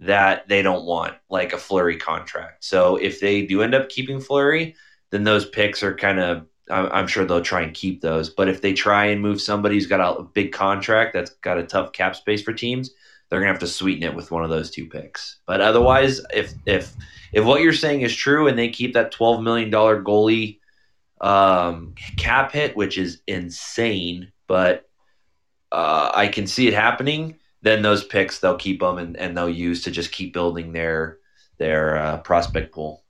that 0.00 0.48
they 0.48 0.62
don't 0.62 0.84
want, 0.84 1.14
like 1.30 1.52
a 1.52 1.58
Fleury 1.58 1.96
contract. 1.96 2.64
So 2.64 2.96
if 2.96 3.20
they 3.20 3.46
do 3.46 3.62
end 3.62 3.74
up 3.74 3.88
keeping 3.88 4.20
Fleury, 4.20 4.74
then 5.10 5.22
those 5.22 5.48
picks 5.48 5.82
are 5.82 5.94
kind 5.94 6.18
of 6.18 6.46
I'm 6.70 6.86
I'm 6.92 7.06
sure 7.06 7.24
they'll 7.24 7.42
try 7.42 7.62
and 7.62 7.74
keep 7.74 8.00
those. 8.00 8.30
But 8.30 8.48
if 8.48 8.60
they 8.60 8.72
try 8.72 9.06
and 9.06 9.20
move 9.20 9.40
somebody 9.40 9.76
who's 9.76 9.86
got 9.86 10.18
a 10.18 10.22
big 10.22 10.52
contract 10.52 11.12
that's 11.12 11.30
got 11.30 11.58
a 11.58 11.64
tough 11.64 11.92
cap 11.92 12.16
space 12.16 12.42
for 12.42 12.52
teams, 12.52 12.90
they're 13.32 13.40
gonna 13.40 13.50
have 13.50 13.60
to 13.60 13.66
sweeten 13.66 14.02
it 14.02 14.14
with 14.14 14.30
one 14.30 14.44
of 14.44 14.50
those 14.50 14.70
two 14.70 14.86
picks. 14.86 15.38
But 15.46 15.62
otherwise, 15.62 16.20
if 16.34 16.52
if 16.66 16.92
if 17.32 17.46
what 17.46 17.62
you're 17.62 17.72
saying 17.72 18.02
is 18.02 18.14
true 18.14 18.46
and 18.46 18.58
they 18.58 18.68
keep 18.68 18.92
that 18.92 19.10
twelve 19.10 19.42
million 19.42 19.70
dollar 19.70 20.02
goalie 20.02 20.58
um, 21.18 21.94
cap 22.18 22.52
hit, 22.52 22.76
which 22.76 22.98
is 22.98 23.22
insane, 23.26 24.30
but 24.46 24.86
uh, 25.72 26.12
I 26.14 26.28
can 26.28 26.46
see 26.46 26.68
it 26.68 26.74
happening. 26.74 27.38
Then 27.62 27.80
those 27.80 28.04
picks 28.04 28.38
they'll 28.38 28.58
keep 28.58 28.80
them 28.80 28.98
and, 28.98 29.16
and 29.16 29.34
they'll 29.34 29.48
use 29.48 29.84
to 29.84 29.90
just 29.90 30.12
keep 30.12 30.34
building 30.34 30.74
their 30.74 31.16
their 31.56 31.96
uh, 31.96 32.18
prospect 32.18 32.70
pool. 32.74 33.02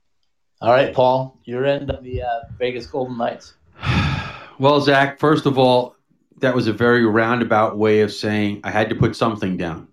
All 0.61 0.71
right, 0.71 0.93
Paul, 0.93 1.37
you're 1.43 1.65
in 1.65 1.87
the 1.87 2.21
uh, 2.21 2.45
Vegas 2.57 2.87
Golden 2.87 3.17
Knights. 3.17 3.55
Well, 4.59 4.79
Zach, 4.79 5.19
first 5.19 5.47
of 5.47 5.57
all, 5.57 5.95
that 6.37 6.53
was 6.53 6.67
a 6.67 6.73
very 6.73 7.03
roundabout 7.03 7.75
way 7.75 8.01
of 8.01 8.13
saying 8.13 8.61
I 8.63 8.69
had 8.69 8.87
to 8.89 8.95
put 8.95 9.15
something 9.15 9.57
down. 9.57 9.87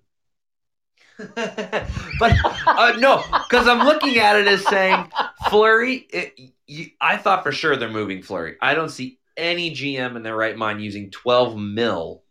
But 1.35 2.33
uh, 2.67 2.95
no, 2.99 3.23
because 3.49 3.67
I'm 3.67 3.87
looking 3.87 4.19
at 4.19 4.37
it 4.37 4.47
as 4.47 4.65
saying 4.67 5.11
Fleury. 5.49 6.07
It, 6.11 6.53
you, 6.67 6.87
I 7.01 7.17
thought 7.17 7.43
for 7.43 7.53
sure 7.53 7.77
they're 7.77 7.89
moving 7.91 8.23
Fleury. 8.23 8.57
I 8.61 8.75
don't 8.75 8.91
see 8.91 9.19
any 9.37 9.71
GM 9.71 10.17
in 10.17 10.23
their 10.23 10.37
right 10.37 10.57
mind 10.57 10.83
using 10.83 11.11
12 11.11 11.57
mil 11.57 12.23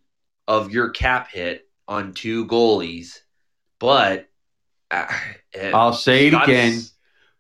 of 0.48 0.72
your 0.72 0.90
cap 0.92 1.30
hit 1.32 1.68
on 1.88 2.14
two 2.14 2.46
goalies. 2.46 3.20
But 3.80 4.30
uh, 4.92 5.08
I'll 5.74 5.94
say 5.94 6.28
it 6.28 6.34
again. 6.34 6.82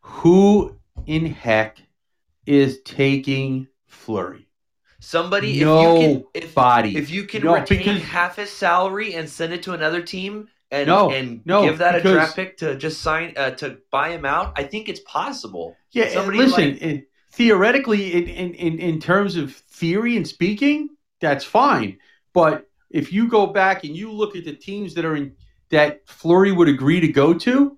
Who 0.01 0.75
in 1.05 1.27
heck 1.27 1.77
is 2.45 2.81
taking 2.81 3.67
Fleury? 3.87 4.47
Somebody, 5.01 5.61
No 5.61 5.95
if 5.95 6.01
you 6.01 6.07
can, 6.07 6.23
if, 6.33 6.55
Body. 6.55 6.97
if 6.97 7.09
you 7.09 7.23
can 7.23 7.43
No, 7.43 7.53
retain 7.53 7.77
because- 7.77 8.01
half 8.03 8.35
his 8.35 8.49
salary 8.51 9.13
and 9.13 9.29
send 9.29 9.53
it 9.53 9.63
to 9.63 9.73
another 9.73 10.01
team 10.01 10.49
and 10.71 10.87
No, 10.87 11.11
and 11.11 11.41
no, 11.45 11.63
give 11.63 11.79
that 11.79 11.95
a 11.95 12.01
draft 12.01 12.35
pick 12.35 12.57
to 12.57 12.75
just 12.75 13.01
sign 13.01 13.33
uh, 13.37 13.51
to 13.51 13.77
buy 13.91 14.09
him 14.09 14.25
out, 14.25 14.53
I 14.55 14.63
think 14.63 14.89
it's 14.89 14.99
possible. 15.01 15.75
Yeah, 15.91 16.09
Somebody 16.09 16.37
listen. 16.37 16.71
like- 16.73 16.81
in- 16.81 17.05
theoretically, 17.31 18.13
in, 18.13 18.27
in 18.27 18.53
in 18.53 18.79
in 18.79 18.99
terms 18.99 19.35
of 19.35 19.53
theory 19.53 20.15
and 20.17 20.27
speaking, 20.27 20.89
that's 21.19 21.45
fine. 21.45 21.97
But 22.33 22.67
if 22.89 23.11
you 23.13 23.27
go 23.27 23.47
back 23.47 23.83
and 23.83 23.95
you 23.95 24.11
look 24.11 24.35
at 24.35 24.45
the 24.45 24.53
teams 24.53 24.93
that 24.95 25.05
are 25.05 25.15
in 25.15 25.35
that 25.69 26.07
Fleury 26.07 26.51
would 26.51 26.67
agree 26.67 26.99
to 26.99 27.07
go 27.07 27.33
to, 27.33 27.77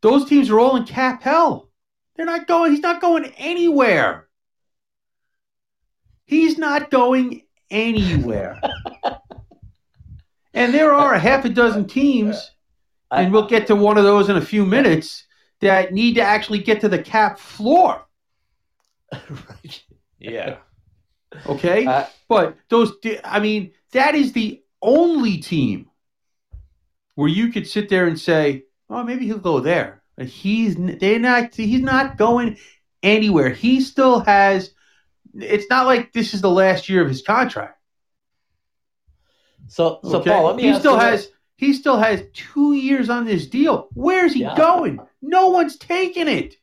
those 0.00 0.24
teams 0.26 0.50
are 0.50 0.58
all 0.58 0.76
in 0.76 0.84
cap 0.84 1.22
hell. 1.22 1.70
They're 2.16 2.26
not 2.26 2.46
going. 2.46 2.72
He's 2.72 2.80
not 2.80 3.00
going 3.00 3.26
anywhere. 3.36 4.28
He's 6.26 6.56
not 6.58 6.90
going 6.90 7.42
anywhere. 7.70 8.60
and 10.54 10.72
there 10.72 10.94
are 10.94 11.14
a 11.14 11.18
half 11.18 11.44
a 11.44 11.48
dozen 11.48 11.86
teams, 11.86 12.52
and 13.10 13.32
we'll 13.32 13.48
get 13.48 13.66
to 13.66 13.76
one 13.76 13.98
of 13.98 14.04
those 14.04 14.28
in 14.28 14.36
a 14.36 14.44
few 14.44 14.64
minutes, 14.64 15.26
that 15.60 15.92
need 15.92 16.14
to 16.14 16.22
actually 16.22 16.60
get 16.60 16.80
to 16.80 16.88
the 16.88 16.98
cap 16.98 17.38
floor. 17.38 18.06
Right. 19.12 19.82
Yeah. 20.20 20.56
Okay? 21.44 21.84
Uh, 21.84 22.06
but 22.30 22.56
those, 22.70 22.92
I 23.24 23.38
mean, 23.40 23.72
that 23.92 24.14
is 24.14 24.32
the 24.32 24.62
only 24.80 25.36
team 25.36 25.90
where 27.14 27.28
you 27.28 27.48
could 27.48 27.66
sit 27.66 27.90
there 27.90 28.06
and 28.06 28.18
say, 28.18 28.64
oh, 28.88 29.02
maybe 29.02 29.26
he'll 29.26 29.36
go 29.36 29.60
there. 29.60 30.02
But 30.16 30.26
he's 30.26 30.76
they're 30.76 31.18
not 31.18 31.54
he's 31.54 31.82
not 31.82 32.16
going 32.16 32.56
anywhere. 33.02 33.50
He 33.50 33.80
still 33.80 34.20
has 34.20 34.72
it's 35.34 35.66
not 35.68 35.86
like 35.86 36.12
this 36.12 36.34
is 36.34 36.40
the 36.40 36.50
last 36.50 36.88
year 36.88 37.02
of 37.02 37.08
his 37.08 37.22
contract. 37.22 37.78
So, 39.66 40.00
so 40.02 40.18
okay? 40.20 40.30
Paul, 40.30 40.46
let 40.46 40.56
me 40.56 40.62
he 40.64 40.68
ask 40.70 40.80
still 40.80 40.94
you 40.94 40.98
has 41.00 41.22
this. 41.26 41.32
he 41.56 41.72
still 41.72 41.96
has 41.98 42.22
two 42.32 42.74
years 42.74 43.08
on 43.10 43.24
this 43.24 43.46
deal. 43.46 43.88
Where's 43.94 44.32
he 44.34 44.40
Yeah. 44.42 44.56
going? 44.56 45.00
No 45.22 45.48
one's 45.48 45.76
taking 45.76 46.28
it. 46.28 46.54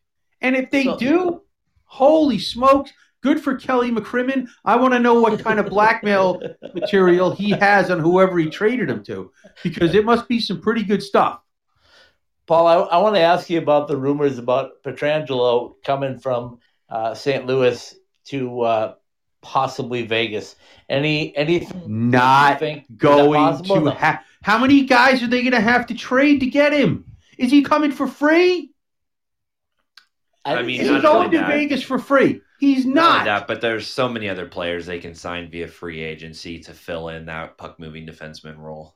And 0.42 0.56
if 0.56 0.70
they 0.72 0.84
So- 0.86 0.98
do, 0.98 1.42
holy 1.86 2.40
smokes, 2.40 2.92
good 3.22 3.40
for 3.42 3.56
Kelly 3.56 3.92
McCrimmon. 3.92 4.48
I 4.66 4.76
want 4.78 4.94
to 4.94 5.00
know 5.00 5.20
what 5.22 5.40
kind 5.40 5.60
of 5.60 5.68
blackmail 5.68 6.42
material 6.74 7.32
he 7.32 7.52
has 7.52 7.92
on 7.92 8.00
whoever 8.00 8.38
he 8.40 8.50
traded 8.50 8.90
him 8.90 9.04
to, 9.04 9.32
because 9.64 9.94
it 9.94 10.06
must 10.06 10.28
be 10.28 10.40
some 10.40 10.60
pretty 10.62 10.84
good 10.84 11.04
stuff. 11.04 11.40
Paul, 12.48 12.68
I, 12.68 12.74
I 12.76 12.98
want 12.98 13.16
to 13.16 13.22
ask 13.22 13.50
you 13.50 13.60
about 13.60 13.88
the 13.88 13.96
rumors 13.98 14.38
about 14.40 14.82
Pietrangelo 14.84 15.76
coming 15.86 16.18
from 16.20 16.60
uh, 16.90 17.14
St. 17.14 17.46
Louis 17.46 17.96
to 18.26 18.62
uh, 18.62 18.94
possibly 19.42 20.04
Vegas. 20.06 20.56
Any 20.90 21.36
anything 21.36 21.84
Not 22.12 22.60
think 22.60 22.86
going 22.98 23.64
to 23.64 23.80
No. 23.80 23.92
ha- 23.92 24.24
How 24.44 24.58
many 24.58 24.86
guys 24.86 25.22
are 25.24 25.28
they 25.28 25.42
going 25.42 25.52
to 25.54 25.62
have 25.62 25.86
to 25.88 25.94
trade 25.94 26.40
to 26.40 26.46
get 26.48 26.74
him? 26.74 27.06
Is 27.38 27.52
he 27.52 27.62
coming 27.62 27.92
for 27.92 28.08
free? 28.08 28.72
I 30.44 30.62
mean, 30.64 30.82
Is 30.82 30.88
he 30.90 31.00
going 31.02 31.06
only 31.06 31.30
to 31.32 31.38
that. 31.38 31.48
Vegas 31.50 31.84
for 31.84 32.00
free? 32.00 32.42
He's 32.60 32.86
Not 32.86 32.94
not. 32.94 33.26
that, 33.26 33.48
but 33.48 33.62
there's 33.62 33.88
so 33.88 34.08
many 34.08 34.30
other 34.30 34.46
players 34.48 34.86
they 34.86 35.00
can 35.00 35.16
sign 35.16 35.50
via 35.50 35.68
free 35.68 36.02
agency 36.02 36.60
to 36.60 36.74
fill 36.74 37.10
in 37.10 37.26
that 37.26 37.58
puck 37.58 37.80
moving 37.80 38.06
defenseman 38.06 38.58
role. 38.58 38.96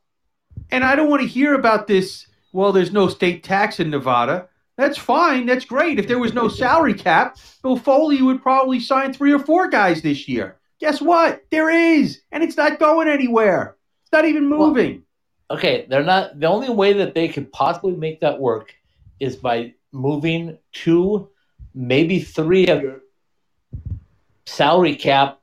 And 0.71 0.83
I 0.83 0.95
don't 0.95 1.09
want 1.09 1.21
to 1.21 1.27
hear 1.27 1.53
about 1.55 1.87
this. 1.87 2.27
Well, 2.51 2.71
there's 2.71 2.91
no 2.91 3.07
state 3.07 3.43
tax 3.43 3.79
in 3.79 3.89
Nevada. 3.89 4.47
That's 4.77 4.97
fine. 4.97 5.45
That's 5.45 5.65
great. 5.65 5.99
If 5.99 6.07
there 6.07 6.19
was 6.19 6.33
no 6.33 6.47
salary 6.49 6.93
cap, 6.93 7.37
Bill 7.63 7.77
Foley 7.77 8.21
would 8.21 8.41
probably 8.41 8.79
sign 8.79 9.13
three 9.13 9.31
or 9.31 9.39
four 9.39 9.69
guys 9.69 10.01
this 10.01 10.27
year. 10.27 10.57
Guess 10.79 11.01
what? 11.01 11.43
There 11.49 11.69
is, 11.69 12.19
and 12.31 12.43
it's 12.43 12.57
not 12.57 12.79
going 12.79 13.07
anywhere. 13.07 13.77
It's 14.03 14.11
not 14.11 14.25
even 14.25 14.49
Well- 14.49 14.67
moving. 14.67 15.03
okay, 15.49 15.85
they're 15.89 16.03
not. 16.03 16.39
The 16.39 16.47
only 16.47 16.69
way 16.69 16.91
that 16.93 17.13
they 17.13 17.29
could 17.29 17.51
possibly 17.53 17.93
make 17.95 18.19
that 18.19 18.39
work 18.39 18.73
is 19.21 19.37
by 19.37 19.73
moving 19.93 20.57
two, 20.73 21.29
maybe 21.73 22.19
three 22.19 22.67
of 22.67 22.81
your 22.81 22.99
salary 24.45 24.95
cap 24.95 25.39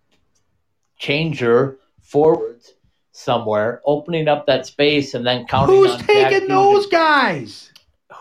changer 0.99 1.79
forwards 2.03 2.75
somewhere, 3.13 3.81
opening 3.87 4.29
up 4.29 4.47
that 4.47 4.67
space, 4.67 5.15
and 5.15 5.27
then 5.27 5.47
counting 5.47 5.75
Who's 5.77 5.97
taking 6.03 6.49
those 6.49 6.87
guys? 6.87 7.72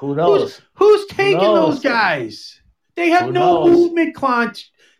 Who 0.01 0.15
knows? 0.15 0.59
Who's 0.73 1.05
taking 1.07 1.37
knows? 1.37 1.75
those 1.75 1.83
guys? 1.83 2.59
They 2.95 3.09
have 3.11 3.27
Who 3.27 3.31
no 3.33 3.65
knows? 3.65 3.69
movement 3.71 4.15
con. 4.15 4.53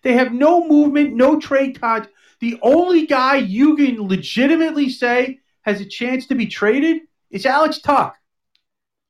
They 0.04 0.14
have 0.14 0.32
no 0.32 0.66
movement, 0.68 1.16
no 1.16 1.40
trade 1.40 1.82
con. 1.82 2.08
The 2.40 2.60
only 2.62 3.08
guy 3.08 3.38
you 3.38 3.76
can 3.76 4.08
legitimately 4.08 4.90
say 4.90 5.40
has 5.64 5.82
a 5.82 5.86
chance 5.86 6.28
to 6.28 6.36
be 6.36 6.46
traded 6.46 7.02
is 7.32 7.46
Alex 7.48 7.80
Tuch. 7.80 8.14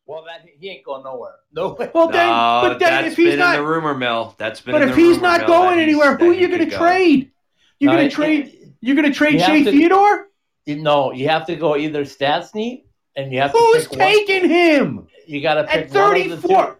Well, 0.06 0.24
that 0.26 0.46
he 0.60 0.70
ain't 0.70 0.84
going 0.86 1.04
nowhere. 1.04 1.36
No 1.54 1.74
way. 1.74 1.92
Well, 1.94 2.08
then, 2.08 2.28
no, 2.28 2.60
but 2.64 2.80
then 2.80 3.04
that's 3.04 3.08
if 3.08 3.18
he's 3.18 3.32
been 3.32 3.40
not, 3.40 3.56
in 3.58 3.62
the 3.64 3.68
rumor 3.70 3.94
mill. 3.94 4.34
That's 4.38 4.62
been. 4.62 4.72
but 4.74 4.82
in 4.82 4.90
if 4.90 4.96
the 4.96 5.02
he's 5.02 5.18
rumor 5.18 5.22
not 5.38 5.46
going 5.48 5.80
anywhere, 5.80 6.16
who 6.18 6.32
are 6.32 6.34
you 6.34 6.48
going 6.48 6.70
to 6.70 6.76
trade? 6.76 7.32
You're 7.80 7.92
No, 7.92 7.98
going 7.98 8.10
to 8.10 8.16
trade. 8.16 8.74
You're 8.80 8.96
going 8.96 9.12
to 9.12 9.18
trade 9.18 9.34
you 9.34 9.40
have 9.42 9.48
Shea 9.50 9.64
to- 9.66 9.72
Theodore. 9.72 10.28
No, 10.68 11.12
you 11.12 11.28
have 11.30 11.46
to 11.48 11.56
go 11.58 11.76
either 11.76 12.06
Stastny, 12.06 12.84
and 13.16 13.32
you 13.34 13.40
have 13.42 13.52
to 13.52 13.58
Who's 13.58 13.88
pick 13.88 14.00
one- 14.00 14.00
taking 14.00 14.50
him 14.50 15.08
You 15.32 15.42
got 15.42 15.56
to 15.56 15.64
pick 15.64 15.86
at 15.88 15.92
one 15.92 16.22
of 16.22 16.42
the 16.42 16.48
34? 16.48 16.66
two. 16.66 16.78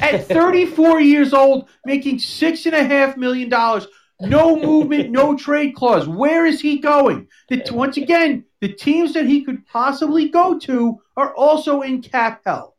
At 0.00 0.26
34 0.26 1.00
years 1.00 1.34
old, 1.34 1.68
making 1.84 2.18
six 2.18 2.66
and 2.66 2.74
a 2.74 2.82
half 2.82 3.16
million 3.16 3.48
dollars, 3.48 3.86
no 4.20 4.56
movement, 4.56 5.10
no 5.10 5.36
trade 5.36 5.74
clause. 5.74 6.08
Where 6.08 6.46
is 6.46 6.60
he 6.60 6.78
going? 6.78 7.28
The, 7.48 7.62
once 7.72 7.96
again, 7.96 8.44
the 8.60 8.72
teams 8.72 9.12
that 9.14 9.26
he 9.26 9.44
could 9.44 9.66
possibly 9.66 10.28
go 10.28 10.58
to 10.60 11.00
are 11.16 11.34
also 11.34 11.82
in 11.82 12.00
cap 12.00 12.42
hell. 12.46 12.74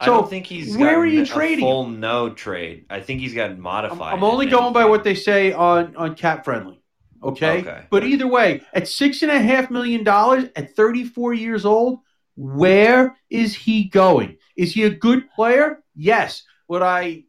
I 0.00 0.06
So, 0.06 0.14
don't 0.14 0.28
think 0.28 0.46
he's 0.46 0.76
where 0.76 0.98
are 0.98 1.06
you 1.06 1.22
a 1.22 1.26
trading 1.26 1.64
full 1.64 1.88
no 1.88 2.30
trade. 2.30 2.86
I 2.90 3.00
think 3.00 3.20
he's 3.20 3.34
gotten 3.34 3.56
I'm, 3.56 3.62
modified. 3.62 4.12
I'm 4.12 4.24
only 4.24 4.46
going 4.46 4.72
by 4.72 4.84
what 4.84 5.04
they 5.04 5.14
say 5.14 5.52
on, 5.52 5.96
on 5.96 6.16
CapFriendly. 6.16 6.78
Okay? 7.22 7.60
Okay. 7.60 7.84
But 7.88 8.04
either 8.04 8.26
way, 8.26 8.62
at 8.74 8.88
six 8.88 9.22
and 9.22 9.30
a 9.30 9.40
half 9.40 9.70
million 9.70 10.02
dollars 10.02 10.46
at 10.56 10.74
34 10.74 11.34
years 11.34 11.64
old, 11.64 12.00
where 12.34 13.16
is 13.30 13.54
he 13.54 13.84
going? 13.84 14.38
Is 14.56 14.72
he 14.72 14.84
a 14.84 14.90
good 14.90 15.30
player? 15.30 15.82
Yes. 15.94 16.42
Would 16.68 16.82
I 16.82 17.24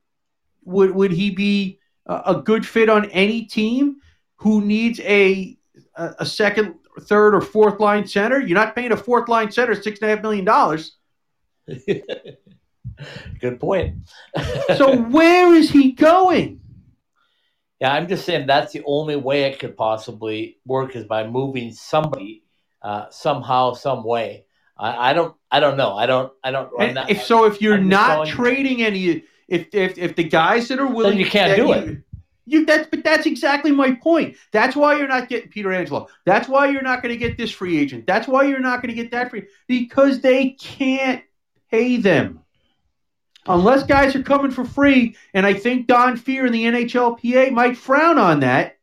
would 0.63 0.91
would 0.91 1.11
he 1.11 1.31
be 1.31 1.79
a, 2.05 2.41
good 2.43 2.65
fit 2.65 2.89
on 2.89 3.09
any 3.11 3.43
team 3.43 3.97
who 4.37 4.61
needs 4.61 4.99
a, 5.01 5.57
a 5.95 6.15
a 6.19 6.25
second, 6.25 6.75
third, 7.01 7.35
or 7.35 7.41
fourth 7.41 7.79
line 7.79 8.07
center? 8.07 8.39
You're 8.39 8.57
not 8.57 8.75
paying 8.75 8.91
a 8.91 8.97
fourth 8.97 9.27
line 9.29 9.51
center 9.51 9.75
six 9.75 9.99
and 10.01 10.09
a 10.09 10.15
half 10.15 10.23
million 10.23 10.45
dollars. 10.45 10.97
Good 13.39 13.59
point. 13.59 13.97
So 14.77 14.95
where 14.95 15.53
is 15.53 15.69
he 15.69 15.91
going? 15.91 16.61
yeah, 17.83 17.93
I'm 17.93 18.07
just 18.07 18.23
saying 18.23 18.47
that's 18.47 18.71
the 18.71 18.81
only 18.85 19.17
way 19.17 19.43
it 19.43 19.59
could 19.59 19.75
possibly 19.75 20.57
work 20.65 20.95
is 20.95 21.03
by 21.03 21.27
moving 21.27 21.73
somebody 21.73 22.45
uh, 22.81 23.09
somehow, 23.09 23.73
some 23.73 24.05
way. 24.05 24.45
I, 24.77 25.11
I 25.11 25.13
don't. 25.13 25.35
I 25.51 25.59
don't 25.59 25.77
know. 25.77 25.95
I 25.95 26.05
don't. 26.05 26.33
I 26.43 26.51
don't. 26.51 26.69
I'm 26.79 26.93
not- 26.93 27.09
if 27.09 27.23
so, 27.23 27.45
if 27.45 27.61
you're 27.61 27.75
I'm 27.75 27.89
not 27.89 28.27
trading 28.27 28.81
any, 28.81 29.23
if 29.47 29.67
if 29.73 29.97
if 29.97 30.15
the 30.15 30.23
guys 30.23 30.67
that 30.69 30.79
are 30.79 30.87
willing, 30.87 31.17
you 31.17 31.25
can't 31.25 31.55
do 31.55 31.67
you, 31.67 31.73
it. 31.73 31.97
You 32.45 32.65
that's 32.65 32.87
but 32.89 33.03
that's 33.03 33.25
exactly 33.25 33.71
my 33.71 33.93
point. 33.95 34.35
That's 34.51 34.75
why 34.75 34.97
you're 34.97 35.07
not 35.07 35.29
getting 35.29 35.49
Pietrangelo. 35.49 36.07
That's 36.25 36.47
why 36.47 36.69
you're 36.69 36.81
not 36.81 37.01
going 37.01 37.13
to 37.13 37.17
get 37.17 37.37
this 37.37 37.51
free 37.51 37.77
agent. 37.77 38.05
That's 38.05 38.27
why 38.27 38.43
you're 38.43 38.59
not 38.59 38.81
going 38.81 38.93
to 38.93 39.01
get 39.01 39.11
that 39.11 39.29
free 39.29 39.47
because 39.67 40.19
they 40.19 40.51
can't 40.51 41.23
pay 41.69 41.97
them. 41.97 42.39
Unless 43.45 43.83
guys 43.83 44.15
are 44.15 44.23
coming 44.23 44.51
for 44.51 44.63
free, 44.63 45.17
and 45.33 45.45
I 45.45 45.53
think 45.53 45.87
Don 45.87 46.17
Fehr 46.17 46.45
and 46.45 46.55
the 46.55 46.63
NHLPA 46.63 47.51
might 47.51 47.75
frown 47.75 48.17
on 48.17 48.39
that. 48.39 48.77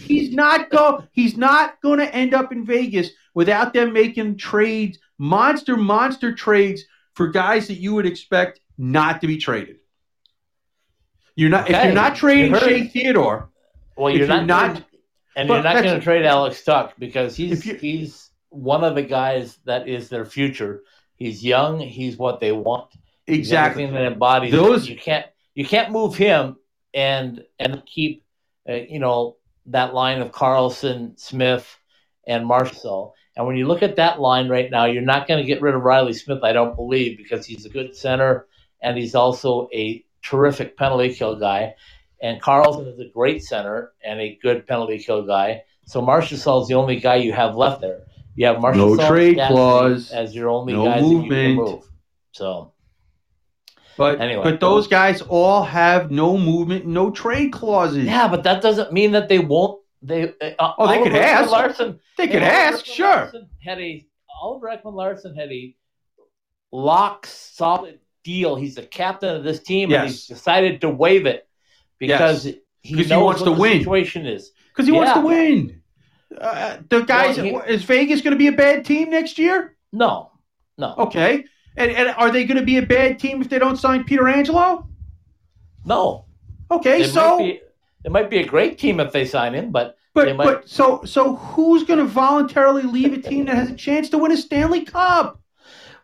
He's 0.00 0.32
not 0.32 0.70
go. 0.70 1.04
He's 1.12 1.36
not 1.36 1.80
going 1.80 1.98
to 1.98 2.14
end 2.14 2.32
up 2.32 2.52
in 2.52 2.64
Vegas 2.64 3.10
without 3.34 3.72
them 3.72 3.92
making 3.92 4.36
trades, 4.36 4.98
monster, 5.18 5.76
monster 5.76 6.34
trades 6.34 6.84
for 7.14 7.28
guys 7.28 7.66
that 7.68 7.74
you 7.74 7.94
would 7.94 8.06
expect 8.06 8.60
not 8.76 9.20
to 9.20 9.26
be 9.26 9.36
traded. 9.38 9.76
You're 11.36 11.50
not 11.50 11.70
if 11.70 11.84
you're 11.84 11.92
not 11.94 12.16
trading 12.16 12.52
you 12.52 12.58
Shea. 12.60 12.88
Theodore. 12.88 13.50
well, 13.96 14.10
you're 14.10 14.26
you're 14.26 14.42
not. 14.42 14.46
not- 14.46 14.84
and 15.36 15.48
you're 15.48 15.62
not 15.62 15.84
going 15.84 15.96
to 15.96 16.00
trade 16.00 16.24
Alex 16.26 16.64
Tuch 16.64 16.92
because 16.98 17.36
he's 17.36 17.62
he's 17.62 18.30
one 18.48 18.82
of 18.82 18.96
the 18.96 19.02
guys 19.04 19.56
that 19.66 19.86
is 19.86 20.08
their 20.08 20.24
future. 20.24 20.82
He's 21.14 21.44
young. 21.44 21.78
He's 21.78 22.16
what 22.16 22.40
they 22.40 22.50
want. 22.50 22.90
Exactly. 23.28 23.86
that 23.86 24.02
embodies 24.12 24.50
Those- 24.50 24.88
it. 24.88 24.90
you 24.90 24.96
can't 24.96 25.26
you 25.54 25.64
can't 25.64 25.92
move 25.92 26.16
him 26.16 26.56
and 26.92 27.44
and 27.60 27.84
keep 27.86 28.24
uh, 28.68 28.72
you 28.74 28.98
know 28.98 29.36
that 29.66 29.94
line 29.94 30.20
of 30.22 30.32
Karlsson, 30.32 31.18
Smith, 31.20 31.78
and 32.26 32.44
Marshall. 32.44 33.14
And 33.38 33.46
when 33.46 33.56
you 33.56 33.68
look 33.68 33.84
at 33.84 33.94
that 33.96 34.20
line 34.20 34.48
right 34.48 34.68
now, 34.68 34.86
you're 34.86 35.00
not 35.00 35.28
going 35.28 35.40
to 35.40 35.46
get 35.46 35.62
rid 35.62 35.76
of 35.76 35.82
Riley 35.82 36.12
Smith, 36.12 36.40
I 36.42 36.52
don't 36.52 36.74
believe, 36.74 37.16
because 37.16 37.46
he's 37.46 37.64
a 37.64 37.68
good 37.68 37.94
center 37.94 38.48
and 38.82 38.98
he's 38.98 39.14
also 39.14 39.68
a 39.72 40.04
terrific 40.24 40.76
penalty 40.76 41.14
kill 41.14 41.36
guy. 41.36 41.76
And 42.20 42.42
Karlsson 42.42 42.92
is 42.92 42.98
a 42.98 43.06
great 43.06 43.44
center 43.44 43.92
and 44.04 44.20
a 44.20 44.36
good 44.42 44.66
penalty 44.66 44.98
kill 44.98 45.22
guy. 45.24 45.62
So 45.86 46.02
Marshall 46.02 46.62
is 46.62 46.66
the 46.68 46.74
only 46.74 46.98
guy 46.98 47.16
you 47.16 47.32
have 47.32 47.54
left 47.54 47.80
there. 47.80 48.00
You 48.34 48.46
have 48.46 48.60
Marshall 48.60 48.96
No 48.96 49.08
trade 49.08 49.36
clause, 49.36 50.10
as 50.10 50.34
your 50.34 50.48
only 50.48 50.72
no 50.72 50.84
guys 50.86 51.02
that 51.02 51.08
you 51.08 51.18
movement. 51.18 51.30
can 51.30 51.54
move. 51.56 51.84
So 52.32 52.72
But 53.96 54.20
Anyway. 54.20 54.42
but 54.42 54.58
those 54.58 54.88
guys 54.88 55.22
all 55.22 55.62
have 55.62 56.10
no 56.10 56.36
movement, 56.36 56.86
no 56.86 57.12
trade 57.12 57.52
clauses. 57.52 58.04
Yeah, 58.04 58.26
but 58.26 58.42
that 58.42 58.62
doesn't 58.62 58.92
mean 58.92 59.12
that 59.12 59.28
they 59.28 59.38
won't. 59.38 59.80
They 60.02 60.32
uh, 60.58 60.72
Oh, 60.78 60.86
they 60.86 61.02
could 61.02 61.14
ask. 61.14 61.50
Larsson, 61.50 61.98
they 62.16 62.28
could 62.28 62.42
ask, 62.42 62.84
Ekman 62.84 62.94
sure. 62.94 63.06
Larsson 63.16 63.48
had 63.64 63.80
a 63.80 64.06
Oliver 64.42 64.68
Ekman 64.68 64.94
Larsson 64.94 65.34
had 65.34 65.50
a 65.50 65.74
lock 66.72 67.26
solid 67.26 67.98
deal. 68.24 68.54
He's 68.56 68.74
the 68.76 68.82
captain 68.82 69.34
of 69.36 69.44
this 69.44 69.60
team, 69.60 69.92
and 69.92 70.04
he's 70.08 70.26
decided 70.26 70.80
to 70.82 70.88
waive 70.90 71.26
it 71.26 71.48
because 71.98 72.44
he 72.80 72.94
knows 72.94 73.06
he 73.08 73.16
wants 73.16 73.40
what 73.40 73.48
to 73.48 73.54
the 73.54 73.60
win. 73.60 73.78
situation 73.80 74.26
is. 74.26 74.52
because 74.68 74.86
he 74.86 74.92
wants 74.92 75.12
to 75.14 75.20
win. 75.20 75.82
Uh, 76.38 76.76
the 76.90 77.00
guys, 77.00 77.38
Well, 77.38 77.62
he- 77.62 77.72
is 77.72 77.82
Vegas 77.84 78.20
going 78.20 78.32
to 78.32 78.38
be 78.38 78.48
a 78.48 78.52
bad 78.52 78.84
team 78.84 79.10
next 79.10 79.38
year? 79.38 79.76
No, 79.92 80.30
no, 80.76 80.94
Okay, 80.98 81.44
and, 81.76 81.90
and 81.90 82.10
are 82.10 82.30
they 82.30 82.44
going 82.44 82.58
to 82.58 82.64
be 82.64 82.76
a 82.76 82.82
bad 82.86 83.18
team 83.18 83.40
if 83.40 83.48
they 83.48 83.58
don't 83.58 83.76
sign 83.76 84.04
Pietrangelo? 84.04 84.86
no. 85.84 86.26
Okay, 86.70 86.98
They 87.00 87.08
so 87.08 87.38
be, 87.38 87.60
it 88.04 88.12
might 88.12 88.30
be 88.30 88.38
a 88.38 88.46
great 88.46 88.78
team 88.78 89.00
if 89.00 89.12
they 89.12 89.24
sign 89.24 89.54
him, 89.54 89.70
but 89.70 89.96
they 90.14 90.24
but 90.26 90.36
might- 90.36 90.44
but 90.44 90.68
so 90.68 91.02
so 91.04 91.36
who's 91.36 91.84
going 91.84 91.98
to 91.98 92.04
voluntarily 92.04 92.82
leave 92.82 93.12
a 93.12 93.20
team 93.20 93.46
that 93.46 93.56
has 93.56 93.70
a 93.70 93.74
chance 93.74 94.08
to 94.10 94.18
win 94.18 94.32
a 94.32 94.36
Stanley 94.36 94.84
Cup? 94.84 95.40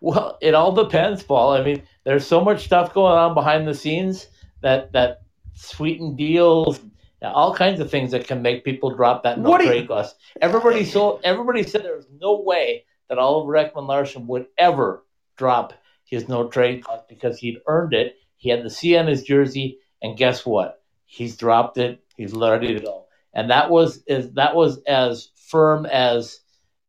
well, 0.01 0.37
it 0.43 0.55
all 0.55 0.73
depends, 0.73 1.23
Paul. 1.23 1.53
I 1.53 1.63
mean, 1.63 1.83
there's 2.05 2.27
so 2.27 2.41
much 2.43 2.65
stuff 2.65 2.93
going 2.93 3.17
on 3.17 3.35
behind 3.35 3.67
the 3.67 3.75
scenes 3.75 4.29
that 4.61 4.93
that 4.93 5.23
sweeten 5.55 6.17
deals, 6.17 6.81
all 7.23 7.55
kinds 7.55 7.81
of 7.81 7.91
things 7.91 8.11
that 8.11 8.27
can 8.27 8.43
make 8.43 8.65
people 8.65 8.95
drop 8.95 9.23
that 9.23 9.39
no 9.39 9.57
trade 9.57 9.87
clause. 9.87 10.15
Everybody 10.41 10.85
so 10.85 11.21
everybody 11.25 11.63
said 11.63 11.85
there 11.85 11.97
was 11.97 12.09
no 12.21 12.41
way 12.41 12.85
that 13.09 13.19
Oliver 13.19 13.53
Ekman 13.53 13.87
Larsson 13.89 14.27
would 14.27 14.47
ever 14.59 15.05
drop 15.37 15.73
his 16.05 16.29
no 16.29 16.49
trade 16.49 16.85
clause 16.85 17.03
because 17.09 17.39
he'd 17.39 17.61
earned 17.67 17.95
it. 17.95 18.17
He 18.37 18.51
had 18.51 18.63
the 18.63 18.71
C 18.71 18.97
on 18.97 19.07
his 19.07 19.23
jersey, 19.23 19.79
and 20.03 20.19
guess 20.19 20.45
what? 20.45 20.83
He's 21.07 21.37
dropped 21.37 21.79
it. 21.79 22.03
He's 22.17 22.33
ready 22.33 22.75
it 22.75 22.85
go. 22.85 23.05
And 23.35 23.51
that 23.51 23.71
was 23.71 24.03
is 24.07 24.33
that 24.35 24.55
was 24.55 24.83
as 24.87 25.31
firm 25.49 25.87
as 25.87 26.39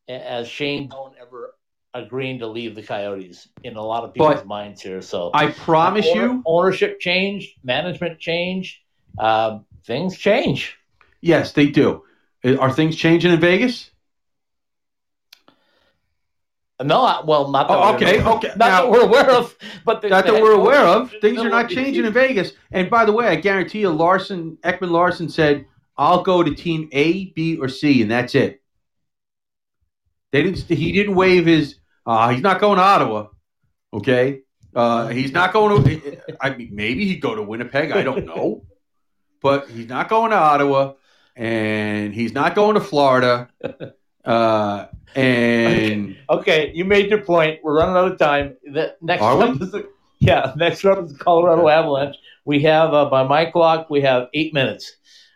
as 0.08 0.48
Shane 0.48 0.90
Doan 0.90 1.14
ever 1.20 1.56
agreeing 1.94 2.40
to 2.40 2.48
leave 2.48 2.76
the 2.76 2.84
Coyotes 2.84 3.48
in 3.64 3.76
a 3.78 3.82
lot 3.82 4.04
of 4.04 4.14
people's 4.14 4.36
But- 4.36 4.48
minds 4.48 4.82
here. 4.82 5.02
So 5.02 5.32
I 5.34 5.52
promise 5.52 6.06
Owner- 6.08 6.22
you, 6.22 6.44
ownership 6.46 7.00
changed, 7.00 7.52
management 7.64 8.20
changed, 8.20 8.78
um, 9.18 9.66
things 9.86 10.18
change. 10.18 10.78
yes, 11.22 11.54
they 11.54 11.68
do. 11.68 12.04
Uh, 12.44 12.58
Are 12.58 12.72
things 12.72 12.96
changing 12.96 13.32
in 13.32 13.40
Vegas? 13.40 13.90
No, 16.84 17.02
I- 17.02 17.22
well, 17.26 17.50
not 17.52 17.68
that 17.70 17.74
Oh, 17.78 17.94
we're- 17.94 17.96
okay, 17.96 18.24
okay. 18.24 18.48
not 18.50 18.58
Now- 18.58 18.82
that 18.82 18.92
we're 18.92 19.04
aware 19.06 19.30
of, 19.32 19.56
but 19.86 20.02
the, 20.02 20.10
Not 20.10 20.26
that 20.26 20.42
we're 20.42 20.52
aware 20.52 20.86
of. 20.86 21.12
Things 21.22 21.40
are 21.40 21.50
not 21.50 21.70
changing 21.70 22.04
in 22.06 22.12
Vegas. 22.12 22.52
And 22.72 22.90
by 22.90 23.06
the 23.06 23.14
way, 23.14 23.28
I 23.28 23.36
guarantee 23.36 23.80
you, 23.80 23.90
Larsson, 23.90 24.58
Ekman 24.64 24.92
Larsson 24.92 25.30
said, 25.30 25.66
"I'll 25.98 26.22
go 26.22 26.44
to 26.44 26.54
team 26.54 26.90
A, 26.92 27.26
B, 27.32 27.58
or 27.58 27.70
C, 27.70 28.02
and 28.02 28.12
that's 28.12 28.36
it." 28.36 28.62
They 30.34 30.44
didn't. 30.44 30.60
He 30.68 30.92
didn't 30.92 31.16
waive 31.16 31.46
his. 31.46 31.76
Uh, 32.06 32.30
he's 32.30 32.42
not 32.42 32.60
going 32.60 32.76
to 32.78 32.84
Ottawa. 32.84 33.28
Okay. 33.94 34.42
Uh, 34.76 35.08
he's 35.08 35.32
not 35.32 35.54
going 35.54 35.82
to. 35.82 36.18
I 36.42 36.50
mean, 36.58 36.72
maybe 36.74 37.06
he'd 37.06 37.22
go 37.22 37.36
to 37.36 37.42
Winnipeg. 37.42 37.94
I 37.94 38.04
don't 38.04 38.26
know, 38.26 38.66
but 39.42 39.70
he's 39.70 39.88
not 39.88 40.10
going 40.10 40.32
to 40.32 40.38
Ottawa, 40.38 40.94
and 41.38 42.14
he's 42.14 42.34
not 42.34 42.54
going 42.54 42.74
to 42.74 42.82
Florida. 42.82 43.48
Uh, 44.26 44.88
and 45.16 46.18
Okay, 46.30 46.72
you 46.74 46.84
made 46.86 47.10
your 47.10 47.22
point. 47.22 47.60
We're 47.64 47.78
running 47.78 47.96
out 47.96 48.12
of 48.12 48.18
time. 48.20 48.58
The 48.64 48.96
next 49.02 49.22
Are 49.22 49.38
we? 49.38 49.44
up 49.44 49.62
is 49.62 49.72
the, 49.72 49.90
yeah, 50.20 50.54
next 50.58 50.84
up 50.86 51.04
is 51.04 51.14
the 51.14 51.18
Colorado 51.20 51.68
Avalanche. 51.68 52.18
We 52.44 52.62
have 52.64 52.94
uh, 52.94 53.06
by 53.10 53.24
my 53.24 53.46
clock, 53.46 53.90
we 53.90 54.02
have 54.02 54.28
eight 54.34 54.54
minutes. 54.54 54.96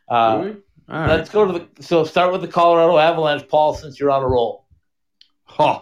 Uh, 0.10 0.14
All 0.14 0.44
right. 0.88 1.10
Let's 1.10 1.30
go 1.30 1.46
to 1.46 1.54
the 1.60 1.84
so 1.84 2.04
start 2.04 2.32
with 2.32 2.42
the 2.42 2.48
Colorado 2.48 2.98
Avalanche, 2.98 3.48
Paul, 3.48 3.74
since 3.76 4.00
you're 4.00 4.12
on 4.12 4.24
a 4.24 4.28
roll. 4.28 4.66
Huh. 5.44 5.82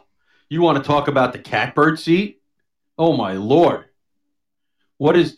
You 0.49 0.61
want 0.61 0.77
to 0.77 0.83
talk 0.83 1.07
about 1.07 1.33
the 1.33 1.39
catbird 1.39 1.99
seat? 1.99 2.41
Oh 2.97 3.15
my 3.15 3.33
lord! 3.33 3.85
What 4.97 5.15
is 5.17 5.37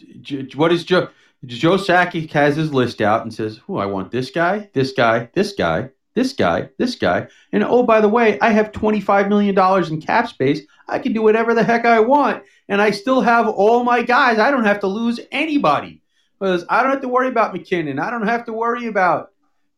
what 0.56 0.72
is 0.72 0.84
Joe 0.86 1.10
Joe 1.46 1.78
Sakic 1.78 2.32
has 2.32 2.56
his 2.56 2.74
list 2.74 3.02
out 3.02 3.22
and 3.22 3.34
says, 3.34 3.60
"Oh, 3.68 3.78
I 3.78 3.86
want 3.86 4.12
this 4.12 4.32
guy, 4.32 4.70
this 4.74 4.92
guy, 4.94 5.30
this 5.34 5.54
guy, 5.54 5.90
this 6.16 6.34
guy, 6.34 6.70
this 6.78 6.96
guy, 6.96 7.28
and 7.52 7.64
oh 7.64 7.84
by 7.84 8.02
the 8.02 8.10
way, 8.10 8.40
I 8.40 8.50
have 8.50 8.72
twenty 8.72 9.02
five 9.02 9.30
million 9.30 9.56
dollars 9.56 9.90
in 9.90 10.02
cap 10.02 10.28
space. 10.28 10.62
I 10.88 11.00
can 11.00 11.14
do 11.14 11.22
whatever 11.22 11.54
the 11.54 11.64
heck 11.64 11.86
I 11.86 12.00
want, 12.00 12.44
and 12.68 12.82
I 12.82 12.92
still 12.92 13.22
have 13.22 13.48
all 13.48 13.84
my 13.84 14.02
guys. 14.02 14.40
I 14.40 14.52
don't 14.52 14.66
have 14.66 14.80
to 14.82 14.88
lose 14.88 15.20
anybody 15.32 16.02
because 16.40 16.66
I 16.70 16.82
don't 16.82 16.92
have 16.92 17.02
to 17.02 17.08
worry 17.08 17.28
about 17.28 17.54
MacKinnon. 17.54 18.00
I 18.00 18.10
don't 18.10 18.28
have 18.28 18.46
to 18.46 18.54
worry 18.54 18.88
about 18.88 19.32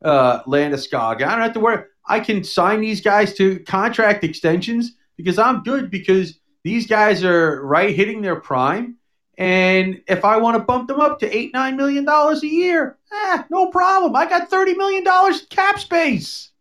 uh, 0.03 0.43
Landeskog. 0.43 1.15
I 1.15 1.31
don't 1.31 1.41
have 1.41 1.53
to 1.53 1.59
worry. 1.59 1.83
I 2.07 2.19
can 2.19 2.43
sign 2.43 2.81
these 2.81 3.01
guys 3.01 3.33
to 3.35 3.59
contract 3.59 4.23
extensions 4.23 4.93
because 5.17 5.37
I'm 5.37 5.63
good 5.63 5.91
because 5.91 6.39
these 6.63 6.87
guys 6.87 7.23
are 7.23 7.65
right 7.65 7.95
hitting 7.95 8.21
their 8.21 8.39
prime. 8.39 8.97
And 9.37 10.01
if 10.07 10.25
I 10.25 10.37
want 10.37 10.57
to 10.57 10.63
bump 10.63 10.87
them 10.87 10.99
up 10.99 11.19
to 11.19 11.35
eight, 11.35 11.53
nine 11.53 11.77
million 11.77 12.05
dollars 12.05 12.43
a 12.43 12.47
year, 12.47 12.97
eh, 13.11 13.43
no 13.49 13.67
problem. 13.67 14.15
I 14.15 14.27
got 14.27 14.49
thirty 14.49 14.75
million 14.75 15.03
dollars 15.03 15.45
cap 15.49 15.79
space. 15.79 16.51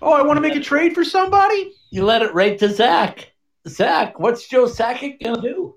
Oh, 0.00 0.12
I 0.12 0.22
want 0.22 0.36
to 0.36 0.40
make 0.40 0.56
a 0.56 0.60
trade 0.60 0.94
for 0.94 1.04
somebody? 1.04 1.72
You 1.90 2.04
let 2.04 2.22
it 2.22 2.34
right 2.34 2.58
to 2.58 2.68
Zach. 2.68 3.32
Zach, 3.68 4.18
what's 4.18 4.48
Joe 4.48 4.64
Sakic 4.64 5.22
gonna 5.22 5.40
do? 5.40 5.76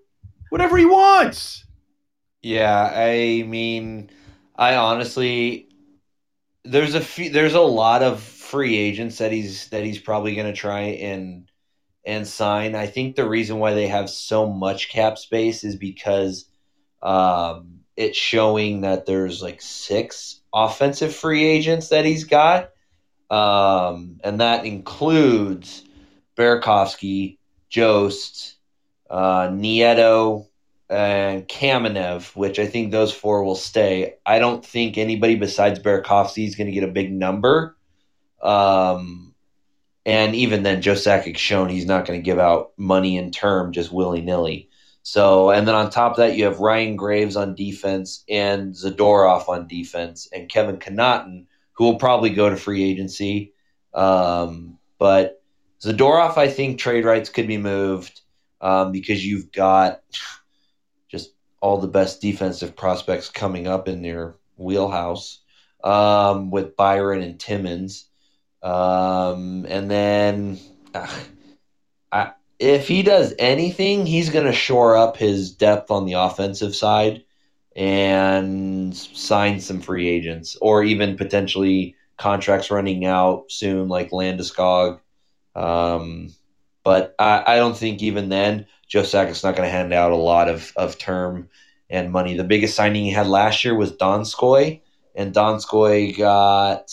Whatever 0.50 0.78
he 0.78 0.86
wants. 0.86 1.66
Yeah, 2.42 2.92
I 2.94 3.44
mean, 3.48 4.10
I 4.56 4.76
honestly, 4.76 5.68
there's 6.64 6.96
a 6.96 7.02
few, 7.02 7.30
there's 7.30 7.56
a 7.56 7.60
lot 7.60 8.04
of 8.04 8.22
free 8.22 8.78
agents 8.78 9.18
that 9.18 9.32
he's 9.32 9.68
that 9.70 9.84
he's 9.84 10.00
probably 10.00 10.36
going 10.36 10.48
to 10.48 10.54
try 10.54 10.82
and 10.82 11.50
and 12.06 12.28
sign. 12.28 12.76
I 12.76 12.86
think 12.88 13.16
the 13.16 13.28
reason 13.28 13.58
why 13.58 13.74
they 13.74 13.88
have 13.88 14.10
so 14.10 14.48
much 14.48 14.90
cap 14.90 15.18
space 15.18 15.64
is 15.64 15.76
because 15.76 16.46
um, 17.02 17.80
it's 17.98 18.18
showing 18.18 18.82
that 18.82 19.06
there's 19.06 19.42
like 19.42 19.62
six 19.62 20.42
offensive 20.54 21.16
free 21.16 21.46
agents 21.46 21.90
that 21.90 22.06
he's 22.06 22.26
got, 22.26 22.72
um, 23.30 24.20
and 24.24 24.42
that 24.42 24.66
includes 24.66 25.84
Burakovsky, 26.38 27.38
Jost, 27.70 28.56
uh, 29.10 29.48
Nieto, 29.48 30.48
and 30.90 31.48
Kamenev, 31.48 32.36
which 32.36 32.60
I 32.60 32.68
think 32.68 32.92
those 32.92 33.14
four 33.14 33.44
will 33.44 33.56
stay. 33.56 34.16
I 34.26 34.40
don't 34.40 34.64
think 34.64 34.98
anybody 34.98 35.36
besides 35.36 35.80
Burakovsky 35.80 36.48
is 36.48 36.56
going 36.56 36.68
to 36.68 36.74
get 36.74 36.84
a 36.84 36.92
big 36.92 37.12
number. 37.12 37.76
Um, 38.42 39.34
and 40.06 40.36
even 40.36 40.62
then, 40.62 40.82
Joe 40.82 40.94
Sakic's 40.94 41.42
shown 41.42 41.70
he's 41.70 41.88
not 41.88 42.06
going 42.06 42.20
to 42.20 42.24
give 42.24 42.38
out 42.38 42.74
money 42.78 43.18
in 43.18 43.32
term 43.32 43.72
just 43.72 43.92
willy 43.92 44.22
nilly. 44.22 44.70
So, 45.08 45.52
and 45.52 45.68
then 45.68 45.76
on 45.76 45.92
top 45.92 46.14
of 46.14 46.18
that, 46.18 46.36
you 46.36 46.46
have 46.46 46.62
Ryan 46.62 46.96
Graves 46.96 47.36
on 47.36 47.54
defense 47.54 48.24
and 48.28 48.74
Zadorov 48.74 49.48
on 49.48 49.68
defense 49.68 50.28
and 50.34 50.50
Kevin 50.50 50.78
Connauton, 50.78 51.46
who 51.74 51.84
will 51.84 52.00
probably 52.00 52.32
go 52.32 52.50
to 52.50 52.56
free 52.56 52.84
agency. 52.84 53.54
Um, 53.94 54.80
but 54.98 55.44
Zadorov, 55.80 56.38
I 56.38 56.48
think 56.48 56.80
trade 56.80 57.06
rights 57.06 57.30
could 57.30 57.46
be 57.46 57.60
moved 57.60 58.22
um, 58.62 58.92
because 58.92 59.24
you've 59.24 59.52
got 59.52 60.02
just 61.08 61.36
all 61.62 61.78
the 61.78 61.88
best 61.88 62.20
defensive 62.20 62.76
prospects 62.76 63.30
coming 63.30 63.68
up 63.68 63.88
in 63.88 64.02
their 64.02 64.38
wheelhouse 64.58 65.42
um, 65.84 66.50
with 66.50 66.76
Byram 66.76 67.22
and 67.22 67.40
Timmins. 67.40 68.10
Um, 68.64 69.68
and 69.70 69.92
then 69.92 70.60
uh, 70.96 71.16
I, 72.12 72.32
if 72.60 72.88
he 72.88 73.04
does 73.04 73.34
anything, 73.38 74.06
he's 74.06 74.30
going 74.30 74.46
to 74.46 74.54
shore 74.54 74.96
up 74.96 75.18
his 75.18 75.52
depth 75.52 75.92
on 75.92 76.06
the 76.06 76.14
offensive 76.14 76.76
side 76.76 77.24
and 77.76 78.96
sign 78.96 79.60
some 79.60 79.82
free 79.82 80.08
agents 80.08 80.56
or 80.62 80.84
even 80.84 81.18
potentially 81.18 81.96
contracts 82.18 82.72
running 82.72 83.06
out 83.06 83.52
soon, 83.52 83.90
like 83.90 84.12
Landeskog. 84.12 85.00
Um, 85.56 86.34
but 86.84 87.16
I, 87.20 87.44
I 87.46 87.56
don't 87.58 87.76
think 87.76 88.02
even 88.02 88.30
then 88.30 88.68
Joe 88.88 89.04
Sakic's 89.04 89.44
not 89.44 89.56
going 89.56 89.68
to 89.68 89.76
hand 89.76 89.92
out 89.94 90.12
a 90.12 90.18
lot 90.18 90.48
of, 90.48 90.72
of 90.78 90.98
term 90.98 91.50
and 91.90 92.12
money. 92.12 92.38
The 92.38 92.44
biggest 92.44 92.76
signing 92.76 93.04
he 93.04 93.12
had 93.12 93.28
last 93.28 93.66
year 93.66 93.76
was 93.76 93.92
Donskoy, 93.92 94.82
and 95.14 95.34
Donskoy 95.34 96.18
got 96.18 96.92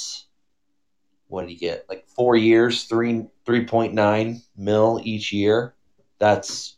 what 1.32 1.42
did 1.42 1.50
he 1.50 1.56
get? 1.56 1.86
Like 1.88 2.06
four 2.06 2.36
years, 2.36 2.84
three 2.84 3.26
three 3.46 3.64
point 3.64 3.94
nine 3.94 4.42
mil 4.56 5.00
each 5.02 5.32
year. 5.32 5.74
That's 6.18 6.76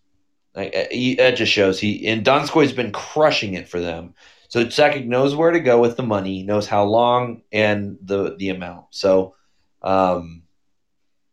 like 0.55 0.75
uh, 0.75 0.85
that 1.19 1.35
just 1.37 1.53
shows 1.53 1.81
he 1.81 2.07
and 2.07 2.25
Donskoy's 2.25 2.73
been 2.73 2.93
crushing 2.93 3.55
it 3.55 3.69
for 3.69 3.81
them. 3.81 4.15
So 4.49 4.65
Sakic 4.67 5.07
knows 5.07 5.35
where 5.35 5.51
to 5.51 5.59
go 5.59 5.81
with 5.81 5.97
the 5.97 6.05
money, 6.05 6.45
knows 6.45 6.69
how 6.69 6.85
long 6.85 7.43
and 7.51 7.99
the 8.01 8.37
the 8.39 8.51
amount. 8.51 8.87
So 8.91 9.35
um, 9.83 10.45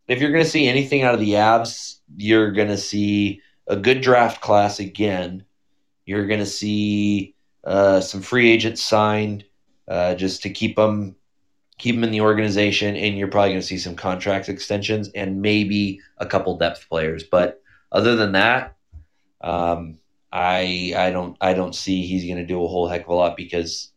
if 0.08 0.20
you're 0.20 0.32
going 0.32 0.44
to 0.44 0.50
see 0.50 0.66
anything 0.66 1.02
out 1.02 1.14
of 1.14 1.20
the 1.20 1.36
Abs, 1.36 2.00
you're 2.16 2.50
going 2.50 2.68
to 2.68 2.76
see 2.76 3.40
a 3.68 3.76
good 3.76 4.00
draft 4.00 4.40
class 4.40 4.80
again. 4.80 5.44
You're 6.04 6.26
going 6.26 6.40
to 6.40 6.46
see 6.46 7.36
uh, 7.62 8.00
some 8.00 8.20
free 8.20 8.50
agents 8.50 8.82
signed 8.82 9.44
uh, 9.86 10.16
just 10.16 10.42
to 10.42 10.50
keep 10.50 10.74
them 10.74 11.14
keep 11.78 11.96
him 11.96 12.04
in 12.04 12.10
the 12.10 12.20
organization, 12.20 12.96
and 12.96 13.16
you're 13.16 13.28
probably 13.28 13.50
going 13.50 13.60
to 13.60 13.66
see 13.66 13.78
some 13.78 13.96
contract 13.96 14.48
extensions 14.48 15.08
and 15.14 15.42
maybe 15.42 16.00
a 16.18 16.26
couple 16.26 16.56
depth 16.56 16.88
players. 16.88 17.24
But 17.24 17.60
other 17.90 18.16
than 18.16 18.32
that, 18.32 18.76
um, 19.40 19.98
I 20.32 20.94
I 20.96 21.10
don't 21.10 21.36
I 21.40 21.54
don't 21.54 21.74
see 21.74 22.06
he's 22.06 22.24
going 22.24 22.38
to 22.38 22.46
do 22.46 22.62
a 22.62 22.68
whole 22.68 22.88
heck 22.88 23.02
of 23.02 23.08
a 23.08 23.14
lot 23.14 23.36
because 23.36 23.92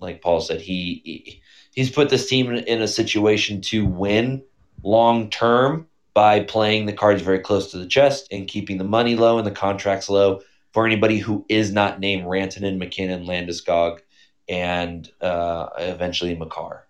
like 0.00 0.22
Paul 0.22 0.40
said, 0.40 0.60
he, 0.60 1.02
he 1.04 1.42
he's 1.72 1.90
put 1.90 2.08
this 2.08 2.28
team 2.28 2.52
in, 2.52 2.82
a 2.82 2.88
situation 2.88 3.60
to 3.62 3.86
win 3.86 4.42
long 4.82 5.30
term 5.30 5.86
by 6.14 6.40
playing 6.40 6.86
the 6.86 6.92
cards 6.92 7.22
very 7.22 7.38
close 7.38 7.70
to 7.70 7.78
the 7.78 7.86
chest 7.86 8.26
and 8.32 8.48
keeping 8.48 8.78
the 8.78 8.84
money 8.84 9.14
low 9.14 9.38
and 9.38 9.46
the 9.46 9.52
contracts 9.52 10.08
low 10.08 10.40
for 10.72 10.86
anybody 10.86 11.18
who 11.18 11.44
is 11.48 11.72
not 11.72 12.00
named 12.00 12.24
Rantanen, 12.24 12.78
MacKinnon, 12.78 13.26
Landeskog, 13.26 13.98
and 14.48 15.08
uh, 15.20 15.68
eventually 15.78 16.34
Makar. 16.34 16.86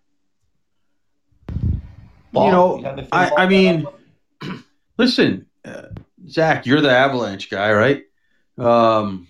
Paul, 2.33 2.47
you 2.47 2.53
know, 2.53 2.78
you 2.78 3.09
I, 3.12 3.31
I 3.37 3.47
mean, 3.47 3.87
listen, 4.99 5.47
uh, 5.64 5.83
Zach, 6.28 6.66
you're 6.66 6.81
the 6.81 6.91
Avalanche 6.91 7.51
guy, 7.51 7.72
right? 7.72 8.05
Um, 8.59 9.28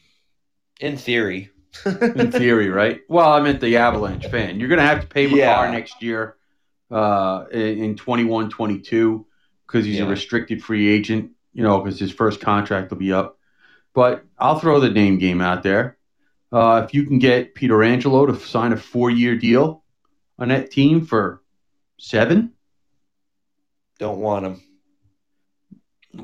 In 0.80 0.96
theory, 0.96 1.50
in 1.84 2.32
theory, 2.32 2.68
right? 2.68 3.00
Well, 3.08 3.30
I 3.30 3.40
meant 3.40 3.60
the 3.60 3.76
Avalanche 3.78 4.26
fan. 4.26 4.58
You're 4.60 4.68
going 4.68 4.80
to 4.80 4.86
have 4.86 5.00
to 5.00 5.06
pay 5.06 5.26
Makar 5.26 5.66
Yeah. 5.66 5.70
next 5.70 6.02
year 6.02 6.36
uh, 6.90 7.44
in 7.52 7.96
21 7.96 8.50
22 8.50 9.26
because 9.66 9.84
he's 9.84 9.98
Yeah. 9.98 10.04
a 10.04 10.08
restricted 10.08 10.62
free 10.62 10.88
agent, 10.88 11.30
you 11.52 11.62
know, 11.62 11.80
because 11.80 11.98
his 11.98 12.10
first 12.12 12.40
contract 12.40 12.90
will 12.90 12.98
be 12.98 13.12
up. 13.12 13.38
But 13.94 14.24
I'll 14.38 14.58
throw 14.58 14.80
the 14.80 14.90
name 14.90 15.18
game 15.18 15.40
out 15.40 15.62
there. 15.62 15.96
Uh, 16.52 16.82
if 16.84 16.94
you 16.94 17.04
can 17.04 17.18
get 17.20 17.54
Pietrangelo 17.54 18.26
to 18.26 18.46
sign 18.46 18.72
a 18.72 18.76
four 18.76 19.10
year 19.10 19.36
deal 19.36 19.84
on 20.38 20.48
that 20.48 20.70
team 20.72 21.06
for 21.06 21.42
seven, 21.98 22.52
don't 24.00 24.18
want 24.18 24.44
him. 24.46 24.60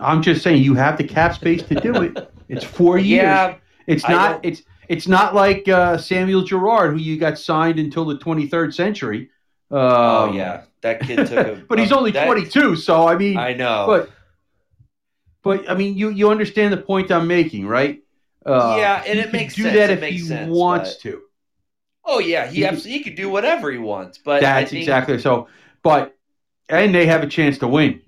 I'm 0.00 0.20
just 0.22 0.42
saying 0.42 0.62
you 0.62 0.74
have 0.74 0.98
the 0.98 1.04
cap 1.04 1.34
space 1.34 1.62
to 1.64 1.74
do 1.76 1.94
it. 2.02 2.32
It's 2.48 2.64
four 2.64 2.98
years. 3.12 3.22
Yeah, 3.22 3.54
It's 3.86 4.08
not. 4.08 4.44
It's 4.44 4.62
it's 4.88 5.06
not 5.08 5.34
like 5.34 5.68
uh, 5.68 5.98
Samuel 5.98 6.42
Girard, 6.42 6.92
who 6.92 6.98
you 6.98 7.18
got 7.18 7.38
signed 7.38 7.78
until 7.78 8.04
the 8.04 8.16
23rd 8.18 8.72
century. 8.74 9.30
Um, 9.70 9.78
oh 9.80 10.32
yeah, 10.34 10.62
that 10.82 11.00
kid 11.00 11.26
took 11.26 11.46
a. 11.46 11.64
but 11.68 11.78
he's 11.78 11.92
only 11.92 12.10
that- 12.12 12.24
22, 12.26 12.76
so 12.76 13.06
I 13.06 13.16
mean, 13.16 13.36
I 13.36 13.52
know. 13.52 13.84
but 13.86 14.10
but 15.42 15.70
I 15.70 15.74
mean, 15.74 15.96
you 15.96 16.10
you 16.10 16.30
understand 16.30 16.72
the 16.72 16.76
point 16.78 17.10
I'm 17.12 17.26
making, 17.28 17.66
right? 17.66 18.00
Uh, 18.44 18.76
Yeah, 18.78 19.02
and 19.06 19.18
it 19.18 19.32
makes 19.32 19.54
do 19.54 19.62
sense. 19.64 19.74
that 19.76 19.90
It 19.90 19.94
if 19.94 20.00
makes 20.00 20.22
he 20.22 20.28
sense, 20.28 20.50
wants 20.50 20.94
but- 20.94 21.00
to. 21.02 21.22
oh 22.04 22.18
yeah, 22.20 22.46
he 22.46 22.56
he- 22.58 22.64
absolutely 22.64 22.92
he 22.98 23.04
could 23.04 23.16
do 23.16 23.28
whatever 23.28 23.70
he 23.70 23.78
wants. 23.78 24.18
But 24.18 24.38
I 24.38 24.40
That's 24.60 24.70
think, 24.70 24.82
exactly 24.82 25.18
so. 25.18 25.48
But 25.82 26.15
and 26.68 26.94
they 26.94 27.06
have 27.06 27.22
a 27.22 27.26
chance 27.26 27.58
to 27.58 27.68
win. 27.68 28.02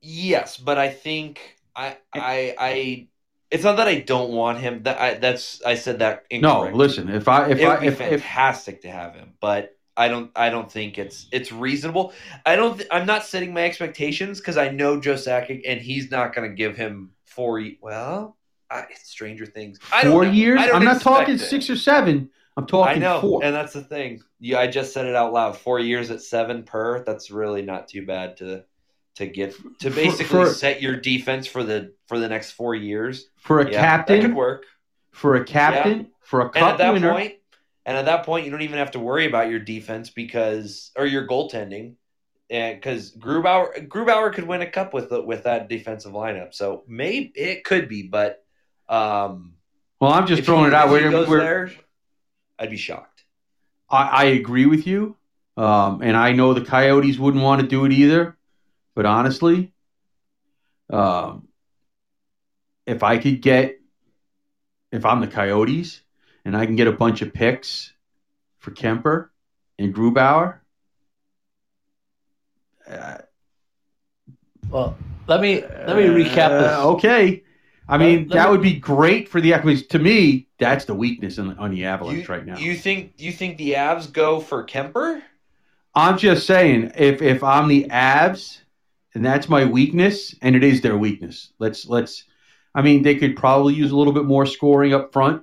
Yes, 0.00 0.56
but 0.56 0.78
I 0.78 0.90
think 0.90 1.56
I 1.74 1.96
I 2.14 2.54
I. 2.58 3.08
It's 3.50 3.64
not 3.64 3.76
that 3.78 3.88
I 3.88 4.00
don't 4.00 4.30
want 4.32 4.58
him. 4.58 4.82
That 4.82 5.00
I 5.00 5.14
that's 5.14 5.62
I 5.64 5.74
said 5.74 6.00
that. 6.00 6.26
No, 6.30 6.68
listen. 6.68 7.08
If 7.08 7.28
I 7.28 7.48
if 7.48 7.58
it 7.58 7.66
I 7.66 7.80
be 7.80 7.86
if, 7.86 8.00
if 8.00 8.22
fantastic 8.22 8.82
to 8.82 8.90
have 8.90 9.14
him, 9.14 9.32
but 9.40 9.76
I 9.96 10.08
don't. 10.08 10.30
I 10.36 10.50
don't 10.50 10.70
think 10.70 10.98
it's 10.98 11.26
it's 11.32 11.50
reasonable. 11.50 12.12
I 12.46 12.56
don't. 12.56 12.76
Th- 12.76 12.88
I'm 12.92 13.06
not 13.06 13.24
setting 13.24 13.52
my 13.52 13.64
expectations 13.64 14.38
because 14.38 14.56
I 14.56 14.68
know 14.68 15.00
Joe 15.00 15.14
Sakic, 15.14 15.62
and 15.66 15.80
he's 15.80 16.10
not 16.10 16.34
going 16.34 16.48
to 16.48 16.54
give 16.54 16.76
him 16.76 17.10
four. 17.24 17.62
Well, 17.80 18.36
I, 18.70 18.84
it's 18.90 19.08
Stranger 19.10 19.46
Things. 19.46 19.80
I 19.92 20.04
don't 20.04 20.12
four 20.12 20.24
years, 20.24 20.60
I 20.60 20.70
I'm 20.70 20.84
not 20.84 21.00
talking 21.00 21.34
it. 21.34 21.38
six 21.38 21.68
or 21.68 21.76
seven. 21.76 22.30
I'm 22.56 22.66
talking 22.66 23.02
I 23.02 23.06
know, 23.06 23.20
four. 23.20 23.44
and 23.44 23.54
that's 23.54 23.72
the 23.72 23.82
thing. 23.82 24.22
Yeah, 24.40 24.58
I 24.60 24.66
just 24.68 24.92
said 24.92 25.06
it 25.06 25.14
out 25.16 25.32
loud. 25.32 25.56
Four 25.58 25.80
years 25.80 26.10
at 26.10 26.22
seven 26.22 26.62
per. 26.62 27.02
That's 27.04 27.30
really 27.30 27.62
not 27.62 27.88
too 27.88 28.06
bad 28.06 28.36
to 28.38 28.64
to 29.16 29.26
get 29.26 29.54
to 29.80 29.90
basically 29.90 30.24
for- 30.26 30.46
set 30.50 30.80
your 30.80 30.96
defense 30.96 31.46
for 31.46 31.64
the 31.64 31.92
for 32.06 32.18
the 32.18 32.28
next 32.28 32.52
four 32.52 32.74
years. 32.74 33.28
for 33.38 33.60
a 33.60 33.64
Yeah, 33.70 33.82
that 33.82 34.06
could 34.06 34.14
captain, 34.20 34.34
work. 34.36 34.64
for 35.10 35.34
a 35.36 35.44
captain, 35.44 36.10
for 36.20 36.40
a 36.40 36.44
And 36.44 36.52
cup 36.54 36.72
at 36.72 36.78
that 36.78 36.92
winner. 36.92 37.10
point, 37.12 37.34
and 37.84 37.96
at 37.96 38.04
that 38.04 38.24
point, 38.24 38.44
you 38.44 38.52
don't 38.52 38.62
even 38.62 38.78
have 38.78 38.92
to 38.92 39.00
worry 39.00 39.26
about 39.26 39.50
your 39.50 39.58
defense 39.58 40.10
because 40.10 40.92
or 40.96 41.04
your 41.04 41.26
goaltending, 41.26 41.94
and 42.48 42.76
because 42.76 43.10
Grubauer 43.16 43.88
Grubauer 43.88 44.32
could 44.32 44.44
win 44.46 44.62
a 44.62 44.70
cup 44.70 44.94
with 44.94 45.10
the, 45.10 45.20
with 45.20 45.42
that 45.44 45.68
defensive 45.68 46.12
lineup. 46.12 46.54
So 46.54 46.84
maybe 46.86 47.32
it 47.34 47.64
could 47.64 47.88
be, 47.88 48.04
but 48.04 48.44
um, 48.88 49.54
well, 50.00 50.12
I'm 50.12 50.28
just 50.28 50.44
throwing 50.44 50.62
he- 50.62 50.68
it 50.68 50.74
out. 50.74 50.90
We're, 50.90 51.10
we're- 51.26 51.40
there, 51.42 51.70
I'd 52.56 52.70
be 52.70 52.76
shocked. 52.76 53.17
I, 53.90 54.04
I 54.06 54.24
agree 54.24 54.66
with 54.66 54.86
you, 54.86 55.16
um, 55.56 56.02
and 56.02 56.16
I 56.16 56.32
know 56.32 56.54
the 56.54 56.64
Coyotes 56.64 57.18
wouldn't 57.18 57.42
want 57.42 57.60
to 57.60 57.66
do 57.66 57.84
it 57.84 57.92
either. 57.92 58.36
But 58.94 59.06
honestly, 59.06 59.72
um, 60.90 61.48
if 62.86 63.02
I 63.02 63.18
could 63.18 63.40
get, 63.40 63.80
if 64.90 65.04
I'm 65.04 65.20
the 65.20 65.26
Coyotes, 65.26 66.02
and 66.44 66.56
I 66.56 66.66
can 66.66 66.76
get 66.76 66.86
a 66.86 66.92
bunch 66.92 67.22
of 67.22 67.32
picks 67.32 67.92
for 68.58 68.70
Kuemper 68.72 69.28
and 69.78 69.94
Grubauer, 69.94 70.60
uh, 72.90 73.18
Well, 74.70 74.96
let 75.26 75.40
me 75.40 75.62
let 75.62 75.96
me 75.96 76.04
recap 76.04 76.34
this. 76.60 76.72
Uh, 76.72 76.90
okay. 76.92 77.42
I 77.88 77.96
mean, 77.98 78.18
Let- 78.18 78.28
let 78.28 78.34
that 78.34 78.44
me- 78.46 78.50
would 78.52 78.62
be 78.62 78.74
great 78.74 79.28
for 79.28 79.40
the 79.40 79.54
Equities. 79.54 79.86
To 79.88 79.98
me, 79.98 80.46
that's 80.58 80.84
the 80.84 80.94
weakness 80.94 81.38
on, 81.38 81.56
on 81.58 81.70
the 81.70 81.84
Avalanche 81.86 82.28
You, 82.28 82.34
right 82.34 82.44
now. 82.44 82.58
you 82.58 82.74
think 82.74 83.14
you 83.18 83.32
think 83.32 83.56
the 83.56 83.72
Avs 83.74 84.12
go 84.12 84.40
for 84.40 84.64
Kuemper? 84.66 85.22
I'm 85.94 86.18
just 86.18 86.46
saying, 86.46 86.92
if 86.96 87.22
if 87.22 87.42
I'm 87.42 87.66
the 87.68 87.86
Avs, 87.90 88.60
and 89.14 89.24
that's 89.24 89.48
my 89.48 89.64
weakness, 89.64 90.34
and 90.42 90.54
it 90.54 90.62
is 90.62 90.80
their 90.82 90.96
weakness. 90.98 91.52
Let's 91.58 91.86
let's. 91.86 92.24
I 92.74 92.82
mean, 92.82 93.02
they 93.02 93.14
could 93.16 93.34
probably 93.36 93.74
use 93.74 93.90
a 93.90 93.96
little 93.96 94.12
bit 94.12 94.24
more 94.26 94.44
scoring 94.46 94.92
up 94.92 95.12
front. 95.12 95.42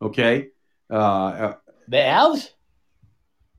Okay. 0.00 0.48
Uh, 0.90 0.94
uh, 0.94 1.54
The 1.88 1.98
Avs? 1.98 2.48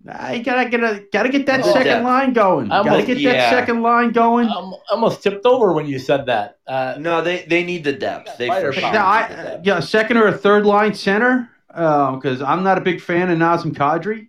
I 0.08 0.40
gotta 0.40 0.70
get 0.70 0.84
a, 0.84 1.06
gotta 1.14 1.30
get 1.30 1.46
that 1.46 1.62
Oh, 1.64 1.72
second 1.72 1.86
depth. 1.86 2.04
line 2.06 2.34
going. 2.34 2.72
I'm 2.72 2.86
gotta 2.86 3.06
get 3.06 3.20
yeah. 3.20 3.34
that 3.34 3.50
second 3.52 3.82
line 3.82 4.12
going. 4.12 4.48
I'm 4.50 4.74
almost 4.92 5.24
tipped 5.24 5.46
over 5.46 5.72
when 5.74 5.86
you 5.86 5.98
said 6.00 6.26
that. 6.26 6.58
Uh, 6.68 6.96
No, 7.00 7.22
they 7.22 7.44
they 7.44 7.64
need 7.64 7.84
the 7.86 7.94
depth. 7.94 8.38
They 8.38 8.48
for 8.50 8.74
sure. 8.74 8.82
Now, 8.82 8.90
need 8.92 8.94
the 8.94 9.00
I, 9.00 9.28
depth. 9.44 9.66
yeah, 9.66 9.78
a 9.78 9.82
second 9.82 10.18
or 10.18 10.28
a 10.28 10.34
third 10.38 10.66
line 10.66 10.94
center, 10.94 11.50
because 11.68 12.42
I'm 12.42 12.64
not 12.64 12.78
a 12.78 12.82
big 12.82 13.00
fan 13.00 13.32
of 13.32 13.38
Nazem 13.38 13.74
Kadri. 13.74 14.28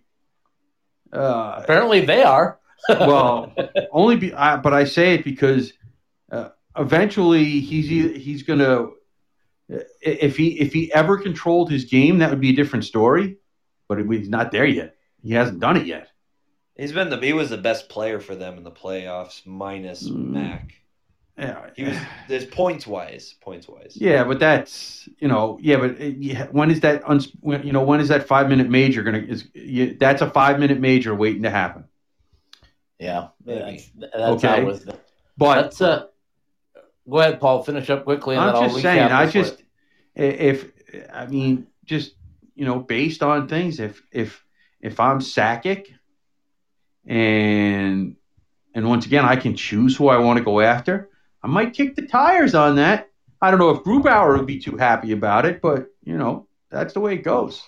Uh, 1.11 1.59
apparently 1.61 2.01
they 2.05 2.23
are. 2.23 2.59
well, 2.89 3.51
only 3.91 4.15
be, 4.15 4.33
I, 4.33 4.57
but 4.57 4.73
I 4.73 4.83
say 4.83 5.15
it 5.15 5.23
because 5.23 5.73
uh, 6.31 6.49
eventually 6.77 7.59
he's 7.59 7.87
he's 7.89 8.43
gonna 8.43 8.87
if 10.01 10.37
he 10.37 10.59
if 10.59 10.71
he 10.71 10.93
ever 10.93 11.17
controlled 11.17 11.71
his 11.71 11.85
game, 11.85 12.19
that 12.19 12.29
would 12.29 12.39
be 12.41 12.51
a 12.51 12.55
different 12.55 12.85
story. 12.85 13.37
But 13.87 13.99
he's 14.09 14.29
not 14.29 14.51
there 14.51 14.65
yet. 14.65 14.94
He 15.25 15.33
hasn't 15.33 15.59
done 15.59 15.75
it 15.77 15.85
yet. 15.87 16.07
He's 16.77 16.91
been 16.91 17.09
the 17.09 17.17
he 17.17 17.33
was 17.33 17.49
the 17.49 17.57
best 17.57 17.89
player 17.89 18.19
for 18.19 18.35
them 18.35 18.57
in 18.57 18.63
the 18.63 18.71
playoffs, 18.71 19.45
minus 19.45 20.07
Mm. 20.07 20.29
Mac. 20.31 20.73
Yeah, 21.37 21.69
He 21.75 21.83
was 21.83 21.97
there's 22.29 22.45
points 22.45 22.87
wise, 22.87 23.35
points 23.41 23.67
wise. 23.67 23.97
yeah, 23.97 24.23
but 24.23 24.39
that's 24.39 25.09
you 25.19 25.27
know, 25.27 25.57
yeah, 25.61 25.77
but 25.77 25.99
uh, 25.99 26.03
yeah, 26.05 26.47
when 26.51 26.71
is 26.71 26.79
that? 26.81 27.03
Uns, 27.09 27.29
you 27.43 27.73
know, 27.73 27.83
when 27.83 27.99
is 27.99 28.07
that 28.07 28.25
five 28.27 28.47
minute 28.47 28.69
major 28.69 29.03
gonna? 29.03 29.17
Is 29.17 29.49
you, 29.53 29.97
that's 29.99 30.21
a 30.21 30.29
five 30.29 30.59
minute 30.59 30.79
major 30.79 31.13
waiting 31.13 31.43
to 31.43 31.49
happen. 31.49 31.85
yeah, 32.99 33.29
that's, 33.43 33.89
that's 33.95 34.15
Okay. 34.15 34.47
how 34.47 34.55
it 34.57 34.65
was. 34.65 34.85
But 35.37 35.57
Let's 35.57 35.81
uh, 35.81 36.05
go 37.09 37.19
ahead, 37.19 37.41
Paul. 37.41 37.63
Finish 37.63 37.89
up 37.89 38.05
quickly, 38.05 38.35
and 38.37 38.45
I'm 38.45 38.53
then 38.53 38.69
just 38.69 38.81
saying. 38.81 39.11
I 39.11 39.25
just 39.25 39.61
if 40.15 40.71
I 41.11 41.25
mean 41.25 41.67
just 41.83 42.15
you 42.55 42.63
know 42.65 42.79
based 42.79 43.21
on 43.23 43.49
things. 43.49 43.81
If 43.81 44.01
if 44.11 44.44
if 44.85 44.99
I'm 44.99 45.17
Sakic, 45.19 45.87
and 47.07 48.15
and 48.75 48.87
once 48.87 49.07
again 49.07 49.25
I 49.25 49.35
can 49.35 49.55
choose 49.55 49.97
who 49.97 50.09
I 50.09 50.17
want 50.17 50.37
to 50.37 50.43
go 50.43 50.59
after, 50.59 51.09
I 51.41 51.47
might 51.47 51.73
kick 51.73 51.95
the 51.95 52.03
tires 52.03 52.53
on 52.53 52.75
that. 52.75 53.09
I 53.41 53.49
don't 53.49 53.59
know 53.59 53.71
if 53.71 53.83
Grubauer 53.83 54.37
would 54.37 54.45
be 54.45 54.59
too 54.59 54.77
happy 54.77 55.11
about 55.11 55.45
it, 55.45 55.59
but 55.59 55.87
you 56.03 56.17
know 56.17 56.47
that's 56.69 56.93
the 56.93 56.99
way 56.99 57.15
it 57.15 57.23
goes. 57.23 57.63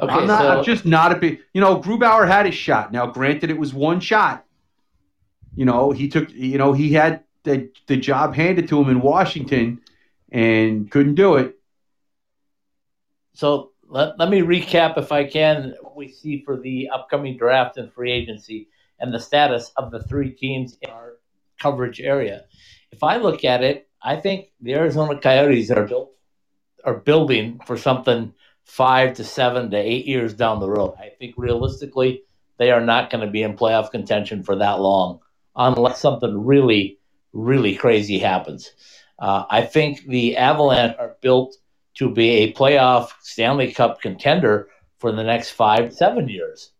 okay. 0.00 0.12
I'm 0.12 0.26
not. 0.26 0.40
so 0.40 0.48
I'm 0.48 0.64
just 0.64 0.86
not 0.86 1.12
a 1.12 1.16
big. 1.16 1.40
You 1.52 1.60
know, 1.60 1.78
Grubauer 1.78 2.26
had 2.26 2.46
his 2.46 2.54
shot. 2.54 2.90
Now, 2.90 3.06
granted, 3.06 3.50
it 3.50 3.58
was 3.58 3.74
one 3.74 4.00
shot. 4.00 4.46
You 5.54 5.66
know, 5.66 5.92
he 5.92 6.08
took. 6.08 6.32
You 6.32 6.56
know, 6.56 6.72
he 6.72 6.94
had 6.94 7.24
the 7.42 7.70
the 7.86 7.98
job 7.98 8.34
handed 8.34 8.68
to 8.68 8.80
him 8.80 8.88
in 8.88 9.02
Washington, 9.02 9.82
and 10.32 10.90
couldn't 10.90 11.16
do 11.16 11.36
it. 11.36 11.58
So 13.34 13.72
let, 13.88 14.18
let 14.18 14.30
me 14.30 14.40
recap, 14.40 14.98
if 14.98 15.12
I 15.12 15.24
can, 15.24 15.74
what 15.80 15.96
we 15.96 16.08
see 16.08 16.42
for 16.44 16.56
the 16.56 16.88
upcoming 16.92 17.36
draft 17.36 17.76
and 17.76 17.92
free 17.92 18.12
agency 18.12 18.68
and 18.98 19.12
the 19.12 19.20
status 19.20 19.72
of 19.76 19.90
the 19.90 20.02
three 20.04 20.30
teams 20.30 20.76
in 20.80 20.90
our 20.90 21.14
coverage 21.60 22.00
area. 22.00 22.44
If 22.90 23.02
I 23.02 23.16
look 23.16 23.44
at 23.44 23.62
it, 23.62 23.88
I 24.02 24.16
think 24.16 24.50
the 24.60 24.74
Arizona 24.74 25.18
Coyotes 25.18 25.70
are 25.70 25.86
built 25.86 26.12
are 26.84 26.94
building 26.94 27.60
for 27.66 27.76
something 27.76 28.32
five 28.64 29.14
to 29.14 29.24
seven 29.24 29.70
to 29.70 29.76
eight 29.76 30.06
years 30.06 30.34
down 30.34 30.60
the 30.60 30.70
road. 30.70 30.94
I 31.00 31.10
think 31.18 31.34
realistically, 31.36 32.22
they 32.58 32.70
are 32.70 32.80
not 32.80 33.10
going 33.10 33.24
to 33.24 33.30
be 33.30 33.42
in 33.42 33.56
playoff 33.56 33.90
contention 33.90 34.44
for 34.44 34.56
that 34.56 34.80
long 34.80 35.20
unless 35.56 36.00
something 36.00 36.46
really, 36.46 36.98
really 37.32 37.74
crazy 37.74 38.18
happens. 38.18 38.70
Uh, 39.18 39.44
I 39.50 39.62
think 39.62 40.04
the 40.06 40.36
Avalanche 40.36 40.96
are 40.98 41.16
built 41.20 41.56
to 41.96 42.10
be 42.10 42.30
a 42.30 42.52
playoff 42.52 43.10
Stanley 43.20 43.72
Cup 43.72 44.00
contender 44.00 44.68
for 44.98 45.12
the 45.12 45.24
next 45.24 45.50
five, 45.50 45.92
seven 45.92 46.28
years. 46.28 46.72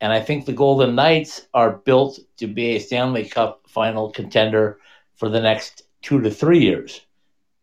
And 0.00 0.12
I 0.12 0.20
think 0.20 0.44
the 0.44 0.52
Golden 0.52 0.94
Knights 0.94 1.46
are 1.54 1.78
built 1.78 2.18
to 2.38 2.46
be 2.46 2.76
a 2.76 2.78
Stanley 2.78 3.26
Cup 3.26 3.62
final 3.68 4.10
contender 4.10 4.78
for 5.16 5.28
the 5.28 5.40
next 5.40 5.82
two 6.02 6.20
to 6.20 6.30
three 6.30 6.60
years. 6.60 7.00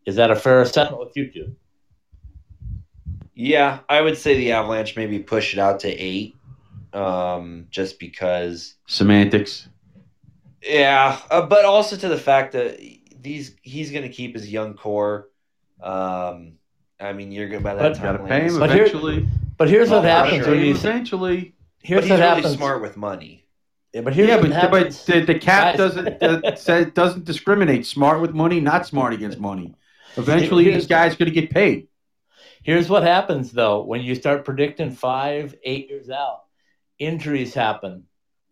Is 0.06 0.16
that 0.16 0.32
a 0.32 0.36
fair 0.36 0.62
assessment 0.62 1.00
with 1.00 1.16
you 1.16 1.32
two? 1.32 1.56
Yeah, 3.36 3.80
I 3.88 4.02
would 4.02 4.18
say 4.18 4.36
the 4.36 4.52
Avalanche 4.52 4.96
maybe 4.96 5.20
push 5.20 5.54
it 5.54 5.60
out 5.60 5.80
to 5.82 5.90
eight, 5.90 6.36
um, 6.94 7.68
just 7.70 8.00
because. 8.00 8.76
Semantics. 8.88 9.68
Yeah, 10.62 11.20
uh, 11.30 11.46
but 11.46 11.66
also 11.66 11.96
to 11.96 12.08
the 12.08 12.18
fact 12.18 12.54
that 12.54 12.80
these 13.20 13.56
he's 13.62 13.92
going 13.92 14.04
to 14.04 14.10
keep 14.10 14.34
his 14.34 14.52
young 14.52 14.74
core. 14.76 15.30
Um, 15.82 16.54
I 17.02 17.14
mean, 17.14 17.32
you're 17.32 17.48
going 17.50 17.64
by 17.64 17.74
that 17.76 17.82
But- 17.82 17.94
time. 17.96 18.18
Got 18.18 18.24
to 18.24 18.28
pay 18.30 18.42
him 18.48 18.60
But 18.60 18.72
here- 18.72 18.84
eventually. 18.86 19.28
But 19.58 19.70
here's 19.70 19.90
Well, 19.90 20.00
what 20.02 20.10
happens 20.10 20.44
sure. 20.46 20.54
when 20.56 20.66
you 20.66 20.72
eventually. 20.72 21.54
here's 21.84 22.02
but 22.02 22.04
he's 22.04 22.10
what 22.12 22.20
really 22.20 22.36
happens. 22.42 22.56
smart 22.58 22.82
with 22.82 22.98
money. 22.98 23.46
Yeah, 23.94 24.02
but 24.02 24.14
here's 24.14 24.30
Yeah, 24.30 24.36
what 24.38 24.44
but, 24.50 24.52
happens. 24.54 25.04
but 25.06 25.14
the, 25.14 25.34
the 25.34 25.40
cap 25.40 25.76
Guys. 25.76 25.78
doesn't 25.78 26.24
uh, 26.46 26.56
says, 26.56 26.88
doesn't 26.94 27.26
discriminate. 27.26 27.86
Smart 27.86 28.22
with 28.22 28.34
money, 28.34 28.60
not 28.60 28.86
smart 28.88 29.14
against 29.14 29.40
money. 29.40 29.76
Eventually, 30.18 30.64
Here's- 30.64 30.82
these 30.84 30.88
guys 30.88 31.16
going 31.16 31.32
to 31.34 31.40
get 31.42 31.50
paid. 31.52 31.88
Here's 32.64 32.90
what 32.90 33.04
happens 33.04 33.52
though 33.52 33.82
when 33.84 34.02
you 34.02 34.14
start 34.16 34.46
predicting 34.46 34.92
five, 34.92 35.56
eight 35.64 35.90
years 35.90 36.10
out. 36.10 36.42
Injuries 37.00 37.54
happen. 37.54 38.04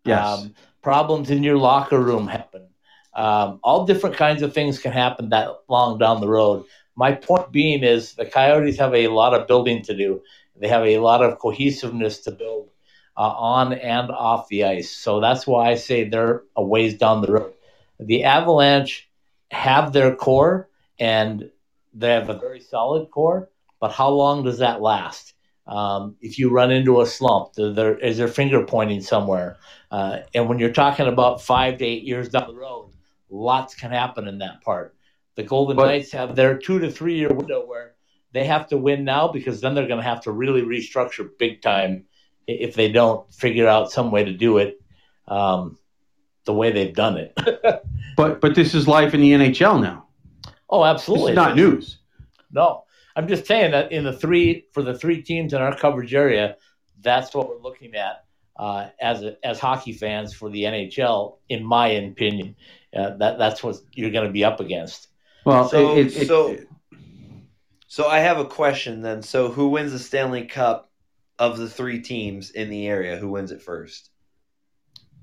Yes. 0.04 0.26
Um, 0.26 0.54
problems 0.82 1.30
in 1.30 1.42
your 1.42 1.56
locker 1.56 1.98
room 2.00 2.26
happen. 2.26 2.66
Um, 3.14 3.60
all 3.62 3.86
different 3.86 4.16
kinds 4.16 4.42
of 4.42 4.52
things 4.54 4.78
can 4.78 4.92
happen 4.92 5.28
that 5.30 5.48
long 5.68 5.98
down 5.98 6.20
the 6.20 6.28
road. 6.28 6.64
My 6.96 7.12
point 7.12 7.52
being 7.52 7.82
is 7.82 8.14
the 8.14 8.26
Coyotes 8.26 8.78
have 8.78 8.94
a 8.94 9.08
lot 9.08 9.34
of 9.34 9.46
building 9.46 9.82
to 9.82 9.96
do. 9.96 10.22
They 10.56 10.68
have 10.68 10.84
a 10.84 10.98
lot 10.98 11.22
of 11.22 11.38
cohesiveness 11.38 12.20
to 12.20 12.30
build 12.30 12.70
uh, 13.16 13.22
on 13.22 13.72
and 13.72 14.10
off 14.10 14.48
the 14.48 14.64
ice. 14.64 14.90
So 14.90 15.20
that's 15.20 15.46
why 15.46 15.70
I 15.70 15.74
say 15.76 16.04
they're 16.04 16.42
a 16.56 16.64
ways 16.64 16.94
down 16.98 17.22
the 17.22 17.32
road. 17.32 17.52
The 17.98 18.24
Avalanche 18.24 19.08
have 19.50 19.92
their 19.92 20.14
core 20.14 20.68
and 20.98 21.50
they 21.92 22.10
have 22.10 22.28
a 22.28 22.38
very 22.38 22.60
solid 22.60 23.10
core, 23.10 23.50
but 23.80 23.92
how 23.92 24.10
long 24.10 24.44
does 24.44 24.58
that 24.58 24.80
last? 24.80 25.34
Um, 25.66 26.16
if 26.20 26.38
you 26.38 26.50
run 26.50 26.70
into 26.70 27.00
a 27.00 27.06
slump, 27.06 27.52
there, 27.54 27.98
is 27.98 28.16
there 28.16 28.28
finger 28.28 28.64
pointing 28.64 29.02
somewhere? 29.02 29.58
Uh, 29.90 30.18
and 30.34 30.48
when 30.48 30.58
you're 30.58 30.72
talking 30.72 31.06
about 31.06 31.42
five 31.42 31.78
to 31.78 31.84
eight 31.84 32.04
years 32.04 32.28
down 32.28 32.48
the 32.48 32.54
road, 32.54 32.92
lots 33.28 33.74
can 33.74 33.90
happen 33.90 34.28
in 34.28 34.38
that 34.38 34.62
part. 34.62 34.94
The 35.40 35.46
Golden 35.46 35.76
But- 35.76 35.86
Knights 35.86 36.12
have 36.12 36.36
their 36.36 36.58
two 36.58 36.78
to 36.80 36.90
three 36.90 37.16
year 37.16 37.32
window 37.32 37.64
where 37.66 37.94
they 38.32 38.44
have 38.44 38.68
to 38.68 38.76
win 38.76 39.04
now 39.04 39.28
because 39.28 39.62
then 39.62 39.74
they're 39.74 39.88
going 39.88 40.02
to 40.02 40.06
have 40.06 40.20
to 40.22 40.32
really 40.32 40.60
restructure 40.60 41.26
big 41.38 41.62
time 41.62 42.04
if 42.46 42.74
they 42.74 42.92
don't 42.92 43.32
figure 43.32 43.66
out 43.66 43.90
some 43.90 44.10
way 44.10 44.22
to 44.22 44.32
do 44.34 44.58
it 44.58 44.78
um, 45.28 45.78
the 46.44 46.52
way 46.52 46.72
they've 46.72 46.94
done 46.94 47.16
it. 47.16 47.32
But 48.16 48.42
but 48.42 48.54
this 48.54 48.74
is 48.74 48.86
life 48.86 49.14
in 49.14 49.20
the 49.22 49.32
NHL 49.32 49.80
now. 49.80 50.08
oh, 50.68 50.84
absolutely. 50.84 51.32
not 51.32 51.56
news. 51.56 52.00
No, 52.50 52.84
I'm 53.16 53.28
just 53.28 53.46
saying 53.46 53.70
that 53.70 53.92
in 53.92 54.04
the 54.04 54.12
three 54.12 54.66
for 54.72 54.82
the 54.82 54.98
three 54.98 55.22
teams 55.22 55.54
in 55.54 55.62
our 55.62 55.74
coverage 55.74 56.12
area, 56.12 56.56
that's 57.00 57.32
what 57.34 57.48
we're 57.48 57.62
looking 57.62 57.94
at 57.94 58.24
uh, 58.58 58.88
as 59.00 59.22
a, 59.22 59.36
as 59.42 59.58
hockey 59.58 59.92
fans 59.94 60.34
for 60.34 60.50
the 60.50 60.64
NHL. 60.64 61.38
In 61.48 61.64
my 61.64 61.88
opinion, 61.88 62.56
uh, 62.94 63.16
that 63.16 63.38
that's 63.38 63.62
what 63.62 63.76
you're 63.94 64.10
going 64.10 64.26
to 64.26 64.32
be 64.32 64.44
up 64.44 64.60
against. 64.60 65.09
Well, 65.44 65.68
So- 65.68 65.96
it, 65.96 66.16
it, 66.16 66.26
so- 66.28 66.48
it- 66.52 66.66
So 67.86 68.06
I 68.06 68.20
have 68.20 68.38
a 68.38 68.44
question 68.44 69.02
then. 69.02 69.22
So 69.22 69.48
who 69.50 69.68
wins 69.68 69.90
the 69.92 69.98
Stanley 69.98 70.44
Cup 70.44 70.90
of 71.38 71.58
the 71.58 71.68
three 71.68 72.00
teams 72.00 72.50
in 72.50 72.70
the 72.70 72.86
area? 72.86 73.16
Who 73.16 73.28
wins 73.30 73.50
it 73.50 73.62
first? 73.62 74.10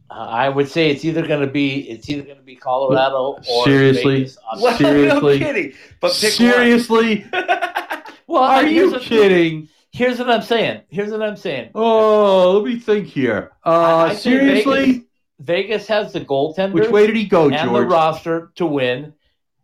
Uh, 0.09 0.13
I 0.15 0.49
would 0.49 0.67
say 0.69 0.89
it's 0.89 1.03
either 1.05 1.25
going 1.25 1.41
to 1.41 1.51
be 1.51 1.79
it's 1.89 2.09
either 2.09 2.23
going 2.23 2.37
to 2.37 2.43
be 2.43 2.55
Colorado 2.55 3.37
or 3.49 3.63
Seriously? 3.65 4.15
Vegas. 4.19 4.37
Uh, 4.37 4.57
Well, 4.61 4.77
Seriously? 4.77 5.39
no 5.39 5.45
kidding. 5.45 5.73
But 6.01 6.11
pick 6.19 6.31
seriously, 6.33 7.25
one. 7.31 7.45
Well, 8.27 8.43
are 8.43 8.65
you 8.65 8.91
what- 8.91 9.01
kidding? 9.01 9.69
Here's 9.91 10.19
what 10.19 10.29
I'm 10.29 10.41
saying. 10.43 10.81
Here's 10.89 11.11
what 11.11 11.23
I'm 11.23 11.37
saying. 11.37 11.71
Oh, 11.73 12.51
let 12.51 12.65
me 12.65 12.77
think 12.79 13.07
here. 13.07 13.51
Uh, 13.65 14.09
I 14.09 14.13
say 14.13 14.29
seriously, 14.31 14.85
Vegas, 14.85 15.03
Vegas 15.39 15.87
has 15.87 16.13
the 16.13 16.21
goaltenders. 16.21 16.73
which 16.73 16.89
way 16.89 17.07
did 17.07 17.15
he 17.15 17.25
go, 17.25 17.49
and 17.49 17.73
the 17.73 17.81
roster 17.81 18.51
to 18.55 18.65
win 18.65 19.13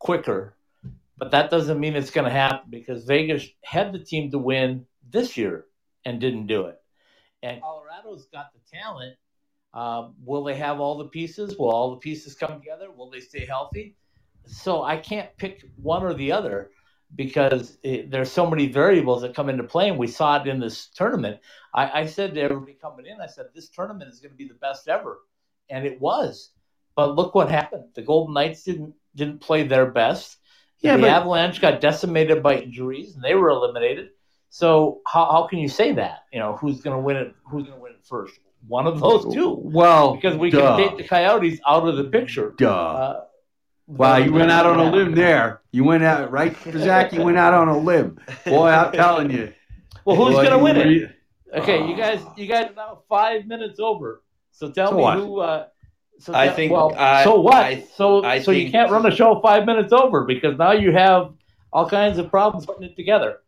quicker. 0.04 0.56
But 1.18 1.32
that 1.32 1.50
doesn't 1.50 1.80
mean 1.80 1.96
it's 1.96 2.12
going 2.12 2.26
to 2.26 2.32
happen 2.32 2.70
because 2.70 3.06
Vegas 3.06 3.48
had 3.64 3.94
the 3.94 4.00
team 4.00 4.32
to 4.32 4.38
win 4.38 4.86
this 5.10 5.38
year 5.38 5.66
and 6.04 6.20
didn't 6.20 6.48
do 6.48 6.66
it. 6.66 6.82
And 7.42 7.62
Colorado's 7.62 8.28
got 8.32 8.52
the 8.54 8.78
talent. 8.78 9.16
Um, 9.74 10.16
will 10.24 10.44
they 10.44 10.56
have 10.56 10.80
all 10.80 10.98
the 10.98 11.06
pieces? 11.06 11.58
Will 11.58 11.72
all 11.72 11.92
the 11.92 11.98
pieces 11.98 12.36
come 12.36 12.60
together? 12.60 12.92
Will 12.92 13.10
they 13.10 13.22
stay 13.22 13.46
healthy? 13.46 13.96
So 14.46 14.84
I 14.84 14.98
can't 14.98 15.36
pick 15.38 15.64
one 15.82 16.04
or 16.04 16.14
the 16.14 16.32
other 16.32 16.72
because 17.16 17.78
it, 17.84 18.12
there's 18.12 18.32
so 18.32 18.50
many 18.50 18.68
variables 18.68 19.22
that 19.22 19.36
come 19.36 19.50
into 19.50 19.64
play, 19.64 19.88
and 19.88 19.98
we 19.98 20.08
saw 20.08 20.42
it 20.42 20.48
in 20.48 20.60
this 20.60 20.88
tournament. 20.88 21.40
I, 21.74 22.02
I 22.02 22.06
said 22.08 22.34
to 22.34 22.42
everybody 22.42 22.74
coming 22.74 23.06
in, 23.06 23.22
I 23.22 23.28
said 23.28 23.48
this 23.54 23.70
tournament 23.70 24.12
is 24.12 24.20
going 24.20 24.32
to 24.32 24.38
be 24.38 24.48
the 24.48 24.56
best 24.56 24.88
ever, 24.90 25.20
and 25.70 25.86
it 25.86 26.02
was. 26.02 26.50
But 26.96 27.16
look 27.16 27.34
what 27.34 27.50
happened. 27.50 27.86
The 27.96 28.02
Golden 28.02 28.34
Knights 28.34 28.64
didn't 28.64 28.96
didn't 29.16 29.40
play 29.42 29.64
their 29.64 29.86
best. 29.86 30.38
Yeah, 30.80 30.96
the 30.98 31.04
but- 31.04 31.10
Avalanche 31.12 31.62
got 31.62 31.80
decimated 31.82 32.44
by 32.44 32.58
injuries, 32.60 33.16
and 33.16 33.24
they 33.24 33.36
were 33.36 33.50
eliminated. 33.50 34.10
So 34.50 35.02
how, 35.08 35.26
how 35.32 35.48
can 35.48 35.60
you 35.60 35.68
say 35.70 35.94
that? 35.94 36.20
You 36.32 36.40
know, 36.40 36.56
who's 36.58 36.82
going 36.82 36.96
to 36.96 37.02
win 37.02 37.18
it? 37.18 37.34
Who's 37.50 37.64
going 37.64 37.78
to 37.78 37.82
win 37.82 37.94
it 37.94 38.06
first? 38.06 38.36
One 38.68 38.86
of 38.88 39.00
those 39.00 39.34
two, 39.34 39.58
Well, 39.62 40.16
because 40.16 40.38
we 40.38 40.50
duh, 40.50 40.78
can 40.78 40.88
take 40.90 40.98
the 40.98 41.04
Coyotes 41.08 41.60
out 41.68 41.88
of 41.88 41.98
the 41.98 42.04
picture. 42.06 42.54
duh. 42.58 42.70
Uh, 42.72 43.24
wow, 43.88 44.18
you 44.18 44.32
went 44.32 44.52
out 44.52 44.66
on 44.66 44.80
a 44.80 44.90
limb 44.92 45.16
there. 45.16 45.62
You 45.72 45.84
went 45.84 46.04
out 46.04 46.32
right, 46.32 46.56
Zach. 46.78 47.12
You 47.12 47.24
went 47.24 47.38
out 47.38 47.54
on 47.54 47.68
a 47.68 47.78
limb, 47.78 48.20
boy. 48.46 48.68
I'm 48.70 48.92
telling 48.94 49.32
you. 49.32 49.52
Well, 50.06 50.16
who's 50.16 50.36
Boy, 50.36 50.44
going 50.46 50.52
to 50.52 50.58
you 50.58 50.64
win 50.64 50.78
it? 50.78 50.86
re- 50.88 51.10
Okay, 51.62 51.88
you 51.88 51.96
guys, 51.96 52.20
you 52.38 52.46
guys 52.48 52.70
are 52.72 52.74
now 52.76 53.00
five 53.10 53.46
minutes 53.46 53.80
over. 53.80 54.22
So 54.52 54.70
tell 54.72 54.90
So 54.90 54.96
me 54.98 55.02
what? 55.02 55.18
who. 55.18 55.40
Uh, 55.40 55.68
so 56.20 56.34
I 56.34 56.48
tell- 56.48 56.56
think- 56.56 56.72
Well, 56.72 56.96
I- 56.98 57.24
so 57.24 57.40
what? 57.40 57.56
I- 57.56 57.82
so 57.96 58.24
I 58.24 58.40
so 58.40 58.52
you 58.52 58.72
can't 58.72 58.92
run 58.92 59.06
a 59.06 59.12
show 59.12 59.40
five 59.42 59.66
minutes 59.66 59.92
over 59.94 60.24
because 60.26 60.58
now 60.58 60.72
you 60.72 60.92
have 60.92 61.34
all 61.72 61.90
kinds 61.90 62.18
of 62.18 62.30
problems 62.30 62.66
putting 62.66 62.84
it 62.84 62.96
together. 62.96 63.40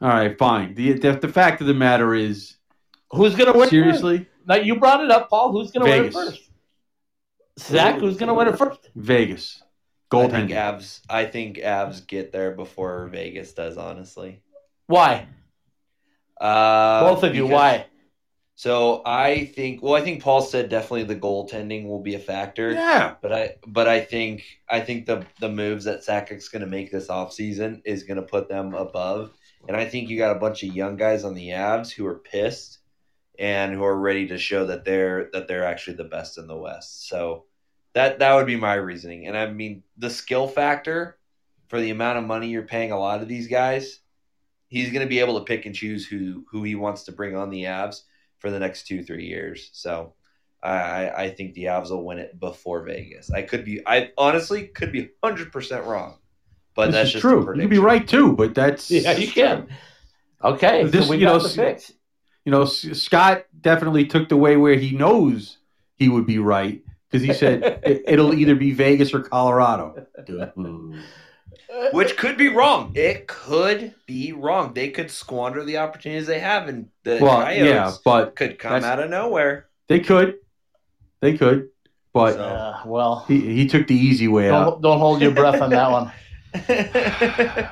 All 0.00 0.08
right, 0.08 0.36
fine. 0.36 0.74
The, 0.74 0.92
the 0.94 1.12
the 1.12 1.28
fact 1.28 1.60
of 1.60 1.66
the 1.66 1.74
matter 1.74 2.14
is, 2.14 2.56
Who's 3.12 3.34
going 3.34 3.46
to 3.52 3.58
win? 3.58 3.62
First? 3.62 3.70
seriously, 3.70 4.26
Now 4.46 4.56
you 4.56 4.76
brought 4.76 5.02
it 5.04 5.10
up, 5.10 5.30
Paul. 5.30 5.52
Who's 5.52 5.70
going 5.70 5.86
to 5.86 5.90
win 5.92 6.06
it 6.06 6.12
first? 6.12 6.50
Zach, 7.58 8.00
who's 8.00 8.16
going 8.16 8.28
to 8.28 8.34
win 8.34 8.48
it 8.48 8.56
first? 8.58 8.88
Vegas, 8.96 9.62
Gold 10.10 10.32
I 10.32 10.38
think 10.40 10.50
goaltending. 10.50 10.78
Avs. 10.78 11.00
I 11.08 11.24
think 11.26 11.56
Avs 11.58 12.06
get 12.06 12.32
there 12.32 12.50
before 12.52 13.08
Vegas 13.08 13.52
does. 13.52 13.76
Honestly, 13.76 14.42
Why? 14.86 15.26
uh, 16.40 17.00
Both 17.08 17.22
of 17.24 17.34
you. 17.34 17.46
Why? 17.46 17.86
So 18.54 19.02
I 19.04 19.46
think. 19.46 19.82
Well, 19.82 19.94
I 19.94 20.02
think 20.02 20.22
Paul 20.22 20.42
said 20.42 20.68
definitely 20.68 21.04
the 21.04 21.16
goaltending 21.16 21.86
will 21.86 22.02
be 22.02 22.14
a 22.14 22.18
factor. 22.20 22.72
Yeah, 22.72 23.14
But 23.20 23.32
I 23.32 23.54
but 23.66 23.88
I 23.88 24.00
think 24.00 24.44
I 24.68 24.80
think 24.80 25.06
the 25.06 25.26
the 25.40 25.48
moves 25.48 25.84
that 25.84 26.04
Sakic's 26.04 26.48
going 26.48 26.60
to 26.60 26.68
make 26.68 26.90
this 26.92 27.08
offseason 27.08 27.82
is 27.84 28.04
going 28.04 28.18
to 28.18 28.22
put 28.22 28.48
them 28.48 28.74
above. 28.74 29.32
And 29.68 29.76
I 29.76 29.84
think 29.84 30.08
you 30.08 30.18
got 30.18 30.36
a 30.36 30.40
bunch 30.40 30.62
of 30.62 30.74
young 30.74 30.96
guys 30.96 31.24
on 31.24 31.34
the 31.34 31.50
Avs 31.50 31.90
who 31.90 32.06
are 32.06 32.18
pissed 32.18 32.78
and 33.38 33.72
who 33.72 33.82
are 33.84 33.98
ready 33.98 34.28
to 34.28 34.38
show 34.38 34.66
that 34.66 34.84
they're 34.84 35.30
that 35.32 35.48
they're 35.48 35.64
actually 35.64 35.96
the 35.96 36.04
best 36.04 36.38
in 36.38 36.46
the 36.46 36.56
West. 36.56 37.08
So 37.08 37.46
that 37.94 38.18
that 38.18 38.34
would 38.34 38.46
be 38.46 38.56
my 38.56 38.74
reasoning. 38.74 39.26
And 39.26 39.36
I 39.36 39.50
mean 39.50 39.82
the 39.96 40.10
skill 40.10 40.46
factor 40.46 41.18
for 41.68 41.80
the 41.80 41.90
amount 41.90 42.18
of 42.18 42.24
money 42.24 42.48
you're 42.48 42.62
paying 42.62 42.92
a 42.92 42.98
lot 42.98 43.22
of 43.22 43.28
these 43.28 43.48
guys, 43.48 44.00
he's 44.68 44.90
going 44.90 45.02
to 45.02 45.08
be 45.08 45.20
able 45.20 45.38
to 45.38 45.44
pick 45.44 45.64
and 45.64 45.74
choose 45.74 46.06
who 46.06 46.44
who 46.50 46.62
he 46.62 46.74
wants 46.74 47.04
to 47.04 47.12
bring 47.12 47.34
on 47.34 47.50
the 47.50 47.64
Avs 47.64 48.02
for 48.42 48.50
the 48.50 48.58
next 48.58 48.86
2-3 48.88 49.26
years. 49.26 49.70
So 49.72 50.12
I, 50.62 51.10
I 51.10 51.30
think 51.30 51.54
the 51.54 51.64
Avs 51.64 51.90
will 51.90 52.04
win 52.04 52.18
it 52.18 52.38
before 52.38 52.82
Vegas. 52.82 53.30
I 53.30 53.42
could 53.42 53.64
be, 53.64 53.80
I 53.86 54.10
honestly 54.18 54.66
could 54.66 54.92
be 54.92 55.10
hundred 55.24 55.50
percent 55.52 55.84
wrong, 55.86 56.18
but 56.74 56.86
this 56.86 56.94
that's 56.94 57.06
is 57.08 57.12
just 57.14 57.22
true. 57.22 57.38
You 57.38 57.44
prediction. 57.44 57.68
could 57.70 57.74
be 57.74 57.78
right 57.78 58.06
too, 58.06 58.32
but 58.34 58.54
that's 58.54 58.90
Yeah, 58.90 59.12
you 59.16 59.28
can. 59.28 59.68
Okay, 60.44 60.84
This- 60.84 61.06
so 61.06 61.10
we 61.12 61.18
you 61.18 61.26
got 61.26 61.34
know, 61.34 61.38
the 61.38 61.48
fix. 61.48 61.92
You 62.44 62.50
know, 62.50 62.64
Scott 62.64 63.44
definitely 63.60 64.04
took 64.06 64.28
the 64.28 64.36
way 64.36 64.56
where 64.56 64.74
he 64.74 64.90
knows 64.96 65.58
he 65.94 66.08
would 66.08 66.26
be 66.26 66.38
right 66.38 66.82
because 67.08 67.24
he 67.24 67.32
said 67.32 67.62
it, 67.84 68.02
it'll 68.06 68.34
either 68.34 68.56
be 68.56 68.72
Vegas 68.72 69.14
or 69.14 69.20
Colorado. 69.22 70.06
Which 71.92 72.16
could 72.22 72.36
be 72.36 72.48
wrong. 72.48 72.92
It 72.94 73.26
could 73.26 73.94
be 74.06 74.32
wrong. 74.32 74.74
They 74.74 74.88
could 74.90 75.10
squander 75.10 75.64
the 75.64 75.78
opportunities 75.78 76.26
they 76.26 76.40
have, 76.40 76.68
and 76.68 76.88
the 77.04 77.18
Well, 77.20 77.42
Coyotes 77.42 77.66
yeah, 77.66 77.92
but 78.04 78.36
could 78.36 78.58
come 78.58 78.84
out 78.84 78.98
of 79.00 79.10
nowhere. 79.10 79.66
they 79.88 80.00
could, 80.00 80.36
they 81.20 81.36
could, 81.36 81.68
but 82.12 82.34
So- 82.34 82.42
Uh, 82.42 82.80
well, 82.86 83.24
he, 83.28 83.40
he 83.40 83.66
took 83.66 83.86
the 83.86 83.94
easy 83.96 84.28
way 84.28 84.50
out. 84.50 84.64
don't, 84.64 84.82
don't 84.82 84.98
hold 84.98 85.20
your 85.22 85.30
breath 85.32 85.60
on 85.62 85.70
that 85.70 85.90
one. 85.90 86.12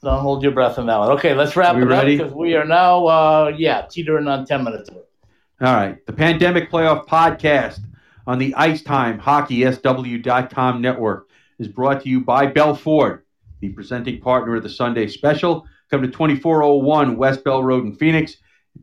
Don't 0.00 0.20
hold 0.20 0.44
your 0.44 0.52
breath 0.52 0.78
on 0.78 0.86
that 0.86 0.96
one. 0.98 1.10
Okay, 1.12 1.34
let's 1.34 1.56
wrap 1.56 1.74
We 1.74 1.82
it 1.82 1.86
ready? 1.86 2.14
up 2.14 2.18
because 2.18 2.32
we 2.32 2.54
are 2.54 2.64
now, 2.64 3.04
uh, 3.06 3.52
yeah, 3.56 3.84
teetering 3.90 4.28
on 4.28 4.46
10 4.46 4.62
minutes. 4.62 4.88
All 4.90 5.74
right. 5.74 5.98
The 6.06 6.12
Pandemic 6.12 6.70
Playoff 6.70 7.06
Podcast 7.08 7.80
on 8.24 8.38
the 8.38 8.54
Ice 8.54 8.80
Time 8.82 9.18
HockeySW.com 9.18 10.80
network 10.80 11.27
is 11.58 11.68
brought 11.68 12.02
to 12.02 12.08
you 12.08 12.20
by 12.20 12.46
Bell 12.46 12.74
Ford, 12.74 13.24
the 13.60 13.70
presenting 13.70 14.20
partner 14.20 14.56
of 14.56 14.62
the 14.62 14.68
Sunday 14.68 15.06
Special. 15.06 15.66
Come 15.90 16.02
to 16.02 16.08
2401 16.08 17.16
West 17.16 17.44
Bell 17.44 17.62
Road 17.62 17.84
in 17.84 17.94
Phoenix 17.94 18.36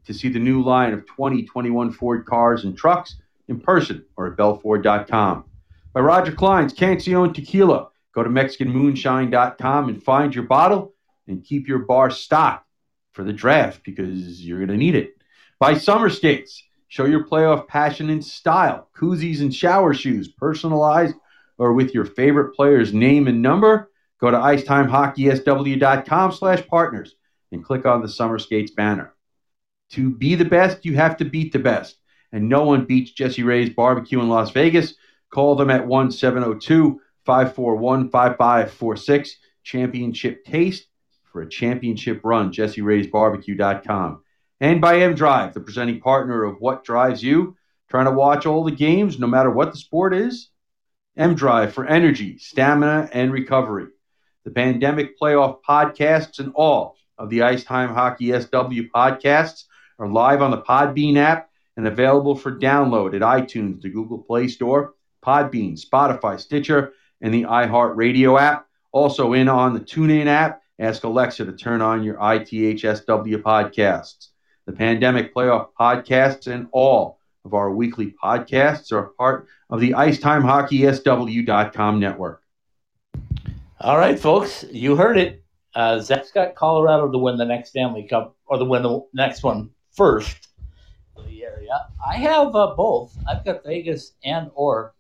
to 0.05 0.13
see 0.13 0.30
the 0.30 0.39
new 0.39 0.61
line 0.61 0.93
of 0.93 1.05
2021 1.07 1.91
Ford 1.91 2.26
cars 2.26 2.63
and 2.63 2.78
trucks 2.78 3.15
in 3.47 3.59
person 3.59 4.03
or 4.17 4.28
at 4.28 4.38
bellford.com. 4.38 5.45
By 5.93 5.99
Roger 6.01 6.32
Clyne's 6.32 6.73
Cancion 6.73 7.34
Tequila. 7.34 7.89
Go 8.13 8.23
to 8.23 8.30
MexicanMoonshine.com 8.30 9.89
and 9.89 10.01
find 10.03 10.34
your 10.34 10.45
bottle 10.45 10.93
and 11.28 11.43
keep 11.43 11.67
your 11.67 11.80
bar 11.80 12.09
stocked 12.09 12.65
for 13.11 13.23
the 13.23 13.34
draft 13.34 13.82
because 13.84 14.43
you're 14.43 14.59
going 14.59 14.69
to 14.69 14.78
need 14.78 14.95
it. 14.95 15.15
By 15.59 15.78
Summer 15.78 16.09
Skates. 16.09 16.63
Show 16.88 17.05
your 17.05 17.26
playoff 17.26 17.67
passion 17.67 18.09
in 18.09 18.21
style. 18.21 18.88
Koozies 18.95 19.41
and 19.41 19.53
shower 19.53 19.93
shoes, 19.93 20.30
personalized 20.30 21.15
or 21.58 21.74
with 21.74 21.93
your 21.93 22.06
favorite 22.06 22.56
player's 22.56 22.93
name 22.93 23.28
and 23.28 23.41
number. 23.41 23.89
Go 24.20 24.32
to 24.32 24.38
IcetimeHockeySW.com 24.38 26.32
slash 26.32 26.68
partners 26.68 27.16
and 27.51 27.64
click 27.64 27.86
on 27.86 28.01
the 28.01 28.10
Summer 28.10 28.39
Skates 28.39 28.72
banner. 28.72 29.14
To 29.91 30.10
be 30.10 30.36
the 30.36 30.45
best, 30.45 30.86
you 30.86 30.95
have 30.95 31.18
to 31.18 31.26
beat 31.26 31.53
the 31.53 31.60
best. 31.60 31.97
And 32.32 32.49
no 32.49 32.64
one 32.64 32.86
beats 32.86 33.12
Jessie 33.12 33.43
Rae's 33.43 33.70
Barbecue 33.70 34.20
in 34.20 34.30
Las 34.30 34.51
Vegas. 34.51 34.95
Call 35.32 35.56
them 35.56 35.70
at 35.70 35.86
1 35.86 36.12
702 36.12 36.99
541 37.26 38.10
5546. 38.10 39.38
Championship 39.64 40.45
Taste 40.45 40.88
for 41.24 41.41
a 41.41 41.49
championship 41.49 42.22
run. 42.24 42.51
JessieRae'sBarbecue.com. 42.51 44.24
And 44.62 44.80
by 44.80 45.01
M 45.01 45.16
Drive, 45.16 45.53
the 45.53 45.60
presenting 45.60 45.99
partner 45.99 46.43
of 46.43 46.58
What 46.60 46.84
Drives 46.84 47.22
You. 47.22 47.58
Trying 47.89 48.06
to 48.06 48.12
watch 48.12 48.45
all 48.45 48.64
the 48.64 48.72
games, 48.72 49.20
no 49.20 49.28
matter 49.28 49.51
what 49.51 49.72
the 49.72 49.78
sport 49.78 50.14
is? 50.14 50.49
M 51.18 51.34
Drive 51.34 51.74
for 51.74 51.86
energy, 51.86 52.38
stamina, 52.38 53.09
and 53.13 53.32
recovery. 53.32 53.88
The 54.43 54.51
Pandemic 54.51 55.18
Playoff 55.18 55.59
podcasts 55.68 56.39
and 56.39 56.51
all 56.55 56.97
of 57.18 57.30
the 57.30 57.43
Ice 57.43 57.63
Time 57.63 57.93
Hockey 57.93 58.32
SW 58.38 58.91
podcasts 58.93 59.63
are 59.97 60.09
live 60.09 60.41
on 60.41 60.51
the 60.51 60.61
Podbean 60.61 61.16
app 61.16 61.49
and 61.78 61.88
available 61.88 62.36
for 62.36 62.51
download 62.51 63.16
at 63.16 63.22
iTunes, 63.22 63.82
the 63.82 63.89
Google 63.89 64.18
Play 64.18 64.49
Store, 64.49 64.93
Podbean, 65.26 65.80
Spotify, 65.82 66.38
Stitcher, 66.38 66.91
and 67.22 67.34
the 67.34 67.43
iHeartRadio 67.43 68.39
app. 68.39 68.68
Also 68.91 69.34
in 69.34 69.47
on 69.47 69.74
the 69.74 69.80
TuneIn 69.80 70.28
app. 70.28 70.61
Ask 70.80 71.05
Alexa 71.05 71.45
to 71.45 71.53
turn 71.53 71.82
on 71.82 72.03
your 72.03 72.16
ITHSW 72.16 73.38
podcasts. 73.38 74.28
The 74.66 74.74
Pandemic 74.74 75.34
Playoff 75.34 75.70
podcasts 75.80 76.47
and 76.47 76.68
all 76.74 77.14
of 77.46 77.54
our 77.54 77.72
weekly 77.72 78.14
podcasts 78.22 78.91
are 78.91 79.14
part 79.18 79.48
of 79.70 79.80
the 79.80 79.91
IcetimeHockeySW.com 79.91 82.00
network. 82.00 82.41
All 83.80 83.98
right, 83.98 84.20
folks, 84.20 84.66
you 84.72 84.96
heard 84.96 85.18
it. 85.18 85.43
Uh, 85.74 86.00
Zach's 86.00 86.32
got 86.32 86.56
Colorado 86.56 87.12
to 87.12 87.18
win 87.18 87.38
the 87.38 87.46
next 87.46 87.70
Stanley 87.70 88.08
Cup 88.08 88.36
or 88.46 88.58
to 88.58 88.66
win 88.66 88.84
the 88.84 89.02
next 89.14 89.43
one 89.43 89.70
first 89.91 90.50
area. 91.18 91.88
I 92.06 92.18
have 92.18 92.54
uh, 92.56 92.76
both. 92.76 93.18
I've 93.28 93.46
got 93.46 93.64
Vegas 93.64 94.14
and 94.24 94.52
or 94.56 94.93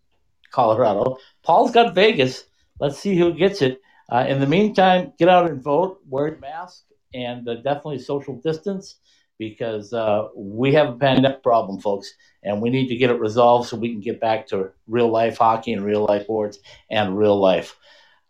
Colorado. 0.51 1.17
Paul's 1.43 1.71
got 1.71 1.95
Vegas. 1.95 2.45
Let's 2.79 2.99
see 2.99 3.17
who 3.17 3.33
gets 3.33 3.61
it. 3.61 3.81
Uh, 4.11 4.25
in 4.27 4.39
the 4.39 4.47
meantime, 4.47 5.13
get 5.17 5.29
out 5.29 5.49
and 5.49 5.63
vote. 5.63 5.99
Wear 6.07 6.27
your 6.27 6.39
mask 6.39 6.83
and 7.13 7.47
uh, 7.47 7.55
definitely 7.55 7.99
social 7.99 8.39
distance 8.41 8.95
because 9.37 9.93
uh, 9.93 10.27
we 10.35 10.73
have 10.73 10.89
a 10.89 10.97
pandemic 10.97 11.43
problem, 11.43 11.79
folks, 11.79 12.13
and 12.43 12.61
we 12.61 12.69
need 12.69 12.87
to 12.87 12.95
get 12.95 13.09
it 13.09 13.19
resolved 13.19 13.69
so 13.69 13.77
we 13.77 13.91
can 13.91 14.01
get 14.01 14.19
back 14.19 14.47
to 14.47 14.71
real 14.87 15.09
life 15.09 15.37
hockey 15.37 15.73
and 15.73 15.83
real 15.83 16.05
life 16.05 16.23
sports 16.23 16.59
and 16.89 17.17
real 17.17 17.39
life. 17.39 17.75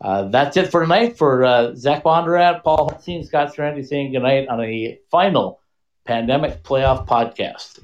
Uh, 0.02 0.28
that's 0.30 0.58
it 0.58 0.72
for 0.72 0.82
tonight. 0.82 1.18
For 1.18 1.46
uh, 1.46 1.76
Zach 1.76 2.04
Bondurant, 2.04 2.64
Paul 2.64 2.90
Hutson, 2.90 3.26
Scott 3.26 3.56
Strandy 3.56 3.86
saying 3.86 4.12
goodnight 4.12 4.48
on 4.48 4.62
a 4.62 5.00
final 5.10 5.62
pandemic 6.06 6.64
playoff 6.64 7.08
podcast. 7.08 7.80